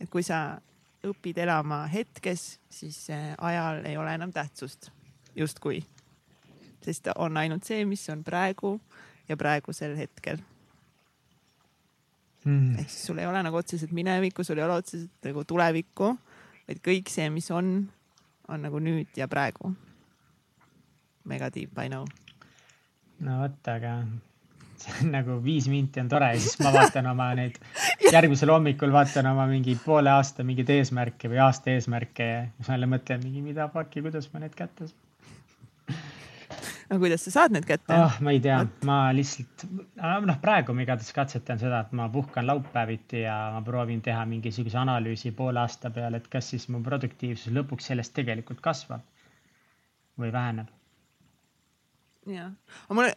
[0.01, 0.59] et kui sa
[1.05, 4.91] õpid elama hetkes, siis ajal ei ole enam tähtsust,
[5.37, 5.85] justkui.
[6.85, 8.79] sest on ainult see, mis on praegu
[9.29, 10.41] ja praegusel hetkel
[12.45, 12.79] hmm..
[12.81, 16.11] ehk siis sul ei ole nagu otseselt minevikku, sul ei ole otseselt nagu tulevikku,
[16.69, 17.77] vaid kõik see, mis on,
[18.49, 19.75] on nagu nüüd ja praegu.
[21.25, 22.07] mega deep, I know.
[23.25, 24.03] no vot, aga
[24.85, 27.57] see on nagu viis minti on tore ja siis ma vaatan oma neid,
[28.15, 32.79] järgmisel hommikul vaatan oma mingi poole aasta mingeid eesmärke või aasta eesmärke ja siis ma
[32.79, 35.04] jälle mõtlen mingi, mida fuck'i, kuidas ma need kätte saan.
[36.91, 37.97] No kuidas sa saad need kätte?
[37.97, 38.19] Oh,?
[38.25, 38.59] ma ei tea,
[38.89, 39.67] ma lihtsalt,
[40.01, 44.79] noh, praegu ma igatahes katsetan seda, et ma puhkan laupäeviti ja ma proovin teha mingisuguse
[44.81, 49.05] analüüsi poole aasta peale, et kas siis mu produktiivsus lõpuks sellest tegelikult kasvab
[50.21, 50.73] või väheneb.
[52.25, 52.53] Jah,
[52.87, 53.11] aga mul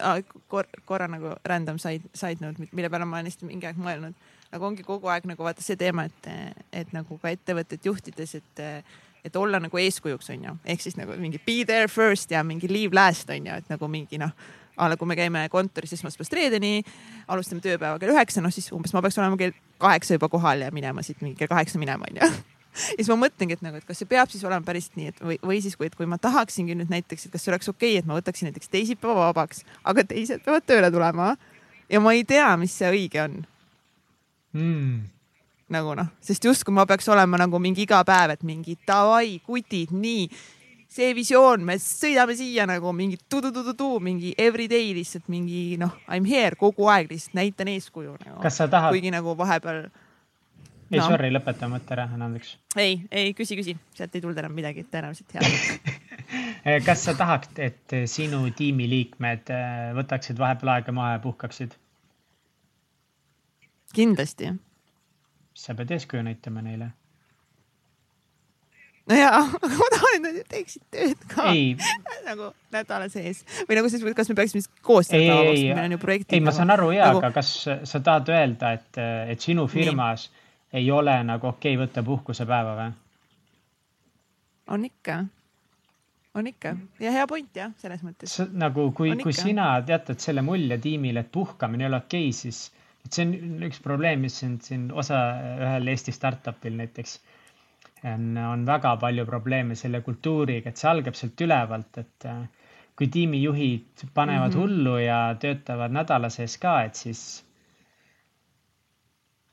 [0.51, 4.15] kor, korra nagu random side, side note, mille peale ma olen lihtsalt mingi aeg mõelnud,
[4.51, 6.27] nagu ongi kogu aeg nagu vaata see teema, et,
[6.75, 8.63] et nagu ka ettevõtet juhtides, et,
[9.27, 12.69] et olla nagu eeskujuks, on ju, ehk siis nagu mingi be there first ja mingi
[12.71, 14.33] leave last on ju, et nagu mingi noh
[14.77, 16.83] a la kui me käime kontoris esmaspäevast reedeni,
[17.33, 20.69] alustame tööpäeva kell üheksa, noh siis umbes ma peaks olema kell kaheksa juba kohal ja
[20.73, 22.29] minema siit mingi kell kaheksa minema onju
[22.77, 25.21] ja siis ma mõtlengi, et nagu, et kas see peab siis olema päris nii, et
[25.23, 27.95] või, või siis, kui, et kui ma tahaksingi nüüd näiteks, et kas see oleks okei
[27.95, 31.35] okay,, et ma võtaksin näiteks teisipäeva vabaks, aga teised peavad tööle tulema.
[31.89, 33.37] Ja ma ei tea, mis see õige on.
[34.57, 35.05] Mm.
[35.73, 39.91] Nagu noh, sest justkui ma peaks olema nagu mingi iga päev, et mingi davai, kutid,
[39.91, 40.27] nii
[40.97, 46.27] see visioon, me sõidame siia nagu mingi tu-tu-tu-tu-tu, mingi everyday lihtsalt mingi noh, I m
[46.29, 48.41] here kogu aeg lihtsalt näitan eeskuju nagu..
[48.43, 48.95] kas sa tahad?
[48.95, 49.87] kuigi nagu vahepeal
[50.87, 52.53] ei no., sorry, lõpeta mõte ära, andeks.
[52.79, 57.97] ei, ei küsi, küsi, sealt ei tulnud enam midagi, tõenäoliselt head kas sa tahad, et
[58.07, 59.51] sinu tiimiliikmed
[59.99, 61.75] võtaksid vahepeal aega maha ja puhkaksid?
[63.97, 64.53] kindlasti.
[65.57, 66.91] Sa pead eeskuju näitama neile
[69.07, 71.47] no jaa, aga ma tahan, et nad teeksid tööd ka.
[72.29, 75.95] nagu nädala sees või nagu siis, kas me peaksime siis koos seda vastu, meil on
[75.95, 76.35] ju projektid.
[76.37, 77.53] ei, ma saan aru ja nagu..., aga kas
[77.87, 79.01] sa tahad öelda, et,
[79.33, 80.45] et sinu firmas Nii.
[80.81, 82.95] ei ole nagu okei okay võtta puhkusepäeva või?
[84.75, 85.21] on ikka,
[86.35, 88.35] on ikka ja hea point jah, selles mõttes.
[88.51, 92.67] nagu kui, kui sina jätad selle mulje tiimile, et puhkamine ei ole okei okay,, siis
[93.07, 95.23] et see on üks probleem, mis on siin osa
[95.63, 97.17] ühel Eesti startup'il näiteks
[98.03, 102.43] on, on väga palju probleeme selle kultuuriga, et see algab sealt ülevalt, et äh,
[102.97, 104.61] kui tiimijuhid panevad mm -hmm.
[104.61, 107.23] hullu ja töötavad nädala sees ka, et siis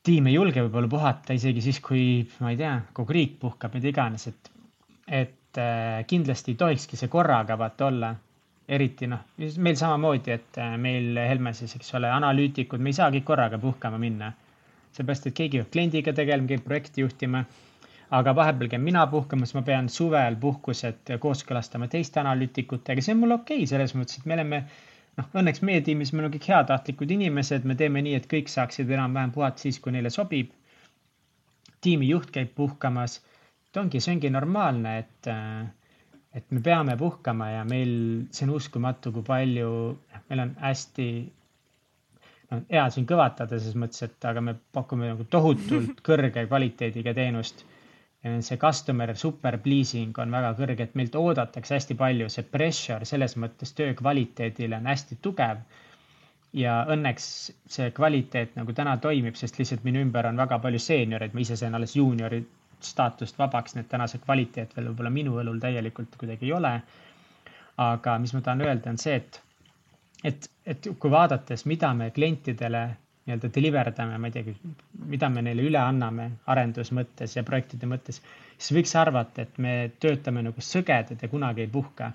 [0.04, 3.88] tiim ei julge võib-olla puhata isegi siis, kui ma ei tea, kogu riik puhkab, mida
[3.88, 4.50] iganes, et,
[5.08, 8.14] et äh, kindlasti ei tohikski see korraga vaata olla.
[8.68, 13.28] Eriti noh, meil samamoodi, et äh, meil Helmesis, eks ole, analüütikud, me ei saa kõik
[13.28, 14.32] korraga puhkama minna.
[14.94, 17.44] seepärast, et keegi peab kliendiga tegelema, keegi projekti juhtima
[18.14, 23.36] aga vahepeal käin mina puhkamas, ma pean suvel puhkused kooskõlastama teiste analüütikutega, see on mul
[23.38, 24.60] okei okay, selles mõttes, et me oleme
[25.18, 28.90] noh, õnneks meie tiimis meil on kõik heatahtlikud inimesed, me teeme nii, et kõik saaksid
[28.90, 30.52] enam-vähem puhata siis, kui neile sobib.
[31.84, 33.20] tiimijuht käib puhkamas.
[33.68, 35.28] et ongi, see ongi normaalne, et,
[36.34, 37.94] et me peame puhkama ja meil,
[38.34, 39.70] see on uskumatu, kui palju,
[40.30, 41.08] meil on hästi
[42.50, 47.64] no hea siin kõvatada selles mõttes, et aga me pakume nagu tohutult kõrge kvaliteediga teenust
[48.24, 53.36] see customer super pleasing on väga kõrge, et meilt oodatakse hästi palju, see pressure selles
[53.36, 55.60] mõttes töö kvaliteedile on hästi tugev.
[56.54, 57.24] ja õnneks
[57.66, 61.56] see kvaliteet nagu täna toimib, sest lihtsalt minu ümber on väga palju seenioreid, ma ise
[61.58, 62.38] sain alles juuniori
[62.88, 66.74] staatust vabaks, nii et täna see kvaliteet veel võib-olla minu õlul täielikult kuidagi ei ole.
[67.84, 69.40] aga mis ma tahan öelda, on see, et,
[70.30, 72.84] et, et kui vaadates, mida me klientidele
[73.24, 74.54] nii-öelda deliver dame, ma ei teagi,
[75.10, 78.20] mida me neile üle anname arendusmõttes ja projektide mõttes,
[78.58, 82.12] siis võiks arvata, et me töötame nagu sõgedad ja kunagi ei puhka.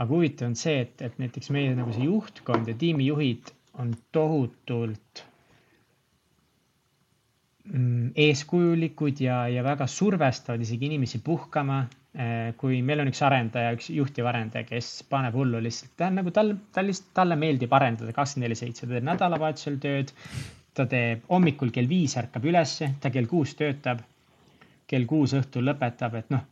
[0.00, 5.24] aga huvitav on see, et, et näiteks meie nagu see juhtkond ja tiimijuhid on tohutult
[7.70, 11.84] eeskujulikud ja, ja väga survestavad isegi inimesi puhkama
[12.18, 16.16] Äh, kui meil on üks arendaja, üks juhtiv arendaja, kes paneb hullu lihtsalt, ta on
[16.18, 20.10] nagu tal, tal lihtsalt, talle meeldib arendada kakskümmend neli seitse, ta teeb nädalavahetusel tööd.
[20.74, 24.02] ta teeb hommikul kell viis ärkab ülesse, ta kell kuus töötab.
[24.90, 26.42] kell kuus õhtul lõpetab, et noh,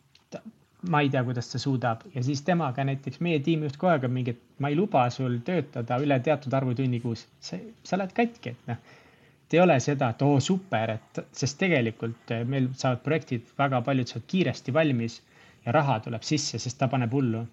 [0.94, 4.14] ma ei tea, kuidas ta suudab ja siis temaga näiteks meie tiimijuht kogu aeg on
[4.14, 7.26] mingi, et ma ei luba sul töötada üle teatud arvu tunni kuus.
[7.42, 8.78] see, sa oled katki, et noh
[9.56, 14.26] ei ole seda, et oo super, et sest tegelikult meil saavad projektid väga paljud saavad
[14.32, 15.20] kiiresti valmis
[15.64, 17.46] ja raha tuleb sisse, sest ta paneb hullu.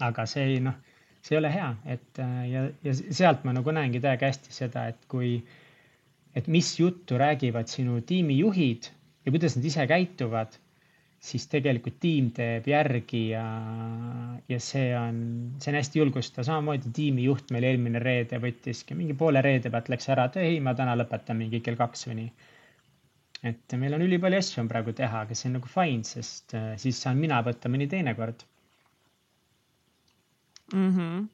[0.00, 0.76] aga see ei noh,
[1.20, 4.86] see ei ole hea, et äh, ja, ja sealt ma nagu näengi täiega hästi seda,
[4.92, 5.34] et kui,
[6.36, 8.88] et mis juttu räägivad sinu tiimijuhid
[9.26, 10.56] ja kuidas nad ise käituvad,
[11.20, 13.44] siis tegelikult tiim teeb järgi ja,
[14.48, 15.18] ja see on,
[15.60, 20.08] see on hästi julgustav, samamoodi tiimijuht meil eelmine reede võttiski mingi poole reede pealt läks
[20.14, 22.30] ära, et ei, ma täna lõpetan mingi kell kaks või nii
[23.50, 26.72] et meil on ülipalju asju on praegu teha, aga see on nagu fine, sest äh,
[26.80, 28.46] siis saan mina võtta mõni teine kord
[30.72, 30.88] mm.
[30.96, 31.28] -hmm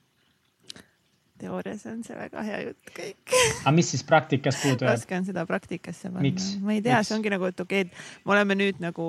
[1.36, 3.32] teoorias on see väga hea jutt kõik.
[3.60, 4.94] aga mis siis praktikas puudu jääb?
[4.94, 6.44] raske on seda praktikasse panna.
[6.64, 9.08] ma ei tea, see ongi nagu, et okei okay,, me oleme nüüd nagu,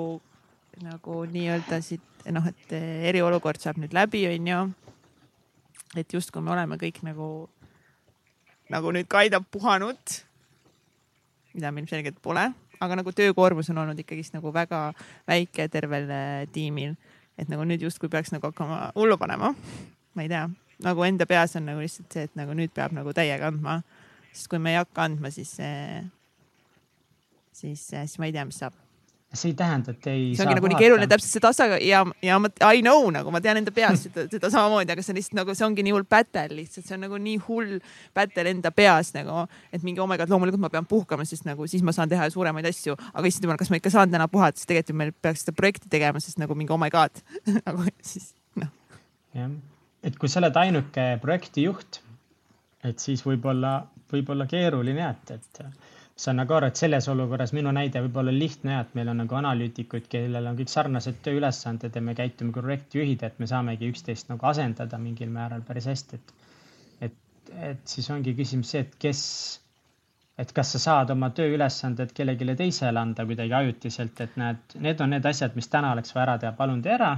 [0.84, 2.72] nagu nii-öelda siit noh, et
[3.10, 4.62] eriolukord saab nüüd läbi, onju.
[5.96, 7.48] et justkui me oleme kõik nagu,
[8.70, 9.98] nagu nüüd kaidab puhanud.
[11.54, 14.92] mida me ilmselgelt pole aga nagu töökoormus on olnud ikkagist nagu väga
[15.28, 16.08] väike tervel
[16.52, 16.96] tiimil.
[17.38, 19.54] et nagu nüüd justkui peaks nagu hakkama hullu panema.
[20.14, 20.48] ma ei tea,
[20.82, 23.82] nagu enda peas on nagu lihtsalt see, et nagu nüüd peab nagu täiega andma.
[24.32, 25.56] sest kui me ei hakka andma, siis,
[27.52, 28.74] siis, siis ma ei tea, mis saab
[29.36, 30.22] see ei tähenda, et ei.
[30.36, 33.42] see ongi nagu nii keeruline täpselt see tasa ja, ja ma I know nagu ma
[33.44, 36.06] tean enda peas seda, seda samamoodi, aga see on lihtsalt nagu, see ongi nii hull
[36.08, 37.74] battle lihtsalt, see on nagu nii hull
[38.16, 41.68] battle enda peas nagu, et mingi oh my god, loomulikult ma pean puhkama, sest nagu
[41.68, 44.56] siis ma saan teha suuremaid asju, aga issand jumal, kas ma ikka saan täna puhata,
[44.56, 47.20] sest tegelikult ju meil peaks seda projekti tegema, sest nagu mingi oh my god
[47.66, 48.72] nagu siis noh.
[49.36, 49.52] jah,
[50.08, 52.00] et kui sa oled ainuke projektijuht,
[52.88, 57.70] et siis võib-olla, võib-olla keeruline jah, et, et saan nagu aru, et selles olukorras minu
[57.74, 61.94] näide võib olla lihtne ja et meil on nagu analüütikuid, kellel on kõik sarnased tööülesanded
[61.94, 66.18] ja me käitume kui projektijuhid, et me saamegi üksteist nagu asendada mingil määral päris hästi,
[66.18, 66.34] et.
[67.08, 69.20] et, et siis ongi küsimus see, et kes,
[70.42, 75.14] et kas sa saad oma tööülesanded kellelegi teisele anda kuidagi ajutiselt, et näed, need on
[75.14, 77.14] need asjad, mis täna oleks vaja ära teha, palun tee ära.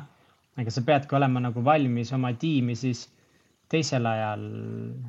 [0.61, 3.07] aga sa peadki olema nagu valmis oma tiimi siis
[3.71, 4.43] teisel ajal,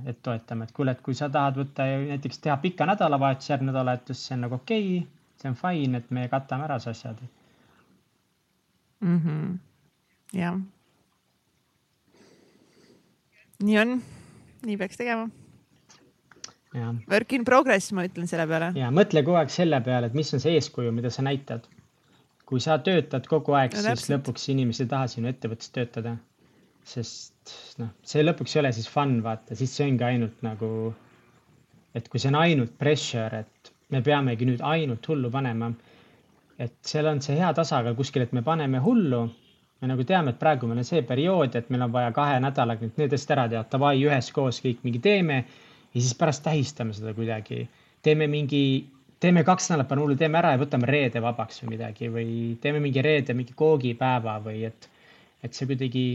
[0.06, 3.72] et toetama, et kuule, et kui sa tahad võtta ja näiteks teha pika nädalavahetuse, järgmine
[3.72, 5.08] nädalavahetus, see on nagu okei okay,,
[5.42, 7.24] see on fine, et me katame ära su asjad
[9.02, 9.18] mm.
[9.18, 9.58] -hmm.
[10.38, 10.62] jah.
[13.64, 14.02] nii on,
[14.66, 15.30] nii peaks tegema.
[17.12, 18.72] Work in progress, ma ütlen selle peale.
[18.80, 21.68] ja mõtle kogu aeg selle peale, et mis on see eeskuju, mida sa näitad.
[22.46, 26.18] kui sa töötad kogu aeg no,, siis lõpuks inimesed ei taha sinu ettevõttes töötada
[26.88, 30.70] sest noh, see lõpuks ei ole siis fun, vaata, siis see ongi ainult nagu,
[31.98, 35.72] et kui see on ainult pressure, et me peamegi nüüd ainult hullu panema.
[36.62, 39.24] et seal on see hea tasakaal kuskil, et me paneme hullu.
[39.82, 42.86] me nagu teame, et praegu meil on see periood, et meil on vaja kahe nädalaga
[42.86, 47.14] nüüd need asjad ära teha, davai, üheskoos kõik mingi teeme ja siis pärast tähistame seda
[47.18, 47.68] kuidagi.
[48.02, 48.86] teeme mingi,
[49.20, 52.80] teeme kaks nädalat, paneme hullu, teeme ära ja võtame reede vabaks või midagi või teeme
[52.80, 54.90] mingi reede mingi koogipäeva või et,
[55.44, 56.06] et see kuidagi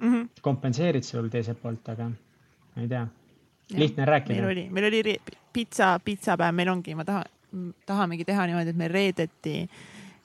[0.00, 0.28] mm -hmm.
[0.42, 3.06] kompenseerid sul teiselt poolt, aga ma ei tea.
[3.76, 4.34] lihtne rääkida.
[4.34, 5.16] meil oli, meil oli
[5.52, 7.24] pitsa, pitsapäev, meil ongi, ma tahan,
[7.86, 9.56] tahamegi teha niimoodi, et meil reedeti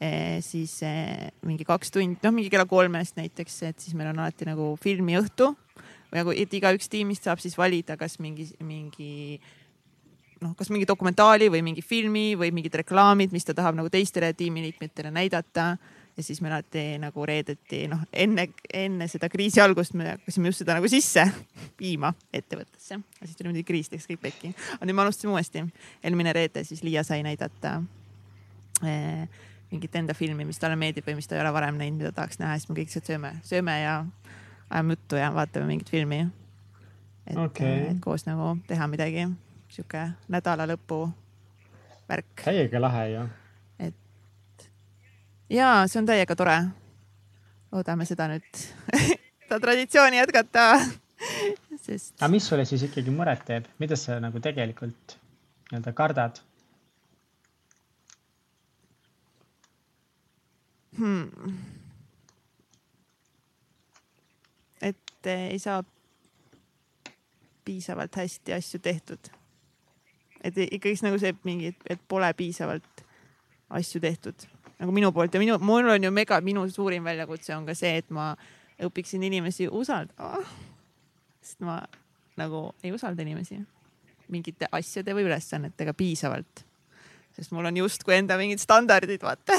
[0.01, 4.19] eh, siis eh, mingi kaks tundi, noh, mingi kella kolmest näiteks, et siis meil on
[4.19, 5.55] alati nagu filmiõhtu
[6.11, 9.39] või nagu, et igaüks tiimist saab siis valida, kas mingi, mingi
[10.43, 14.33] noh, kas mingi dokumentaali või mingi filmi või mingid reklaamid, mis ta tahab nagu teistele
[14.37, 15.73] tiimiliikmetele näidata
[16.17, 20.61] ja siis me alati nagu reedeti, noh enne, enne seda kriisi algust me hakkasime just
[20.61, 21.25] seda nagu sisse
[21.79, 22.99] viima ettevõttesse.
[23.23, 24.53] siis tuli muidugi kriis, läks kõik pekki.
[24.75, 25.65] aga nüüd me alustasime uuesti.
[26.03, 27.81] eelmine reede siis Liia sai näidata
[28.85, 29.27] eh,
[29.71, 32.39] mingit enda filmi, mis talle meeldib või mis ta ei ole varem näinud, mida tahaks
[32.39, 33.97] näha, siis me kõik lihtsalt sööme, sööme ja
[34.69, 36.27] ajame juttu ja vaatame mingit filmi.
[37.27, 39.27] et okay., et koos nagu teha midagi,
[39.69, 41.07] sihuke nädala lõpu
[42.09, 42.43] värk.
[42.43, 43.29] täiega lahe ju
[45.53, 46.57] ja see on täiega tore.
[47.73, 48.63] loodame seda nüüd
[49.43, 50.65] seda traditsiooni jätkata
[51.85, 52.15] sest.
[52.19, 55.17] aga mis sulle siis ikkagi muret teeb, mida sa nagu tegelikult
[55.71, 56.41] nii-öelda kardad
[60.97, 61.57] hmm.?
[64.81, 65.83] et ei saa
[67.65, 69.29] piisavalt hästi asju tehtud.
[70.43, 73.05] et ikkagist nagu see mingi, et pole piisavalt
[73.69, 74.49] asju tehtud
[74.83, 78.01] nagu minu poolt ja minu, mul on ju mega, minu suurim väljakutse on ka see,
[78.01, 78.33] et ma
[78.83, 80.43] õpiksin inimesi usaldama.
[81.43, 81.79] sest ma
[82.39, 83.61] nagu ei usalda inimesi
[84.31, 86.65] mingite asjade või ülesannetega piisavalt.
[87.35, 89.55] sest mul on justkui enda mingid standardid, vaata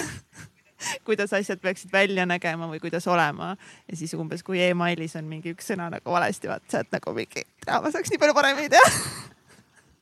[1.09, 3.57] kuidas asjad peaksid välja nägema või kuidas olema.
[3.89, 7.17] ja siis umbes, kui emailis on mingi üks sõna nagu valesti, vaat sa oled nagu
[7.17, 8.89] mingi, ma saaks nii palju paremini teha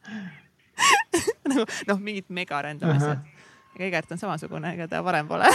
[1.52, 3.41] nagu noh, mingid mega random asjad
[3.76, 5.48] ega Egert on samasugune, ega ta varem pole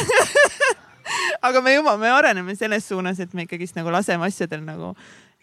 [1.47, 4.93] aga me juba, me areneme selles suunas, et me ikkagist nagu laseme asjadel nagu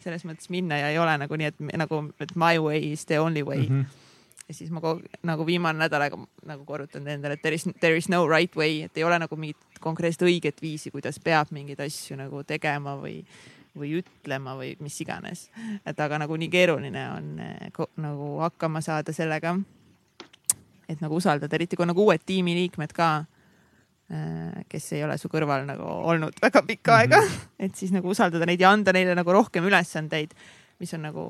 [0.05, 3.21] selles mõttes minna ja ei ole nagu nii, et nagu, et my way is the
[3.21, 3.83] only way mm.
[3.83, 4.01] -hmm
[4.49, 7.97] ja siis ma kogu, nagu viimane nädal aega nagu korrutan endale, et there is, there
[7.97, 11.81] is no right way, et ei ole nagu mingit konkreetset õiget viisi, kuidas peab mingeid
[11.81, 13.23] asju nagu tegema või,
[13.79, 15.49] või ütlema või mis iganes.
[15.87, 19.57] et aga nagu nii keeruline on eh, nagu hakkama saada sellega
[20.89, 23.09] et nagu usaldada, eriti kui nagu uued tiimiliikmed ka,
[24.13, 27.23] äh, kes ei ole su kõrval nagu olnud väga pikka aega.
[27.23, 27.65] Mm, -hmm.
[27.69, 30.35] et siis nagu usaldada neid ja anda neile nagu rohkem ülesandeid,
[30.81, 31.27] mis on nagu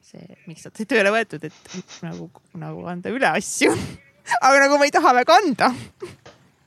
[0.00, 3.72] see, miks nad tööle võetud, et nagu, nagu anda üle asju.
[4.46, 5.72] Aga nagu ma ei taha väga anda.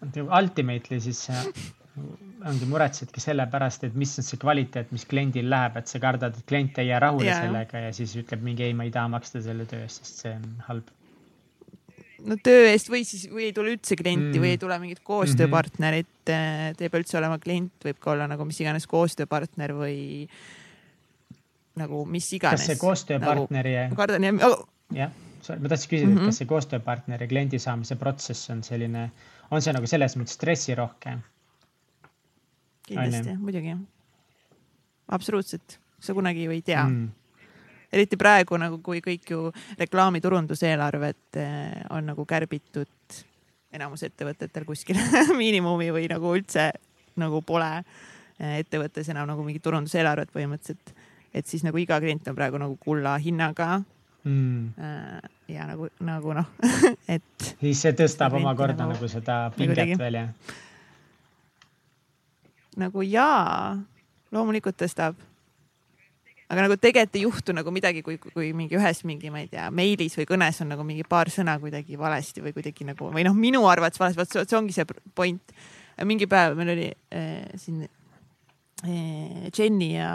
[0.04, 1.30] Ultimately siis
[2.50, 6.36] ongi muretsedki selle pärast, et mis on see kvaliteet, mis kliendil läheb, et sa kardad,
[6.38, 9.12] et klient ei jää rahule ja, sellega ja siis ütleb mingi ei, ma ei taha
[9.14, 10.90] maksta selle töö eest, sest see on halb
[12.30, 14.44] no töö eest või siis, või ei tule üldse klienti mm.
[14.44, 16.78] või ei tule mingit koostööpartnerit mm, -hmm.
[16.78, 19.98] te ei pea üldse olema klient, võib ka olla nagu mis iganes koostööpartner või
[21.80, 22.64] nagu mis iganes.
[22.64, 23.96] kas see koostööpartneri nagu,.
[23.96, 24.66] ma kardan jah oh..
[24.94, 25.16] jah,
[25.60, 26.22] ma tahtsin küsida mm, -hmm.
[26.22, 29.10] et kas see koostööpartneri kliendi saamise protsess on selline,
[29.52, 31.18] on see nagu selles mõttes stressirohke?
[32.88, 33.76] kindlasti, muidugi.
[35.08, 37.23] absoluutselt, sa kunagi ju ei tea mm
[37.94, 43.22] eriti praegu nagu, kui kõik ju reklaamiturunduseelarved eh, on nagu kärbitud
[43.74, 45.00] enamus ettevõtetel kuskil
[45.40, 46.70] miinimumi või nagu üldse
[47.22, 50.94] nagu pole eh, ettevõttes enam nagu mingit turunduseelarvet põhimõtteliselt.
[51.34, 53.84] et siis nagu iga klient on praegu nagu kulla hinnaga
[54.24, 54.74] mm..
[54.78, 56.50] Eh, ja nagu, nagu noh
[57.16, 57.50] et.
[57.60, 60.32] siis see tõstab omakorda nagu, nagu seda pinget veel jah?
[62.80, 63.78] nagu jaa,
[64.34, 65.20] loomulikult tõstab
[66.54, 69.70] aga nagu tegelikult ei juhtu nagu midagi, kui, kui mingi ühes mingi, ma ei tea,
[69.74, 73.36] meilis või kõnes on nagu mingi paar sõna kuidagi valesti või kuidagi nagu või noh,
[73.38, 75.58] minu arvates valesti, vot see ongi see point.
[76.06, 80.12] mingi päev meil oli äh, siin eh, Jenny ja,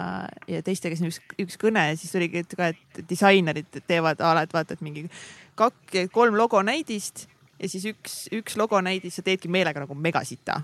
[0.47, 4.47] ja teistega siin üks, üks kõne ja siis oligi ka, et disainerid teevad a la,
[4.47, 5.07] et vaata, et mingi
[5.59, 7.27] kak-, kolm logonäidist
[7.59, 10.61] ja siis üks, üks logonäidis sa teedki meelega nagu megasita.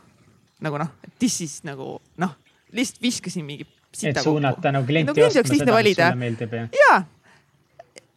[0.64, 2.36] nagu noh, this is nagu noh,
[2.76, 3.68] lihtsalt viskasin mingi.
[4.04, 6.66] Et suunata nagu klienti no, ostma seda, mis sulle meeldib ja.
[6.80, 7.00] jaa.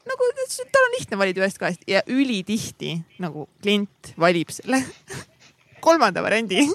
[0.08, 0.28] Nagu
[0.72, 4.80] tal on lihtne valida ühest kahest ja ülitihti nagu klient valib selle
[5.84, 6.64] kolmanda variandi.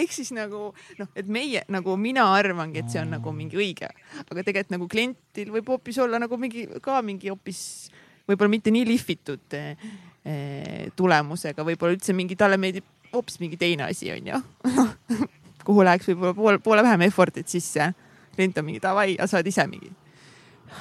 [0.00, 3.90] Ehk siis nagu noh, et meie nagu mina arvangi, et see on nagu mingi õige,
[4.24, 7.60] aga tegelikult nagu klientil võib hoopis olla nagu mingi ka mingi hoopis
[8.26, 9.86] võib-olla mitte nii lihvitud eh,
[10.24, 14.40] eh tulemusega, võib-olla üldse mingi, talle meeldib hoopis mingi teine asi, onju
[15.64, 17.92] kuhu läheks võib-olla poole, poole vähem effort'it sisse.
[18.34, 19.92] klient on mingi davai, sa oled ise mingi.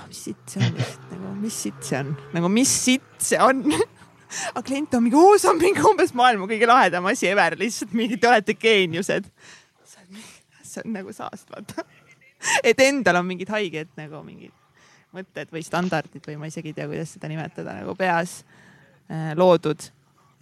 [0.08, 3.62] mis sitt see on lihtsalt nagu, mis sitt see on, nagu mis sitt see on
[3.70, 7.94] aga klient on mingi, oo, see on mingi umbes maailma kõige lahedam asi ever, lihtsalt
[7.94, 9.30] mingi, te olete geeniused.
[10.64, 11.86] see on nagu saast, vaata.
[12.70, 14.54] et endal on mingid haiged nagu mingid
[15.14, 18.42] mõtted või standardid või ma isegi ei tea, kuidas seda nimetada nagu peas
[19.12, 19.86] äh, loodud.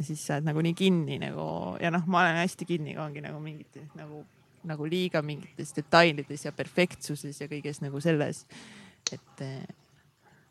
[0.01, 1.47] Ja siis sa oled nagu nii kinni nagu
[1.81, 4.23] ja noh, ma olen hästi kinni ka ongi nagu mingites nagu,
[4.67, 8.45] nagu liiga mingites detailides ja perfektsuses ja kõiges nagu selles,
[9.13, 9.61] et äh,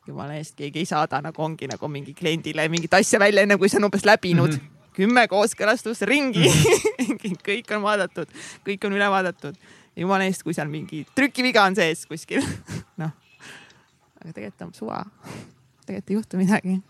[0.07, 3.71] jumala eest, keegi ei saada nagu ongi nagu mingi kliendile mingit asja välja, enne kui
[3.71, 4.61] see on umbes läbinud mm.
[4.61, 6.65] -hmm kümme kooskõlastusringi mm.
[7.07, 7.37] -hmm.
[7.49, 8.29] kõik on vaadatud,
[8.67, 9.57] kõik on üle vaadatud.
[9.97, 12.43] jumala eest, kui seal mingi trükiviga on sees kuskil
[13.03, 13.13] noh,
[14.21, 15.05] aga tegelikult on suva.
[15.87, 16.81] tegelikult ei juhtu midagi.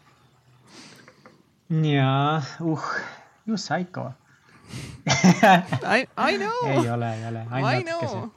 [1.71, 2.91] Jaa, uh,
[3.47, 4.13] you psycho
[5.97, 6.69] I, I know.
[6.69, 7.47] ei ole, ei ole.
[7.51, 8.31] I know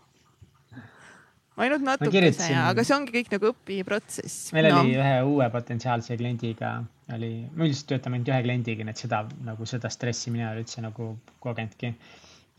[1.61, 4.49] ainult natukese ja, aga see ongi kõik nagu õpiprotsess.
[4.55, 4.81] meil no.
[4.81, 6.75] oli ühe uue potentsiaalse kliendiga
[7.13, 10.55] oli, me üldiselt töötame ainult ühe kliendiga, nii et seda nagu seda stressi mina ei
[10.55, 11.93] ole üldse nagu kogenudki.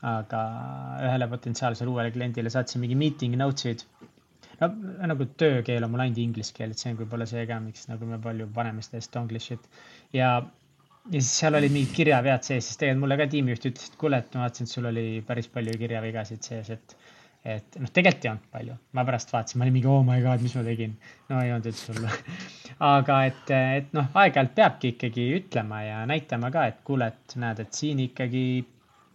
[0.04, 0.40] aga
[1.06, 3.86] ühele potentsiaalsele uuele kliendile saatsin mingi meeting notes'id.
[4.60, 4.70] no
[5.10, 8.06] nagu töökeel on mul ainult inglise keel, et see on võib-olla see ka, miks nagu
[8.06, 9.66] me palju paneme seda estonglish'it
[10.14, 10.36] ja
[11.12, 14.20] ja siis seal olid mingid kirjavead sees, siis tegelikult mulle ka tiimijuht ütles, et kuule,
[14.22, 16.96] et ma vaatasin, et sul oli päris palju kirjavigasid sees, et
[17.44, 20.40] et noh, tegelikult ei olnud palju, ma pärast vaatasin, ma olin mingi oh my god,
[20.40, 20.94] mis ma tegin.
[21.28, 22.12] no ei olnud üldse hullu
[22.94, 27.60] aga et, et noh, aeg-ajalt peabki ikkagi ütlema ja näitama ka, et kuule, et näed,
[27.66, 28.46] et siin ikkagi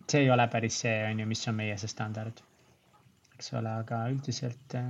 [0.10, 2.46] see ei ole päris see, on ju, mis on meie see standard.
[3.34, 4.86] eks ole, aga üldiselt äh,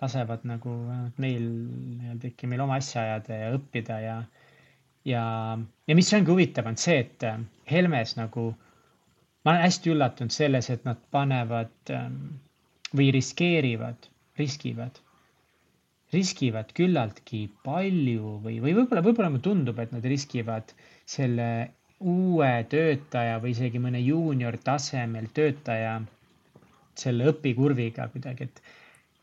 [0.00, 0.74] lasevad nagu
[1.22, 4.16] meil nii-öelda ikka meil oma asja ajada ja õppida ja,
[5.08, 5.24] ja,
[5.88, 7.40] ja mis ongi huvitav, on see, et äh,
[7.70, 8.50] Helmes nagu
[9.44, 12.20] ma olen hästi üllatunud selles, et nad panevad ähm,
[12.96, 14.08] või riskeerivad,
[14.40, 15.00] riskivad,
[16.14, 20.72] riskivad küllaltki palju või, või võib-olla, võib-olla mulle tundub, et nad riskivad
[21.16, 21.48] selle
[22.00, 25.98] uue töötaja või isegi mõne juunior tasemel töötaja
[26.98, 28.62] selle õpikurviga kuidagi, et,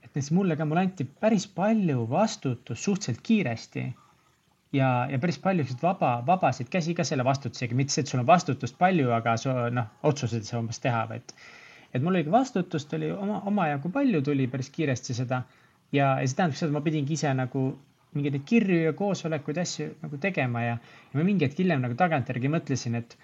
[0.03, 3.86] et näiteks mulle ka, mulle anti päris palju vastutust suhteliselt kiiresti
[4.76, 8.22] ja, ja päris palju siukseid vaba, vabasid käsi ka selle vastutusega, mitte see, et sul
[8.23, 11.35] on vastutust palju, aga sa noh, otsuseid ei saa umbes teha, vaid.
[11.91, 15.41] et mul oligi vastutust oli oma, omajagu palju tuli päris kiiresti seda
[15.91, 17.65] ja, ja see tähendab seda, et ma pidingi ise nagu
[18.15, 20.80] mingeid neid kirju ja koosolekuid, asju nagu tegema ja,
[21.11, 23.18] ja ma mingi hetk hiljem nagu tagantjärgi mõtlesin, et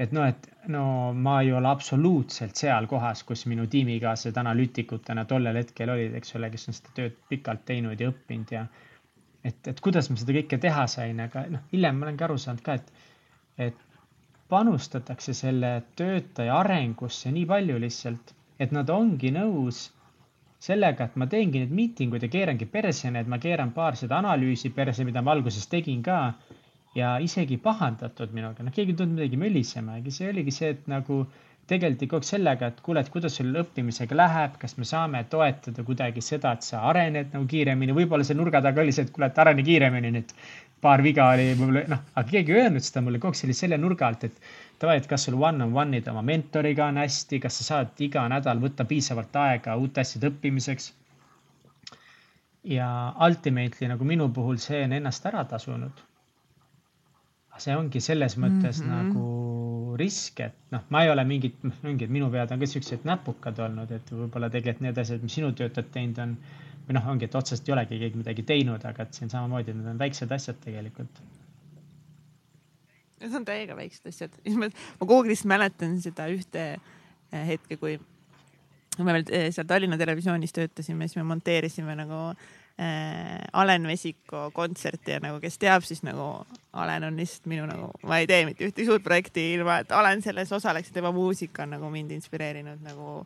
[0.00, 0.82] et noh, et no
[1.12, 6.48] ma ei ole absoluutselt seal kohas, kus minu tiimikaaslased analüütikutena tollel hetkel olid, eks ole,
[6.54, 8.64] kes on seda tööd pikalt teinud ja õppinud ja
[9.44, 12.64] et, et kuidas ma seda kõike teha sain, aga noh, hiljem ma olengi aru saanud
[12.66, 13.06] ka, et,
[13.68, 13.86] et
[14.50, 19.86] panustatakse selle töötaja arengusse nii palju lihtsalt, et nad ongi nõus
[20.60, 24.72] sellega, et ma teengi neid miitinguid ja keerangi perse need, ma keeran paar seda analüüsi
[24.76, 26.22] perse, mida ma alguses tegin ka.
[26.90, 31.20] ja isegi pahandatud minuga, noh, keegi ei tulnud midagi mölisema, see oligi see, et nagu
[31.70, 35.84] tegeleti kogu aeg sellega, et kuule, et kuidas sul õppimisega läheb, kas me saame toetada
[35.86, 39.30] kuidagi seda, et sa arened nagu kiiremini, võib-olla see nurga taga oli see, et kuule,
[39.30, 40.34] et arene kiiremini nüüd.
[40.80, 43.56] paar viga oli võib-olla noh, aga keegi ei öelnud seda mulle, kogu aeg see oli
[43.58, 44.38] selle nurga alt, et
[44.80, 48.24] davai, et kas sul one on one'id oma mentoriga on hästi, kas sa saad iga
[48.32, 50.94] nädal võtta piisavalt aega uute asjade õppimiseks.
[52.64, 52.86] ja
[53.26, 56.02] ultimately nagu minu puhul see on ennast ära tasunud.
[57.60, 58.96] see ongi selles mõttes mm -hmm.
[58.96, 59.49] nagu
[60.00, 63.90] risk, et noh, ma ei ole mingit, mingid minu pead on ka siuksed näpukad olnud,
[63.94, 66.36] et võib-olla tegelikult need asjad, mis sinu töötajad teinud on
[66.86, 69.90] või noh, ongi, et otsest ei olegi keegi midagi teinud, aga et siin samamoodi need
[69.92, 71.20] on väiksed asjad tegelikult.
[73.20, 77.98] Need on täiega väiksed asjad, ma lihtsalt mäletan seda ühte eh, hetke, kui
[78.98, 82.48] me veel eh, seal Tallinna Televisioonis töötasime, siis me monteerisime nagu äh,
[83.52, 88.20] Alen Vesiko kontserti ja nagu, kes teab, siis nagu Alen on lihtsalt minu nagu, ma
[88.22, 91.74] ei tee mitte ühtegi suurt projekti ilma, et Alen selles osaleks ja tema muusika on
[91.76, 93.18] nagu mind inspireerinud nagu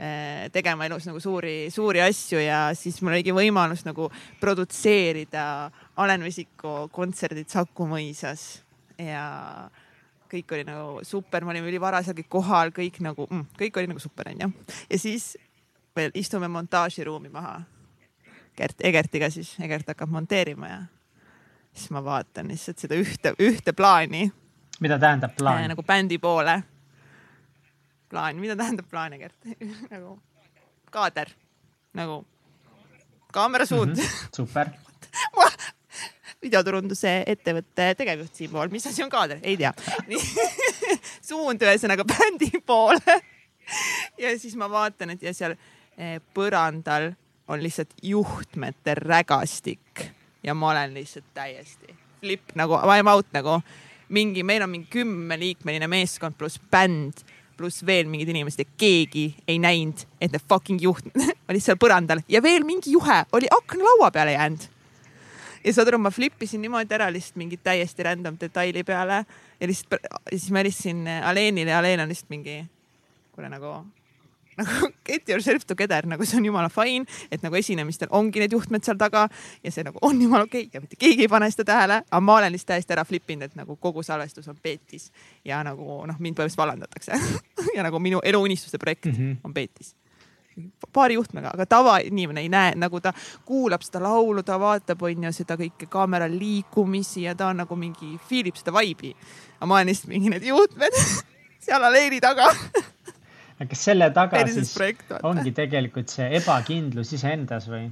[0.00, 4.08] äh, tegema elus nagu suuri, suuri asju ja siis mul oligi võimalus nagu
[4.40, 5.44] produtseerida
[6.00, 8.62] Alen Vesiko kontserdid Saku mõisas
[8.96, 9.26] ja
[10.28, 13.90] kõik oli nagu super, me olime ülivara seal kõik kohal, kõik nagu mm,, kõik oli
[13.90, 14.52] nagu super onju.
[14.88, 15.34] ja siis
[15.96, 17.58] veel istume montaažiruumi maha.
[18.58, 20.78] Gert Egertiga siis, Egert hakkab monteerima ja
[21.72, 24.28] siis ma vaatan lihtsalt seda ühte, ühte plaani.
[24.80, 25.68] mida tähendab plaan äh,?
[25.74, 26.62] nagu bändi poole.
[28.08, 29.50] plaan, mida tähendab plaan, Egert
[29.94, 30.18] nagu
[30.90, 31.30] kaader,
[31.94, 32.24] nagu
[33.32, 34.02] kaamera suund mm.
[34.02, 34.70] -hmm, super
[36.42, 39.72] videoturunduse ettevõtte tegevjuht siinpool, mis asi on kaader, ei tea.
[41.30, 43.18] suund ühesõnaga bändi poole.
[44.18, 45.56] ja siis ma vaatan, et ja seal
[45.98, 47.12] eh, põrandal
[47.48, 50.04] on lihtsalt juhtmete rägastik.
[50.42, 53.60] Ja ma olen lihtsalt täiesti flip nagu, I m out nagu
[54.08, 57.24] mingi, meil on mingi kümneliikmeline meeskond pluss bänd
[57.58, 62.22] pluss veel mingid inimesed ja keegi ei näinud, et need fucking juhtmed olid seal põrandal.
[62.30, 64.68] Ja veel mingi juhe oli aknalaua peale jäänud.
[65.66, 69.24] Ja saad aru, ma flippisin niimoodi ära lihtsalt mingi täiesti random detaili peale.
[69.58, 72.60] Ja lihtsalt, siis ma helistasin Alenile ja Alen on lihtsalt mingi,
[73.34, 73.74] kuule nagu,
[74.58, 78.84] nagu get yourself together, nagu see on jumala fine, et nagu esinemistel ongi need juhtmed
[78.86, 79.26] seal taga
[79.64, 80.74] ja see nagu on jumala okei okay.
[80.74, 83.50] ja mitte keegi ei pane seda tähele, aga ma olen lihtsalt täiesti ära flip inud,
[83.50, 85.10] et nagu kogu salvestus on Peetis
[85.46, 87.18] ja nagu noh, mind põhimõtteliselt vallandatakse
[87.76, 89.40] ja nagu minu eluunistuste projekt mm -hmm.
[89.44, 89.94] on Peetis
[90.92, 93.12] paari juhtmega, aga tavainimene ei näe, nagu ta
[93.44, 98.16] kuulab seda laulu, ta vaatab, onju, seda kõike kaamera liikumisi ja ta on nagu mingi,
[98.28, 99.14] feel ib seda vibe'i.
[99.58, 100.98] aga ma olen lihtsalt mingi need juhtmed
[101.64, 102.50] seal aleeni taga
[103.58, 104.74] aga kas selle taga siis
[105.22, 107.88] ongi tegelikult see ebakindlus iseendas või?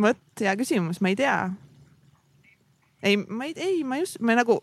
[0.00, 1.36] vot, hea küsimus, ma ei tea.
[3.02, 4.58] ei, ma ei, ei, ma just, ma nagu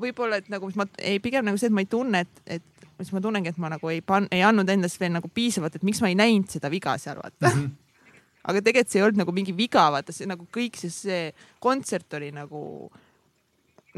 [0.00, 3.12] võib-olla, et nagu ma ei, pigem nagu see, et ma ei tunne, et, et siis
[3.14, 6.02] ma tunnengi, et ma nagu ei pan-, ei andnud endast veel nagu piisavalt, et miks
[6.02, 7.60] ma ei näinud seda viga seal, vaata mm.
[7.60, 8.16] -hmm.
[8.50, 11.22] aga tegelikult see ei olnud nagu mingi viga, vaata see nagu kõik see, see
[11.62, 12.90] kontsert oli nagu,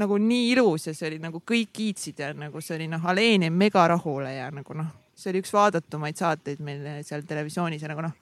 [0.00, 3.46] nagu nii ilus ja see oli nagu kõik kiitsid ja nagu see oli noh, Alen
[3.46, 7.92] jäi mega rahule ja nagu noh, see oli üks vaadatumaid saateid meil seal televisioonis ja
[7.92, 8.16] nagu noh,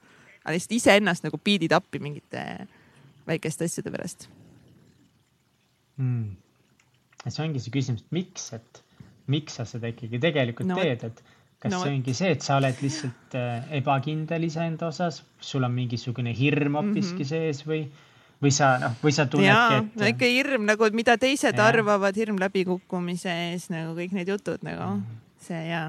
[0.49, 2.45] lihtsalt iseennast nagu biidid appi mingite
[3.29, 4.29] väikeste asjade pärast.
[5.99, 6.37] Mm..
[7.27, 8.83] see ongi see küsimus, et miks, et
[9.29, 11.23] miks sa seda ikkagi tegelikult no, teed, et
[11.59, 15.75] kas no, see ongi see, et sa oled lihtsalt äh, ebakindel iseenda osas, sul on
[15.75, 17.31] mingisugune hirm hoopiski mm -hmm.
[17.33, 17.83] sees või,
[18.43, 20.05] või sa noh, või sa tunnedki, et.
[20.15, 21.71] ikka hirm nagu, mida teised ja.
[21.71, 25.83] arvavad, hirm läbikukkumise ees nagu kõik need jutud nagu mm see ja,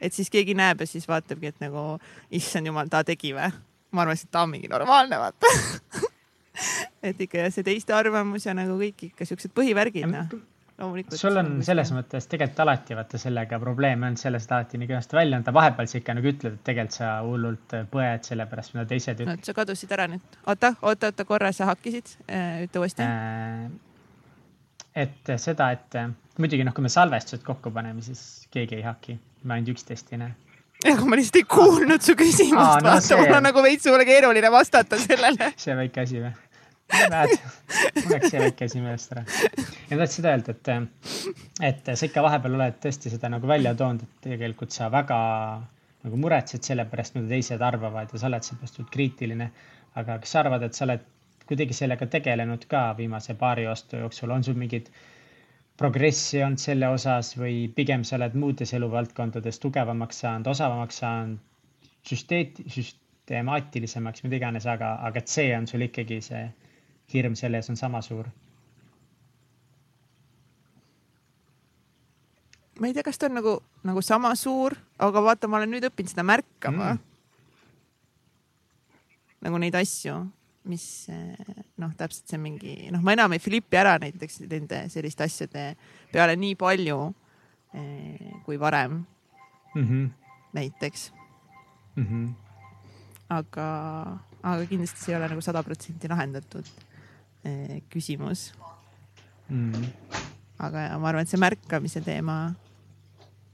[0.00, 1.98] et siis keegi näeb ja siis vaatabki, et nagu
[2.34, 3.50] issand jumal, ta tegi või?
[3.94, 5.52] ma arvasin, et ta on mingi normaalne, vaata
[7.08, 10.32] et ikka see teiste arvamus ja nagu kõik ikka siuksed põhivärgid noh
[10.78, 11.18] loomulikult.
[11.20, 15.40] sul on selles mõttes tegelikult alati vaata sellega probleeme olnud, sellest alati nii kenasti välja
[15.40, 19.20] anda, vahepeal sa ikka nagu ütled, et tegelikult sa hullult põed selle pärast, mida teised
[19.20, 19.48] ütlevad no,.
[19.50, 20.40] sa kadusid ära nüüd.
[20.46, 23.68] oota, oota, oota korra, sa hakkisid, äh, ütle uuesti äh,.
[25.06, 26.02] et seda, et
[26.38, 30.22] muidugi noh, kui me salvestused kokku paneme, siis keegi ei haki, me ainult üksteist ei
[30.24, 30.36] näe
[30.92, 34.50] aga ma lihtsalt ei kuulnud su küsimust, no, vaata, mul on nagu veits sulle keeruline
[34.54, 36.34] vastata sellele see väike asi või?
[37.12, 37.34] Näed,
[38.10, 39.24] läks see väike asi meelest ära.
[39.24, 40.70] ja ma tahtsin seda öelda, et,
[41.70, 45.18] et sa ikka vahepeal oled tõesti seda nagu välja toonud, et tegelikult sa väga
[46.06, 49.50] nagu muretsed selle pärast, mida teised arvavad ja sa oled seepärast kriitiline.
[49.98, 51.04] aga kas sa arvad, et sa oled
[51.48, 54.90] kuidagi sellega tegelenud ka viimase paari aasta jooksul, on sul mingid
[55.80, 61.38] progressi olnud selle osas või pigem sa oled muudes eluvaldkondades tugevamaks saanud, osavamaks saanud,
[62.10, 66.44] süsteet-, süstemaatilisemaks, mida iganes, aga, aga et see on sul ikkagi see
[67.12, 68.28] hirm selle ees on sama suur?
[72.78, 75.88] ma ei tea, kas ta on nagu, nagu sama suur, aga vaata, ma olen nüüd
[75.88, 77.00] õppinud seda märkama mm..
[79.46, 80.20] nagu neid asju,
[80.68, 85.64] mis noh, täpselt see mingi noh, ma enam ei flipi ära näiteks nende selliste asjade
[86.12, 86.98] peale nii palju
[87.74, 89.00] eh, kui varem
[89.74, 89.84] mm.
[89.84, 90.04] -hmm.
[90.60, 91.10] näiteks
[91.96, 92.04] mm.
[92.04, 92.28] -hmm.
[93.40, 93.68] aga,
[94.42, 96.97] aga kindlasti see ei ole nagu sada protsenti lahendatud Eh,
[97.92, 98.52] küsimus
[99.48, 99.84] mm..
[100.58, 102.38] aga ma arvan, et see märkamise teema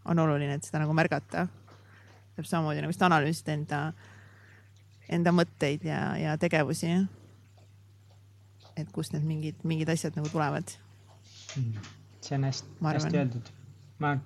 [0.04, 1.46] on oluline, et seda nagu märgata.
[2.34, 3.80] täpselt samamoodi nagu vist analüüsida enda,
[5.08, 6.92] enda mõtteid ja, ja tegevusi.
[8.76, 10.76] et kust need mingid, mingid asjad nagu tulevad
[11.56, 11.92] mm..
[12.20, 13.50] see on hästi, hästi öeldud.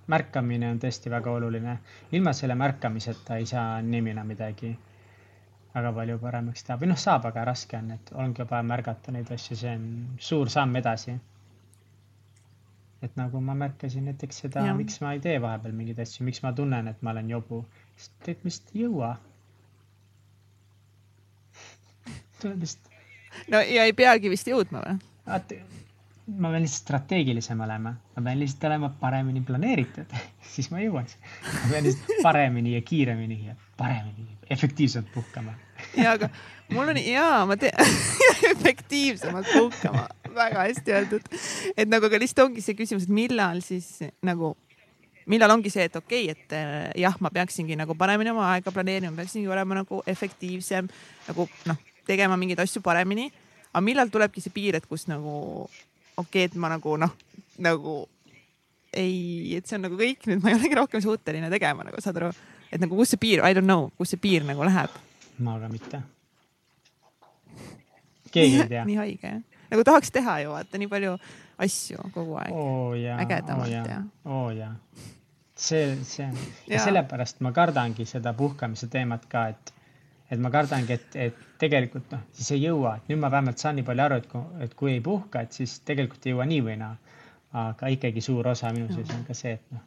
[0.07, 1.79] märkamine on tõesti väga oluline.
[2.13, 4.77] ilma selle märkamiseta ei saa nii mina midagi
[5.79, 9.31] väga palju paremaks teha või noh, saab, aga raske on, et ongi vaja märgata neid
[9.35, 9.89] asju, see on
[10.29, 11.19] suur samm edasi.
[13.07, 16.51] et nagu ma märkasin näiteks seda, miks ma ei tee vahepeal mingeid asju, miks ma
[16.53, 17.61] tunnen, et ma olen jobu,
[17.97, 19.11] sest et ma lihtsalt ei jõua.
[22.43, 22.97] tuleb lihtsalt.
[23.55, 24.97] no ja ei peagi vist jõudma või?
[25.29, 30.19] ma pean lihtsalt strateegilisem olema, ma pean lihtsalt olema paremini planeeritud
[30.57, 31.17] siis ma jõuaks.
[31.47, 35.55] ma pean lihtsalt paremini ja kiiremini ja paremini, efektiivsemalt puhkama
[35.97, 36.29] ja, aga
[36.73, 37.75] mul on ja ma tean
[38.53, 41.29] efektiivsemalt puhkama, väga hästi öeldud.
[41.77, 43.89] et nagu, aga lihtsalt ongi see küsimus, et millal siis
[44.25, 44.55] nagu,
[45.31, 48.73] millal ongi see, et okei okay,, et eh, jah, ma peaksingi nagu paremini oma aega
[48.75, 50.91] planeerima, peaksingi olema nagu efektiivsem
[51.29, 53.31] nagu noh, tegema mingeid asju paremini.
[53.73, 55.33] aga millal tulebki see piir, et kus nagu
[56.17, 57.17] okei okay,, et ma nagu noh,
[57.59, 57.99] nagu
[58.93, 62.17] ei, et see on nagu kõik nüüd, ma ei olegi rohkem suuteline tegema, nagu saad
[62.21, 62.33] aru,
[62.73, 64.95] et nagu kus see piir, I don't know, kus see piir nagu läheb.
[65.45, 66.03] Ma ka mitte.
[68.33, 71.15] keegi ei tea nii haige jah, nagu tahaks teha ju vaata nii palju
[71.67, 72.93] asju kogu aeg oh,.
[73.23, 74.03] ägedamalt oh, ja.
[74.25, 74.75] oo oh, jaa,
[75.57, 76.77] see, see ja.
[76.77, 79.75] ja sellepärast ma kardangi seda puhkamise teemat ka, et
[80.31, 83.79] et ma kardangi, et, et tegelikult noh, siis ei jõua, et nüüd ma vähemalt saan
[83.79, 86.65] nii palju aru, et kui, et kui ei puhka, et siis tegelikult ei jõua nii
[86.67, 86.97] või naa.
[87.59, 89.85] aga ikkagi suur osa minu sees on ka see, et noh,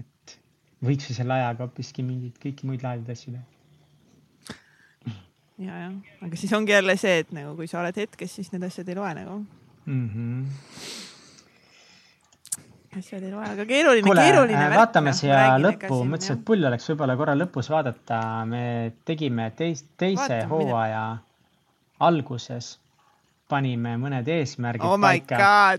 [0.00, 0.34] et
[0.88, 3.44] võiks ju selle ajaga hoopiski mingeid kõiki muid lahedaid asju teha.
[5.58, 5.92] Ja, jah,
[6.26, 8.98] aga siis ongi jälle see, et nagu kui sa oled hetkes, siis need asjad ei
[8.98, 9.36] loe nagu
[9.86, 10.08] mm.
[10.14, 11.06] -hmm
[12.98, 14.80] asjad ei loe, aga keeruline, keeruline äh, värk.
[14.80, 18.20] vaatame siia lõppu, mõtlesin, et pull oleks võib-olla korra lõpus vaadata.
[18.48, 18.62] me
[19.04, 21.26] tegime teist, teise Vaatame, hooaja mida.
[22.08, 22.78] alguses,
[23.48, 25.78] panime mõned eesmärgid oh paika.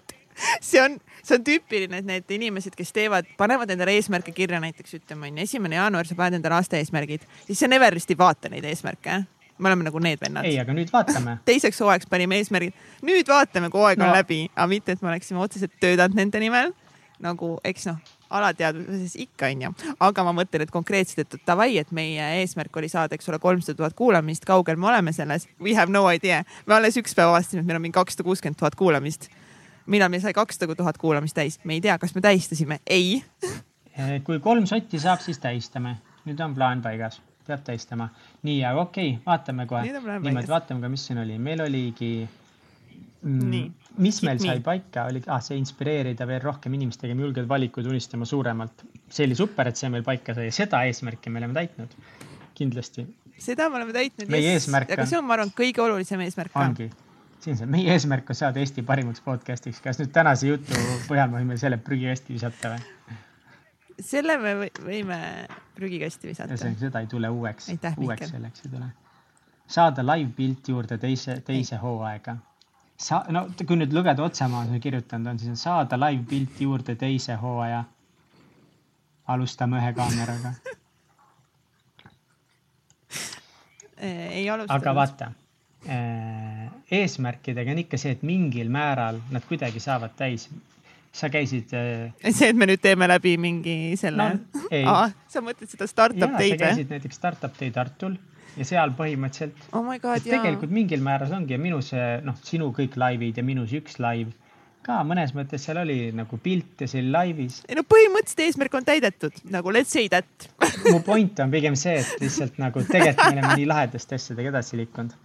[0.69, 5.01] see on, see on tüüpiline, et need inimesed, kes teevad, panevad endale eesmärke kirja, näiteks
[5.01, 8.69] ütleme onju, esimene jaanuar, sa paned endale aasta eesmärgid, siis sa Neverist ei vaata neid
[8.69, 9.23] eesmärke
[9.59, 10.47] me oleme nagu need vennad.
[10.47, 11.39] ei, aga nüüd vaatame.
[11.49, 14.09] teiseks hooajaks panime eesmärgid, nüüd vaatame, kui hooaeg no.
[14.09, 16.73] on läbi, aga mitte, et me oleksime otseselt töötanud nende nimel.
[17.19, 17.97] Nagu eks noh,
[18.31, 19.73] alateadvuses ikka onju,
[20.05, 23.75] aga ma mõtlen, et konkreetselt, et davai, et meie eesmärk oli saada, eks ole, kolmsada
[23.81, 25.49] tuhat kuulamist, kaugel me oleme selles?
[25.59, 28.59] We have no idea, me alles üks päev avastasime, et meil on mingi kakssada kuuskümmend
[28.61, 29.27] tuhat kuulamist.
[29.89, 33.19] millal meil sai kakssada tuhat kuulamist täis, me ei tea, kas me tähistasime, ei.
[33.99, 37.17] Eh, kui kolm sotti saab, siis tähistame, nüüd on plaan paigas,
[37.49, 38.09] peab tähistama.
[38.47, 39.87] nii, aga okei okay,, vaatame kohe.
[39.89, 42.13] niimoodi, vaatame ka, mis siin oli, meil oligi
[43.21, 43.71] mm,.
[44.05, 48.27] mis meil sai paika, oli ah, see inspireerida veel rohkem inimesi tegema julgeid valikuid, unistama
[48.29, 48.85] suuremalt.
[49.09, 51.95] see oli super, et see meil paika sai seda eesmärki me oleme täitnud.
[52.59, 53.07] kindlasti.
[53.37, 54.31] seda me oleme täitnud.
[54.31, 54.63] meie yes.
[54.63, 54.97] eesmärk on.
[54.97, 56.89] aga see on, ma arvan, kõige olulisem eesmärk ongi,
[57.43, 59.81] siin see, meie eesmärk on saada Eesti parimaks podcast'iks.
[59.83, 63.19] kas nüüd tänase jutu põhjal me võime selle prügikasti visata või?
[63.99, 64.53] Selle me
[64.85, 65.19] võime
[65.75, 66.57] prügikasti visata.
[66.57, 68.91] seda ei tule uueks, uueks selleks ei tule.
[69.67, 72.37] saada live-pilt juurde teise, teise hooaega
[72.99, 74.25] sa, no kui nüüd lugeda
[74.65, 77.83] mis ma kirjutanud on, siis on saada live-pilt juurde teise hooaja.
[79.29, 80.53] alustame ühe kaameraga
[84.39, 84.73] ei alusta.
[84.73, 85.31] aga vaata,
[86.91, 90.49] eesmärkidega on ikka see, et mingil määral nad kuidagi saavad täis.
[91.11, 91.71] Sa käisid.
[92.37, 94.97] see, et me nüüd teeme läbi mingi selle no,?
[95.29, 96.59] sa mõtled seda startup teid või?
[96.59, 98.17] sa käisid näiteks Startup Day Tartul
[98.57, 99.89] ja seal põhimõtteliselt oh.
[100.01, 103.81] God, tegelikult mingil määral ongi ja minu see noh, sinu kõik laivid ja minu see
[103.81, 104.35] üks laiv
[104.85, 107.61] ka mõnes mõttes seal oli nagu pilt ja see oli laivis.
[107.67, 110.49] ei no põhimõtteliselt eesmärk on täidetud, nagu let's say that
[110.89, 114.79] mu point on pigem see, et lihtsalt nagu tegelikult me oleme nii lahedaste asjadega edasi
[114.79, 115.15] liikunud.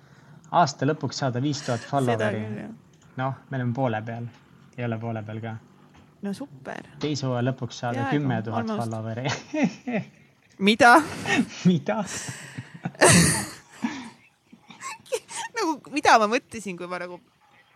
[0.63, 2.67] aasta lõpuks saada viis tuhat follower'i.
[3.21, 4.27] noh, me oleme poole peal,
[4.77, 5.55] ei ole poole peal ka.
[6.25, 6.89] No super.
[7.05, 9.31] teise hooaja lõpuks saada kümme tuhat follower'i
[10.69, 10.97] mida
[11.69, 12.03] mida
[15.59, 17.21] nagu, mida ma mõtlesin, kui ma nagu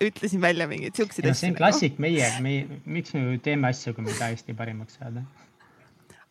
[0.05, 1.41] ütlesin välja mingeid siukseid asju.
[1.41, 4.99] see on klassik meie, meie, miks me teeme asju, kui me ei taha Eesti parimaks
[5.01, 5.25] saada.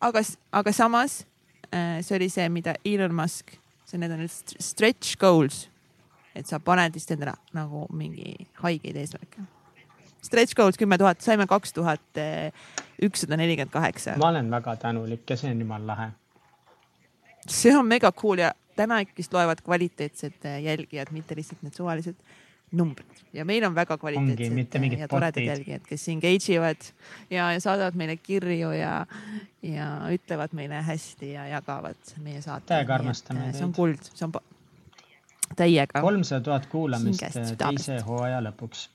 [0.00, 0.22] aga,
[0.60, 1.20] aga samas
[1.72, 5.66] äh, see oli see, mida Elon Musk, see, need on need stretch goals,
[6.34, 9.44] et sa paned vist endale nagu mingi haigeid eesmärke.
[10.28, 12.22] Stretch goals kümme tuhat, saime kaks tuhat
[13.02, 14.16] ükssada nelikümmend kaheksa.
[14.20, 16.08] ma olen väga tänulik ja see on jumala lahe.
[17.48, 22.18] see on mega cool ja täna ikkist loevad kvaliteetsed äh, jälgijad, mitte lihtsalt need suvalised
[22.78, 26.90] numbrid ja meil on väga kvaliteetsed Ongi, ja toredad jälgijad, kes engage ivad
[27.30, 28.92] ja, ja saadavad meile kirju ja,
[29.64, 32.68] ja ütlevad meile hästi ja jagavad meie saate.
[32.74, 33.58] täiega armastame teid.
[33.58, 34.36] see on kuld, see on
[35.56, 36.04] täiega.
[36.04, 37.24] kolmsada tuhat kuulamist
[37.58, 38.88] teise hooaja lõpuks.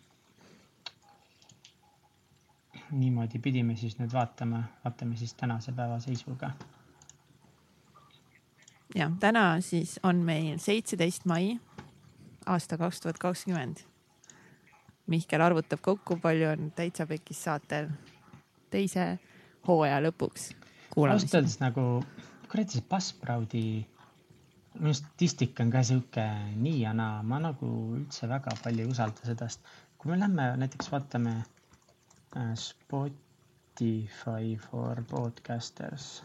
[2.94, 6.52] Niimoodi pidime siis nüüd vaatama, vaatame siis tänase päeva seisuga
[8.96, 11.56] ja täna siis on meil seitseteist mai
[12.46, 13.84] aasta kaks tuhat kakskümmend.
[15.08, 17.90] Mihkel arvutab kokku, palju on Täitsa Pekis saatel
[18.72, 19.20] teise
[19.68, 20.54] hooaja lõpuks.
[20.98, 22.04] ausalt öeldes nagu
[22.52, 23.64] kuradi see Buzzsproudi,
[24.80, 26.24] minu distik on ka sihuke
[26.56, 29.66] nii ja naa, ma nagu üldse väga palju ei usalda seda, sest
[29.98, 31.36] kui me lähme näiteks vaatame
[32.36, 36.24] Spotify for podcasters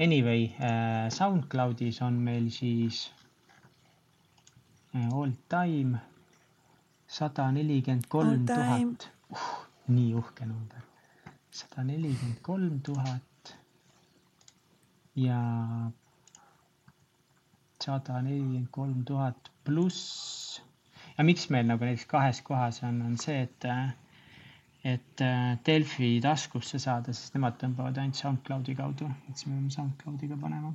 [0.00, 3.12] Anyway äh,, SoundCloudis on meil siis
[4.94, 6.00] äh, all time
[7.06, 9.10] sada nelikümmend kolm tuhat.
[9.30, 9.38] Uh,
[9.86, 10.82] nii uhke number,
[11.50, 13.54] sada nelikümmend kolm tuhat
[15.14, 15.38] ja
[17.84, 20.60] sada nelikümmend kolm tuhat pluss.
[21.18, 23.94] ja miks meil nagu näiteks kahes kohas on, on see, et äh,
[24.84, 29.70] et äh, Delfi taskusse saada, sest nemad tõmbavad ainult SoundCloudi kaudu, et siis me peame
[29.72, 30.72] SoundCloudiga panema.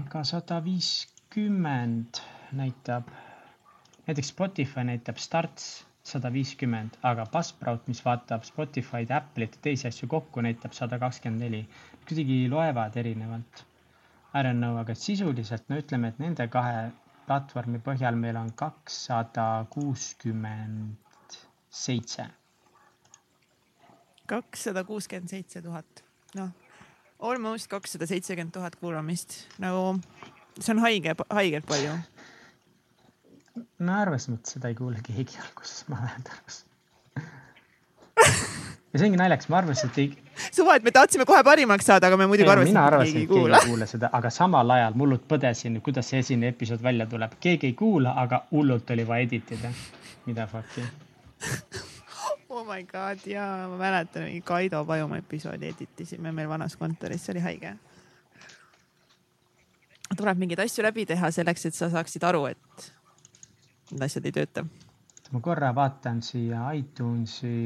[0.00, 2.20] aga sada viiskümmend
[2.60, 3.10] näitab,
[4.06, 5.66] näiteks Spotify näitab starts
[6.06, 11.42] sada viiskümmend, aga Buzzsprout, mis vaatab Spotify'd, Apple'it ja teisi asju kokku, näitab sada kakskümmend
[11.48, 11.64] neli.
[12.06, 13.64] kuidagi loevad erinevalt.
[14.34, 16.86] I don't know, aga sisuliselt no ütleme, et nende kahe
[17.26, 21.38] platvormi põhjal meil on kakssada kuuskümmend
[21.82, 22.28] seitse
[24.26, 26.04] kakssada kuuskümmend seitse tuhat,
[26.38, 26.50] noh,
[27.18, 29.98] almost kakssada seitsekümmend tuhat kuulamist, nagu
[30.58, 31.96] see on haige, haigelt palju.
[34.00, 36.68] arvasime, et seda ei kuule keegi alguses, ma vähemalt arvasin.
[38.92, 40.10] ja see ongi naljakas, ma arvasin, et ei.
[40.50, 43.58] suva, et me tahtsime kohe parimaks saada, aga me muidugi arvasime, et keegi ei kuula.
[43.58, 47.36] keegi ei kuula seda, aga samal ajal mullult põdesin, kuidas see esimene episood välja tuleb.
[47.40, 49.74] keegi ei kuula, aga hullult oli vaja edit ida.
[50.26, 50.88] mida fuck'i
[52.54, 57.34] oh my god ja ma mäletan, mingi Kaido Pajumaa episoodi editisime meil vanas kontoris, see
[57.34, 57.74] oli haige.
[60.16, 62.90] tuleb mingeid asju läbi teha selleks, et sa saaksid aru, et
[63.90, 64.64] need asjad ei tööta.
[65.32, 67.56] ma korra vaatan siia iTunesi,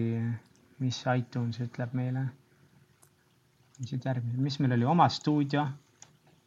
[0.81, 2.25] mis iTunes ütleb meile.
[3.79, 5.69] mis nüüd järgmine, mis meil oli, oma stuudio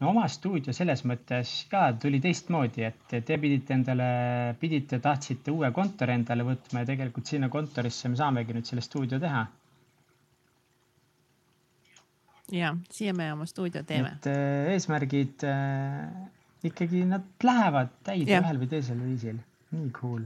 [0.01, 4.09] no oma stuudio selles mõttes ka tuli teistmoodi, et te pidite endale,
[4.61, 9.21] pidite, tahtsite uue kontori endale võtma ja tegelikult sinna kontorisse me saamegi nüüd selle stuudio
[9.21, 9.45] teha.
[12.51, 14.15] ja siia me oma stuudio teeme.
[14.17, 16.09] et äh, eesmärgid äh,
[16.67, 19.37] ikkagi nad lähevad täide ühel või teisel viisil,
[19.71, 20.25] nii cool.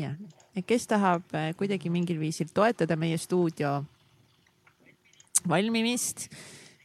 [0.00, 0.14] ja,
[0.56, 3.82] ja kes tahab äh, kuidagi mingil viisil toetada meie stuudio
[5.48, 6.30] valmimist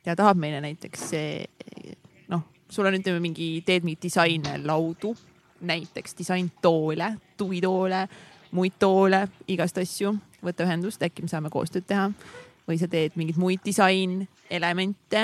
[0.07, 1.09] ja tahab meile näiteks
[2.31, 5.13] noh, sul on, ütleme mingi, teed mingit disainlaudu,
[5.67, 8.03] näiteks disaintoole, tuvitoole,
[8.55, 10.13] muid toole, igast asju,
[10.43, 12.11] võta ühendust, äkki me saame koostööd teha.
[12.67, 15.21] või sa teed mingeid muid disainelemente,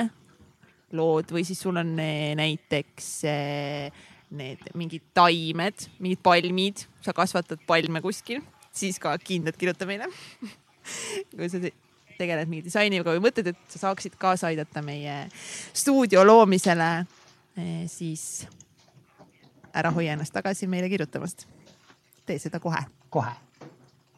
[0.96, 7.60] lood või siis sul on eh, näiteks eh, need mingid taimed, mingid palmid, sa kasvatad
[7.66, 8.40] palme kuskil,
[8.72, 10.08] siis ka kindlalt kirjuta meile
[11.36, 11.60] kui sa
[12.18, 15.24] tegeled mingi disainiga või mõtled, et sa saaksid kaasa aidata meie
[15.72, 16.90] stuudio loomisele,
[17.56, 18.46] eh, siis
[19.74, 21.46] ära hoia ennast tagasi meile kirjutamast.
[22.26, 22.80] tee seda kohe.
[23.10, 23.32] kohe.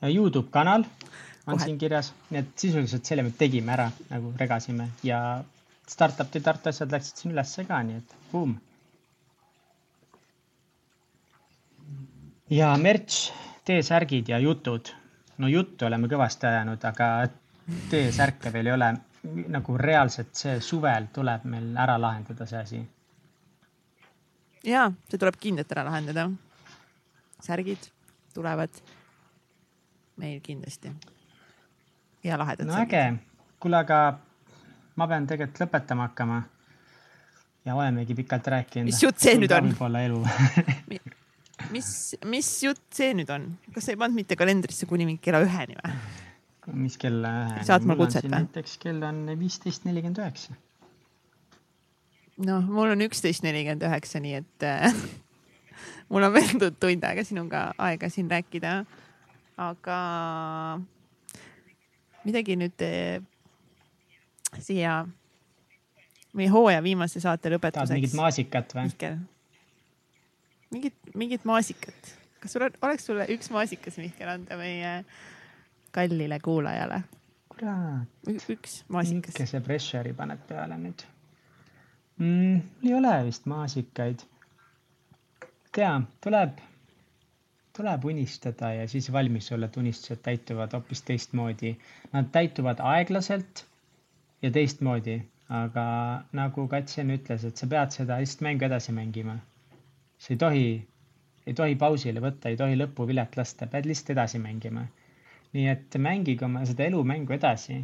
[0.02, 0.84] Youtube kanal
[1.46, 1.64] on kohe.
[1.64, 5.42] siin kirjas, nii et sisuliselt selle me tegime ära nagu regasime ja
[5.88, 8.56] startup'i Tartu asjad läksid siin ülesse ka, nii et boom.
[12.50, 13.32] ja merch,
[13.66, 14.92] T-särgid ja jutud.
[15.38, 17.28] no juttu oleme kõvasti ajanud, aga
[17.66, 18.94] T-särke veel ei ole.
[19.50, 22.82] nagu reaalselt see suvel tuleb meil ära lahendada see asi.
[24.64, 26.28] ja, see tuleb kindlalt ära lahendada.
[27.42, 27.90] särgid
[28.34, 28.70] tulevad
[30.16, 30.92] meil kindlasti.
[32.24, 32.66] ja lahedad.
[32.66, 33.02] no äge,
[33.60, 34.18] kuule, aga
[34.96, 36.42] ma pean tegelikult lõpetama hakkama.
[37.64, 38.92] ja olemegi pikalt rääkinud.
[38.92, 39.72] mis jutt see nüüd on?
[39.72, 40.22] võib-olla elu
[41.74, 41.90] mis,
[42.30, 43.50] mis jutt see nüüd on?
[43.74, 45.98] kas sa ei pannud mitte kalendrisse kuni mingi kella üheni või?
[46.72, 47.86] Mis kella üheni?
[47.86, 48.32] mulle kutset või?
[48.38, 50.56] näiteks kell on viisteist nelikümmend üheksa.
[52.46, 54.90] noh, mul on üksteist nelikümmend üheksa, nii et äh,
[56.10, 58.80] mul on veel tund aega sinuga aega siin rääkida.
[59.56, 60.00] aga
[62.26, 63.22] midagi nüüd äh,
[64.58, 65.04] siia
[66.36, 67.88] meie hooaja viimase saate lõpetuseks.
[67.88, 69.16] tahad mingit maasikat või?
[70.74, 72.12] mingit, mingit maasikat.
[72.42, 74.92] kas sul on, oleks sulle üks maasikas, Mihkel, anda meie
[75.96, 77.02] kallile kuulajale?
[77.56, 78.32] kurat.
[78.52, 79.34] üks maasikas.
[79.34, 81.06] ikka see pressure'i paned peale nüüd
[82.18, 82.56] mm,.
[82.84, 84.24] ei ole vist maasikaid.
[85.76, 85.92] tea,
[86.24, 86.60] tuleb,
[87.76, 91.74] tuleb unistada ja siis valmis olla, et unistused täituvad hoopis teistmoodi.
[92.12, 93.66] Nad täituvad aeglaselt
[94.42, 95.22] ja teistmoodi.
[95.48, 95.82] aga
[96.34, 99.36] nagu Katsen ütles, et sa pead seda lihtsalt mängu edasi mängima.
[100.18, 100.88] sa ei tohi,
[101.46, 104.86] ei tohi pausile võtta, ei tohi lõpuvilet lasta, pead lihtsalt edasi mängima.
[105.56, 107.80] Nii et mängige oma seda elumängu edasi.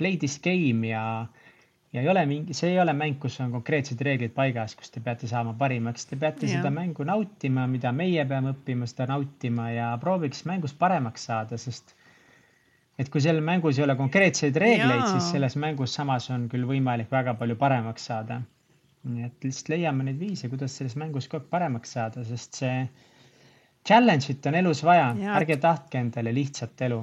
[0.00, 1.04] Play this game ja,
[1.92, 5.02] ja ei ole mingi, see ei ole mäng, kus on konkreetsed reeglid paigas, kus te
[5.04, 6.56] peate saama parimaks, te peate ja.
[6.56, 11.94] seda mängu nautima, mida meie peame õppima seda nautima ja prooviks mängus paremaks saada, sest
[13.00, 17.12] et kui seal mängus ei ole konkreetseid reegleid, siis selles mängus samas on küll võimalik
[17.12, 18.42] väga palju paremaks saada.
[19.02, 22.76] nii et lihtsalt leiame neid viise, kuidas selles mängus kogu aeg paremaks saada, sest see
[23.88, 27.00] challenge'it on elus vaja, ärge tahtke endale lihtsat elu.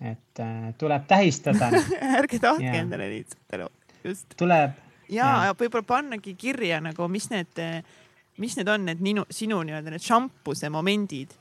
[0.00, 1.70] et äh, tuleb tähistada
[2.20, 2.78] ärge tahtke ja.
[2.82, 3.68] endale lihtsat elu,
[4.04, 4.26] just.
[4.36, 4.78] tuleb.
[5.08, 7.62] ja, ja võib-olla pannagi kirja nagu, mis need,
[8.38, 11.36] mis need on, need ninu, sinu nii-öelda need šampuse momendid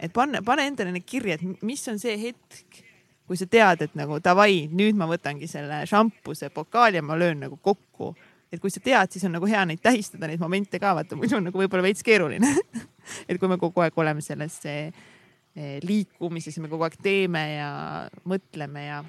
[0.00, 2.80] et panna, pane endale need kirja, et mis on see hetk,
[3.28, 7.44] kui sa tead, et nagu davai, nüüd ma võtangi selle šampuse pokaali ja ma löön
[7.44, 8.14] nagu kokku.
[8.50, 11.38] Et kui sa tead, siis on nagu hea neid tähistada, neid momente ka, vaata muidu
[11.38, 12.50] on nagu võib-olla veits keeruline.
[13.28, 14.90] Et kui me kogu aeg oleme selles eh,
[15.82, 17.70] liikumises ja me kogu aeg teeme ja
[18.28, 19.00] mõtleme ja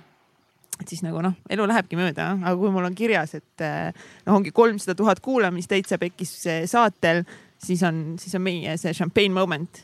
[0.82, 3.92] et siis nagu noh, elu lähebki mööda, aga kui mul on kirjas, et eh,
[4.26, 6.32] noh, ongi kolmsada tuhat kuulamist täitsa pekkis
[6.72, 7.22] saatel,
[7.62, 9.84] siis on, siis on meie see champagne moment.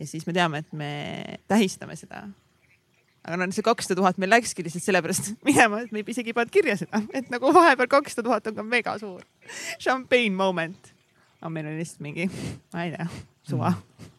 [0.00, 0.92] ja siis me teame, et me
[1.46, 2.24] tähistame seda
[3.24, 6.54] aga no see kakssada tuhat meil läkski lihtsalt sellepärast minema, et me isegi ei pannud
[6.54, 9.22] kirja seda, et nagu vahepeal kakssada tuhat on ka mega suur.
[9.78, 10.92] Champagne moment.
[11.40, 12.28] aga meil oli lihtsalt mingi,
[12.74, 13.06] ma ei tea,
[13.48, 14.10] suva mm.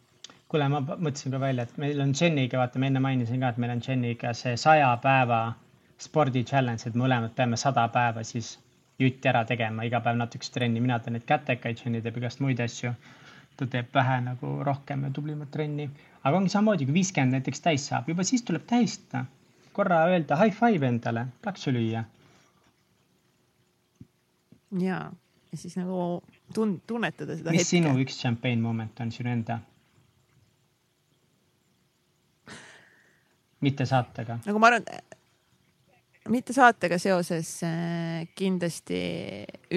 [0.51, 3.61] kuule, ma mõtlesin ka välja, et meil on Jeniga, vaata, ma enne mainisin ka, et
[3.63, 5.45] meil on Jeniga see saja päeva
[6.03, 8.57] spordi challenge, et mõlemad peame sada päeva siis
[8.99, 12.61] jutti ära tegema, iga päev natukest trenni, mina teen neid kätekaid, Jenny teeb igast muid
[12.63, 12.93] asju.
[13.57, 15.89] Ta teeb vähe nagu rohkem ja tublimat trenni
[16.23, 19.25] aga ongi samamoodi, kui viiskümmend näiteks täis saab, juba siis tuleb tähistada.
[19.73, 22.03] korra öelda high five endale, plaksu lüüa.
[24.80, 24.99] ja,
[25.51, 26.23] ja siis nagu
[26.55, 27.69] tun-, tunnetada seda mis hetke.
[27.69, 29.59] sinu üks champagne moment on sinu enda?
[33.61, 34.39] mitte saatega.
[34.45, 34.88] nagu ma arvan,
[36.30, 39.03] mitte saatega seoses äh, kindlasti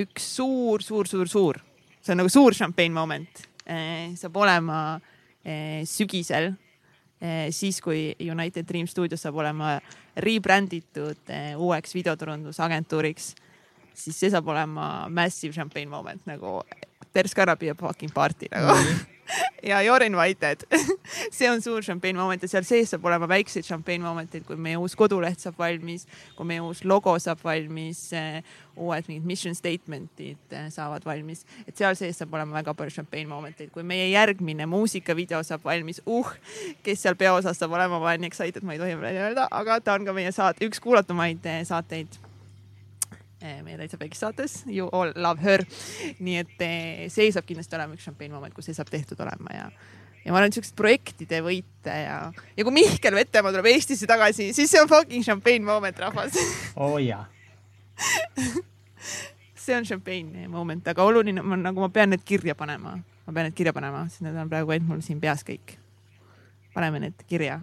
[0.04, 1.60] üks suur, suur, suur, suur,
[2.00, 4.78] see on nagu suur champagne moment saab olema
[5.46, 6.56] Eh, sügisel,
[7.22, 9.76] eh, siis kui United Dream Studios saab olema
[10.18, 13.28] rebränditud eh, uueks videoturundusagentuuriks,
[13.94, 16.56] siis see saab olema massive champagne moment nagu
[17.16, 18.76] there's gonna be a fucking party nagu.
[18.76, 18.86] Mm.
[18.86, 19.16] -hmm
[19.62, 20.64] ja you are invited.
[21.30, 24.78] See on suur champagne moment ja seal sees saab olema väikseid champagne momenteid, kui meie
[24.80, 26.06] uus koduleht saab valmis,
[26.36, 28.42] kui meie uus logo saab valmis äh,,
[28.76, 33.30] uued mingid mission statement'id äh, saavad valmis, et seal sees saab olema väga palju champagne
[33.30, 36.30] momenteid, kui meie järgmine muusikavideo saab valmis, uh,
[36.86, 39.80] kes seal peaosas saab olema, ma olen nii excited, ma ei tohi veel öelda, aga
[39.80, 42.20] ta on ka meie saate, üks kuulatumaid äh, saateid.
[42.20, 42.35] Eh,
[43.66, 45.64] meie täitsa väikses saates You all love her.
[46.18, 49.54] nii et eh, see saab kindlasti olema üks champagne moment, kus see saab tehtud olema
[49.54, 49.70] ja,
[50.24, 52.18] ja ma olen siukseid projektide võite ja,
[52.56, 56.38] ja kui Mihkel Vetemaa tuleb Eestisse tagasi, siis see on fucking champagne moment, rahvas.
[56.74, 57.24] oo oh, jaa
[59.66, 62.96] see on champagne moment, aga oluline on nagu ma pean need kirja panema,
[63.26, 65.78] ma pean need kirja panema, sest need on praegu ainult mul siin peas kõik.
[66.74, 67.60] paneme need kirja.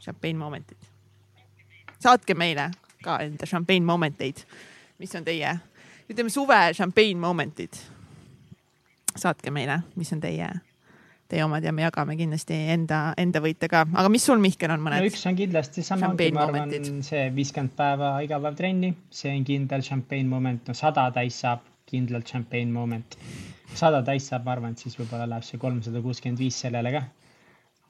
[0.00, 0.90] champagne momentid.
[1.98, 2.70] saatke meile
[3.04, 4.44] ka enda champagne momenteid.
[4.98, 5.56] mis on teie,
[6.10, 7.80] ütleme suve champagne momentid?
[9.14, 10.48] saatke meile, mis on teie,
[11.30, 14.82] teie omad ja me jagame kindlasti enda, enda võite ka, aga mis sul, Mihkel, on
[14.82, 15.10] mõned no,?
[15.10, 16.74] üks on kindlasti sama, ma arvan,
[17.06, 21.62] see viiskümmend päeva iga päev trenni, see on kindel champagne moment, no sada täis saab,
[21.90, 23.18] kindlalt champagne moment.
[23.74, 27.06] sada täis saab, ma arvan, et siis võib-olla läheb see kolmsada kuuskümmend viis sellele ka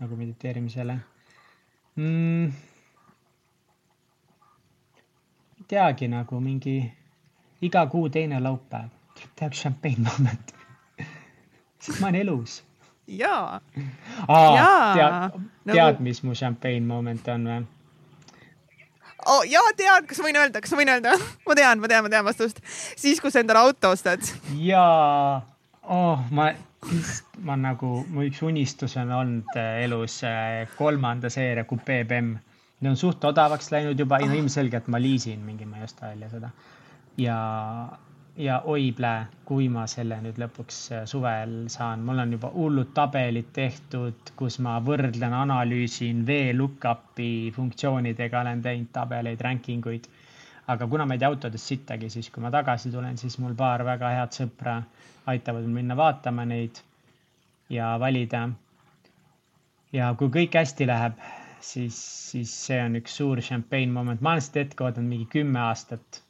[0.02, 1.00] nagu mediteerimisele
[1.96, 2.73] mm
[5.68, 6.76] teagi nagu mingi
[7.62, 10.54] iga kuu teine laupäev tuleb teha üks champagne moment
[11.84, 12.62] siis ma olen elus.
[13.06, 13.60] jaa.
[13.76, 17.64] tead, tead nagu..., mis mu champagne moment on või?
[19.26, 19.42] oh,.
[19.48, 21.16] jaa, tean, kas ma võin öelda, kas ma võin öelda?
[21.48, 22.62] ma tean, ma tean, ma tean vastust.
[22.96, 24.24] siis, kui sa endale auto ostad.
[24.60, 25.42] jaa
[25.82, 26.50] oh,, ma,
[27.44, 32.34] ma nagu, mu üks unistus on olnud eh, elus eh, kolmanda seeria kupee BEM
[32.84, 36.26] Need on suht odavaks läinud juba, no ilmselgelt ma liisin mingi, ma ei osta välja
[36.28, 36.50] seda.
[37.16, 37.36] ja,
[38.36, 42.90] ja oi plää, kui ma selle nüüd lõpuks äh, suvel saan, mul on juba hullud
[42.98, 50.10] tabelid tehtud, kus ma võrdlen, analüüsin VLOOKUP-i funktsioonidega, olen teinud tabeleid, ranking uid.
[50.74, 53.86] aga kuna ma ei tea autodest sittagi, siis kui ma tagasi tulen, siis mul paar
[53.88, 54.76] väga head sõpra
[55.32, 56.82] aitavad mul minna vaatama neid
[57.78, 58.44] ja valida.
[59.92, 61.24] ja kui kõik hästi läheb
[61.72, 61.98] siis,
[62.30, 66.20] siis see on üks suur champagne moment, ma olen seda hetke oodanud mingi kümme aastat.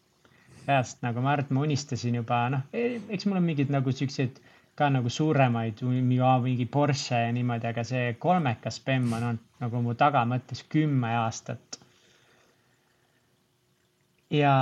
[0.65, 4.39] reaalselt nagu ma arvan, et ma unistasin juba noh, eks mul on mingid nagu siuksed
[4.79, 9.95] ka nagu suuremaid, mingi Porsche ja niimoodi, aga see kolmekas bemm on olnud nagu mu
[9.99, 11.79] tagamõttes kümme aastat.
[14.31, 14.55] ja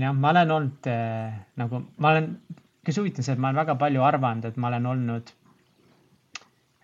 [0.00, 2.32] jah, ma olen olnud äh, nagu, ma olen,
[2.86, 5.30] kes huvitav see, et ma olen väga palju arvanud, et ma olen olnud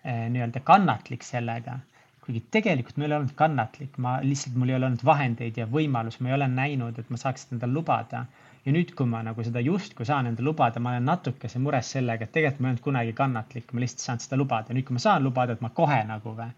[0.05, 1.79] äh, nii-öelda kannatlik sellega
[2.27, 5.67] kuigi tegelikult ma ei ole olnud kannatlik, ma lihtsalt, mul ei ole olnud vahendeid ja
[5.71, 8.25] võimalus, ma ei ole näinud, et ma saaks endale lubada.
[8.67, 12.27] ja nüüd, kui ma nagu seda justkui saan endale lubada, ma olen natukese mures sellega,
[12.27, 14.75] et tegelikult ma ei olnud kunagi kannatlik, ma lihtsalt ei saanud seda lubada.
[14.75, 16.49] nüüd, kui ma saan lubada, et ma kohe nagu või.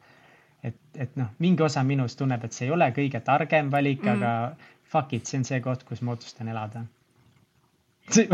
[0.63, 4.15] et, et noh, mingi osa minust tunneb, et see ei ole kõige targem valik mm,
[4.15, 4.31] aga
[4.89, 6.81] fuck it, see on see koht, kus ma otsustan elada.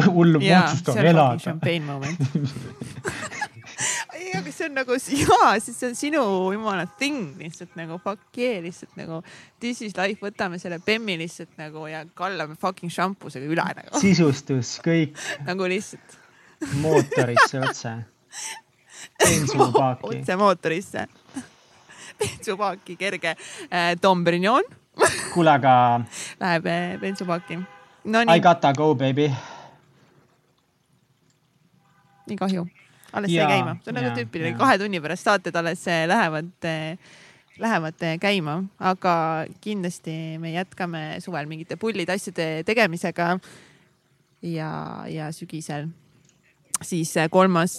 [0.07, 1.43] hullu, ma otsustan elada.
[1.49, 2.23] champagne moment
[4.35, 8.39] ei, aga see on nagu, jaa, siis see on sinu jumala thing lihtsalt nagu fuck
[8.39, 9.21] yeah, lihtsalt nagu
[9.63, 14.01] this is life, võtame selle bemmi lihtsalt nagu ja kallame fucking šampusega üle nagu.
[14.01, 15.15] sisustus, kõik.
[15.47, 16.19] nagu lihtsalt.
[16.83, 17.97] mootorisse otse.
[19.23, 20.11] bensupaaki.
[20.11, 21.07] otse mootorisse.
[22.19, 24.75] bensupaaki, kerge äh, Dom Perignon
[25.33, 26.01] kuule, aga.
[26.39, 27.59] Läheb äh, bensupaaki
[28.05, 28.21] no,.
[28.21, 29.31] I gotta go baby.
[32.25, 32.65] nii kahju
[33.15, 37.19] alles sai käima, see on nagu tüüpiline, kahe tunni pärast saated alles eh, lähevad, eh,
[37.61, 38.59] lähevad eh, käima,
[38.91, 39.17] aga
[39.63, 43.35] kindlasti me jätkame suvel mingite pullide asjade tegemisega.
[44.45, 44.71] ja,
[45.09, 45.87] ja sügisel
[46.83, 47.71] siis kolmas,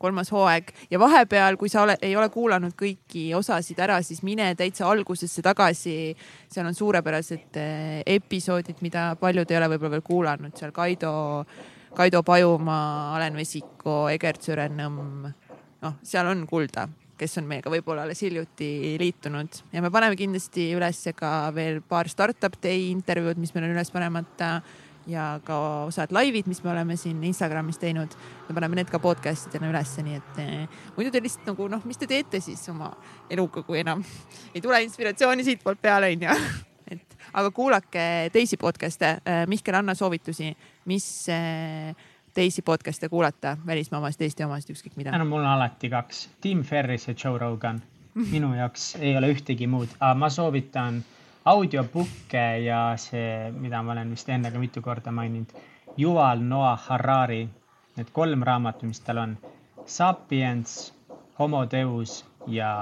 [0.00, 0.70] kolmas hooaeg.
[0.90, 5.44] Ja vahepeal, kui sa ole, ei ole kuulanud kõiki osasid ära, siis mine täitsa algusesse
[5.44, 6.16] tagasi.
[6.48, 7.60] seal on suurepärased
[8.06, 11.12] episoodid, mida paljud ei ole võib-olla veel kuulanud, seal Kaido
[11.94, 15.28] Kaido Pajumaa, Alen Vesiko, Egert Sürenõmm.
[15.82, 16.88] noh, seal on kulda,
[17.18, 22.10] kes on meiega võib-olla alles hiljuti liitunud ja me paneme kindlasti üles ka veel paar
[22.10, 24.60] startup day intervjuud, mis meil on üles panemata
[25.08, 25.58] ja ka
[25.88, 28.14] osad laivid, mis me oleme siin Instagramis teinud.
[28.48, 31.84] me paneme need ka podcast idena ülesse, nii et eh, muidu te lihtsalt nagu noh,
[31.88, 32.92] mis te teete siis oma
[33.30, 34.04] eluga, kui enam
[34.54, 36.34] ei tule inspiratsiooni siitpoolt peale, onju
[37.38, 39.10] aga kuulake teisi podcast'e.
[39.24, 40.50] Äh, Mihkel, anna soovitusi,
[40.88, 41.92] mis äh,
[42.34, 45.12] teisi podcast'e kuulata, välismaa omasid, Eesti omasid, ükskõik mida.
[45.18, 47.82] no mul on alati kaks, Tim Ferris ja Joe Rogan.
[48.18, 51.02] minu jaoks ei ole ühtegi muud, aga ma soovitan
[51.46, 55.52] audiobook'e ja see, mida ma olen vist enne ka mitu korda maininud,
[55.98, 57.44] Yuval Noah Harari,
[57.96, 59.36] need kolm raamatut, mis tal on,
[59.86, 60.92] Sapiens,
[61.38, 62.72] Homo Deus ja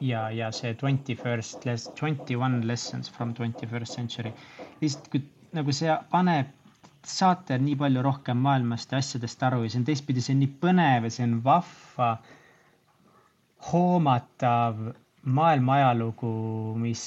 [0.00, 4.32] ja, ja see twenty first, twenty one lessons from twenty first century.
[4.80, 5.22] lihtsalt kui
[5.54, 6.50] nagu see paneb,
[7.04, 10.52] saate nii palju rohkem maailmast ja asjadest aru ja see on teistpidi, see on nii
[10.62, 12.10] põnev ja see on vahva,
[13.70, 14.80] hoomatav
[15.24, 16.32] maailma ajalugu,
[16.80, 17.04] mis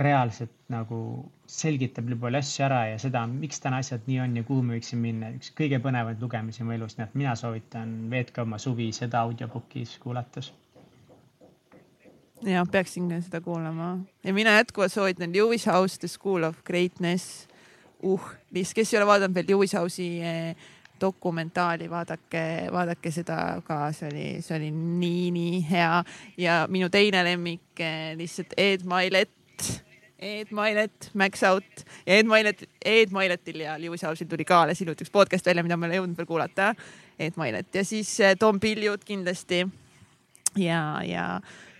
[0.00, 1.00] reaalselt nagu
[1.48, 4.76] selgitab nii palju asju ära ja seda, miks täna asjad nii on ja kuhu me
[4.76, 5.32] võiksime minna.
[5.36, 9.98] üks kõige põnevaid lugemisi mu elus, nii et mina soovitan, veetke oma suvi seda audiobookis
[10.04, 10.52] kuulates
[12.46, 17.48] ja peaksin ka seda kuulama ja mina jätkuvalt soovitan Lewis House The School of Greatness.
[18.02, 18.30] Uh,
[18.74, 20.56] kes ei ole vaadanud veel House'i eh,
[21.00, 22.42] dokumentaali, vaadake,
[22.72, 26.04] vaadake seda ka, see oli, see oli nii-nii hea
[26.38, 29.34] ja minu teine lemmik eh, lihtsalt Ed Milet.
[30.18, 34.80] Ed Milet, Max Out ja Ed Milet, Ed Miletil ja Lewis House'il tuli ka alles
[34.82, 36.72] hiljuti üks podcast välja, mida ma ei ole jõudnud veel kuulata.
[37.18, 39.62] Ed Milet ja siis eh, Tom Pilljut kindlasti
[40.58, 41.28] ja, ja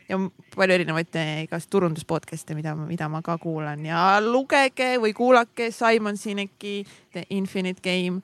[0.08, 0.18] ja
[0.54, 5.70] palju erinevaid eh, igast turundus podcast'e, mida, mida ma ka kuulan ja lugege või kuulake
[5.74, 6.80] Simon Sineki
[7.12, 8.22] The Infinite Game.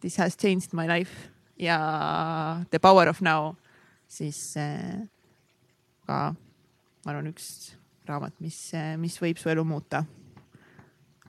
[0.00, 3.54] This has changed my life ja The Power of Now,
[4.10, 5.02] siis äh,
[6.06, 6.32] ka
[7.02, 7.74] ma arvan, üks
[8.06, 10.04] raamat, mis, eh, mis võib su elu muuta.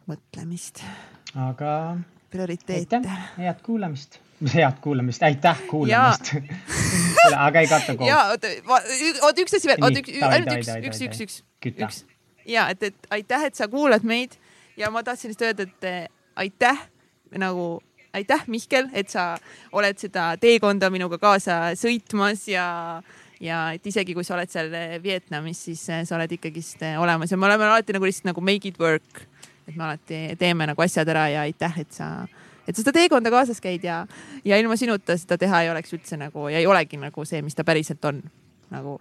[0.04, 0.84] mõtlemist.
[1.34, 1.98] aga.
[2.30, 3.00] prioriteete.
[3.38, 4.20] head kuulamist
[4.54, 6.34] head kuulamist, aitäh kuulamast
[7.32, 8.10] aga ei kata koos.
[8.10, 8.52] ja oota,
[9.22, 11.40] oota üks asi veel, oota üks, ainult üks, üks, üks, üks,
[11.74, 12.04] üks.
[12.50, 14.38] ja et, et aitäh, et sa kuulad meid
[14.78, 16.86] ja ma tahtsin lihtsalt öelda, et eh, aitäh
[17.40, 17.82] nagu
[18.14, 19.34] aitäh, Mihkel, et sa
[19.74, 22.66] oled seda teekonda minuga kaasa sõitmas ja,
[23.42, 24.70] ja et isegi kui sa oled seal
[25.04, 28.46] Vietnamis, siis eh, sa oled ikkagist eh, olemas ja me oleme alati nagu lihtsalt nagu
[28.46, 29.26] make it work.
[29.68, 32.28] et me alati teeme nagu asjad ära ja aitäh, et sa
[32.68, 34.04] et sa seda teekonda kaasas käid ja,
[34.46, 37.56] ja ilma sinuta seda teha ei oleks üldse nagu ja ei olegi nagu see, mis
[37.56, 38.22] ta päriselt on
[38.74, 39.00] nagu.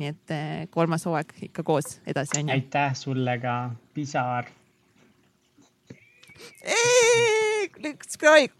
[0.00, 2.54] nii et eh, kolmas hooaeg ikka koos edasi onju.
[2.54, 3.56] aitäh sulle ka,
[3.94, 4.46] pisar.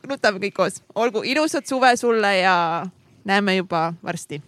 [0.09, 2.57] nutame kõik koos, olgu ilusat suve sulle ja
[3.25, 4.43] näeme juba varsti.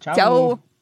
[0.00, 0.73] tšau, tšau..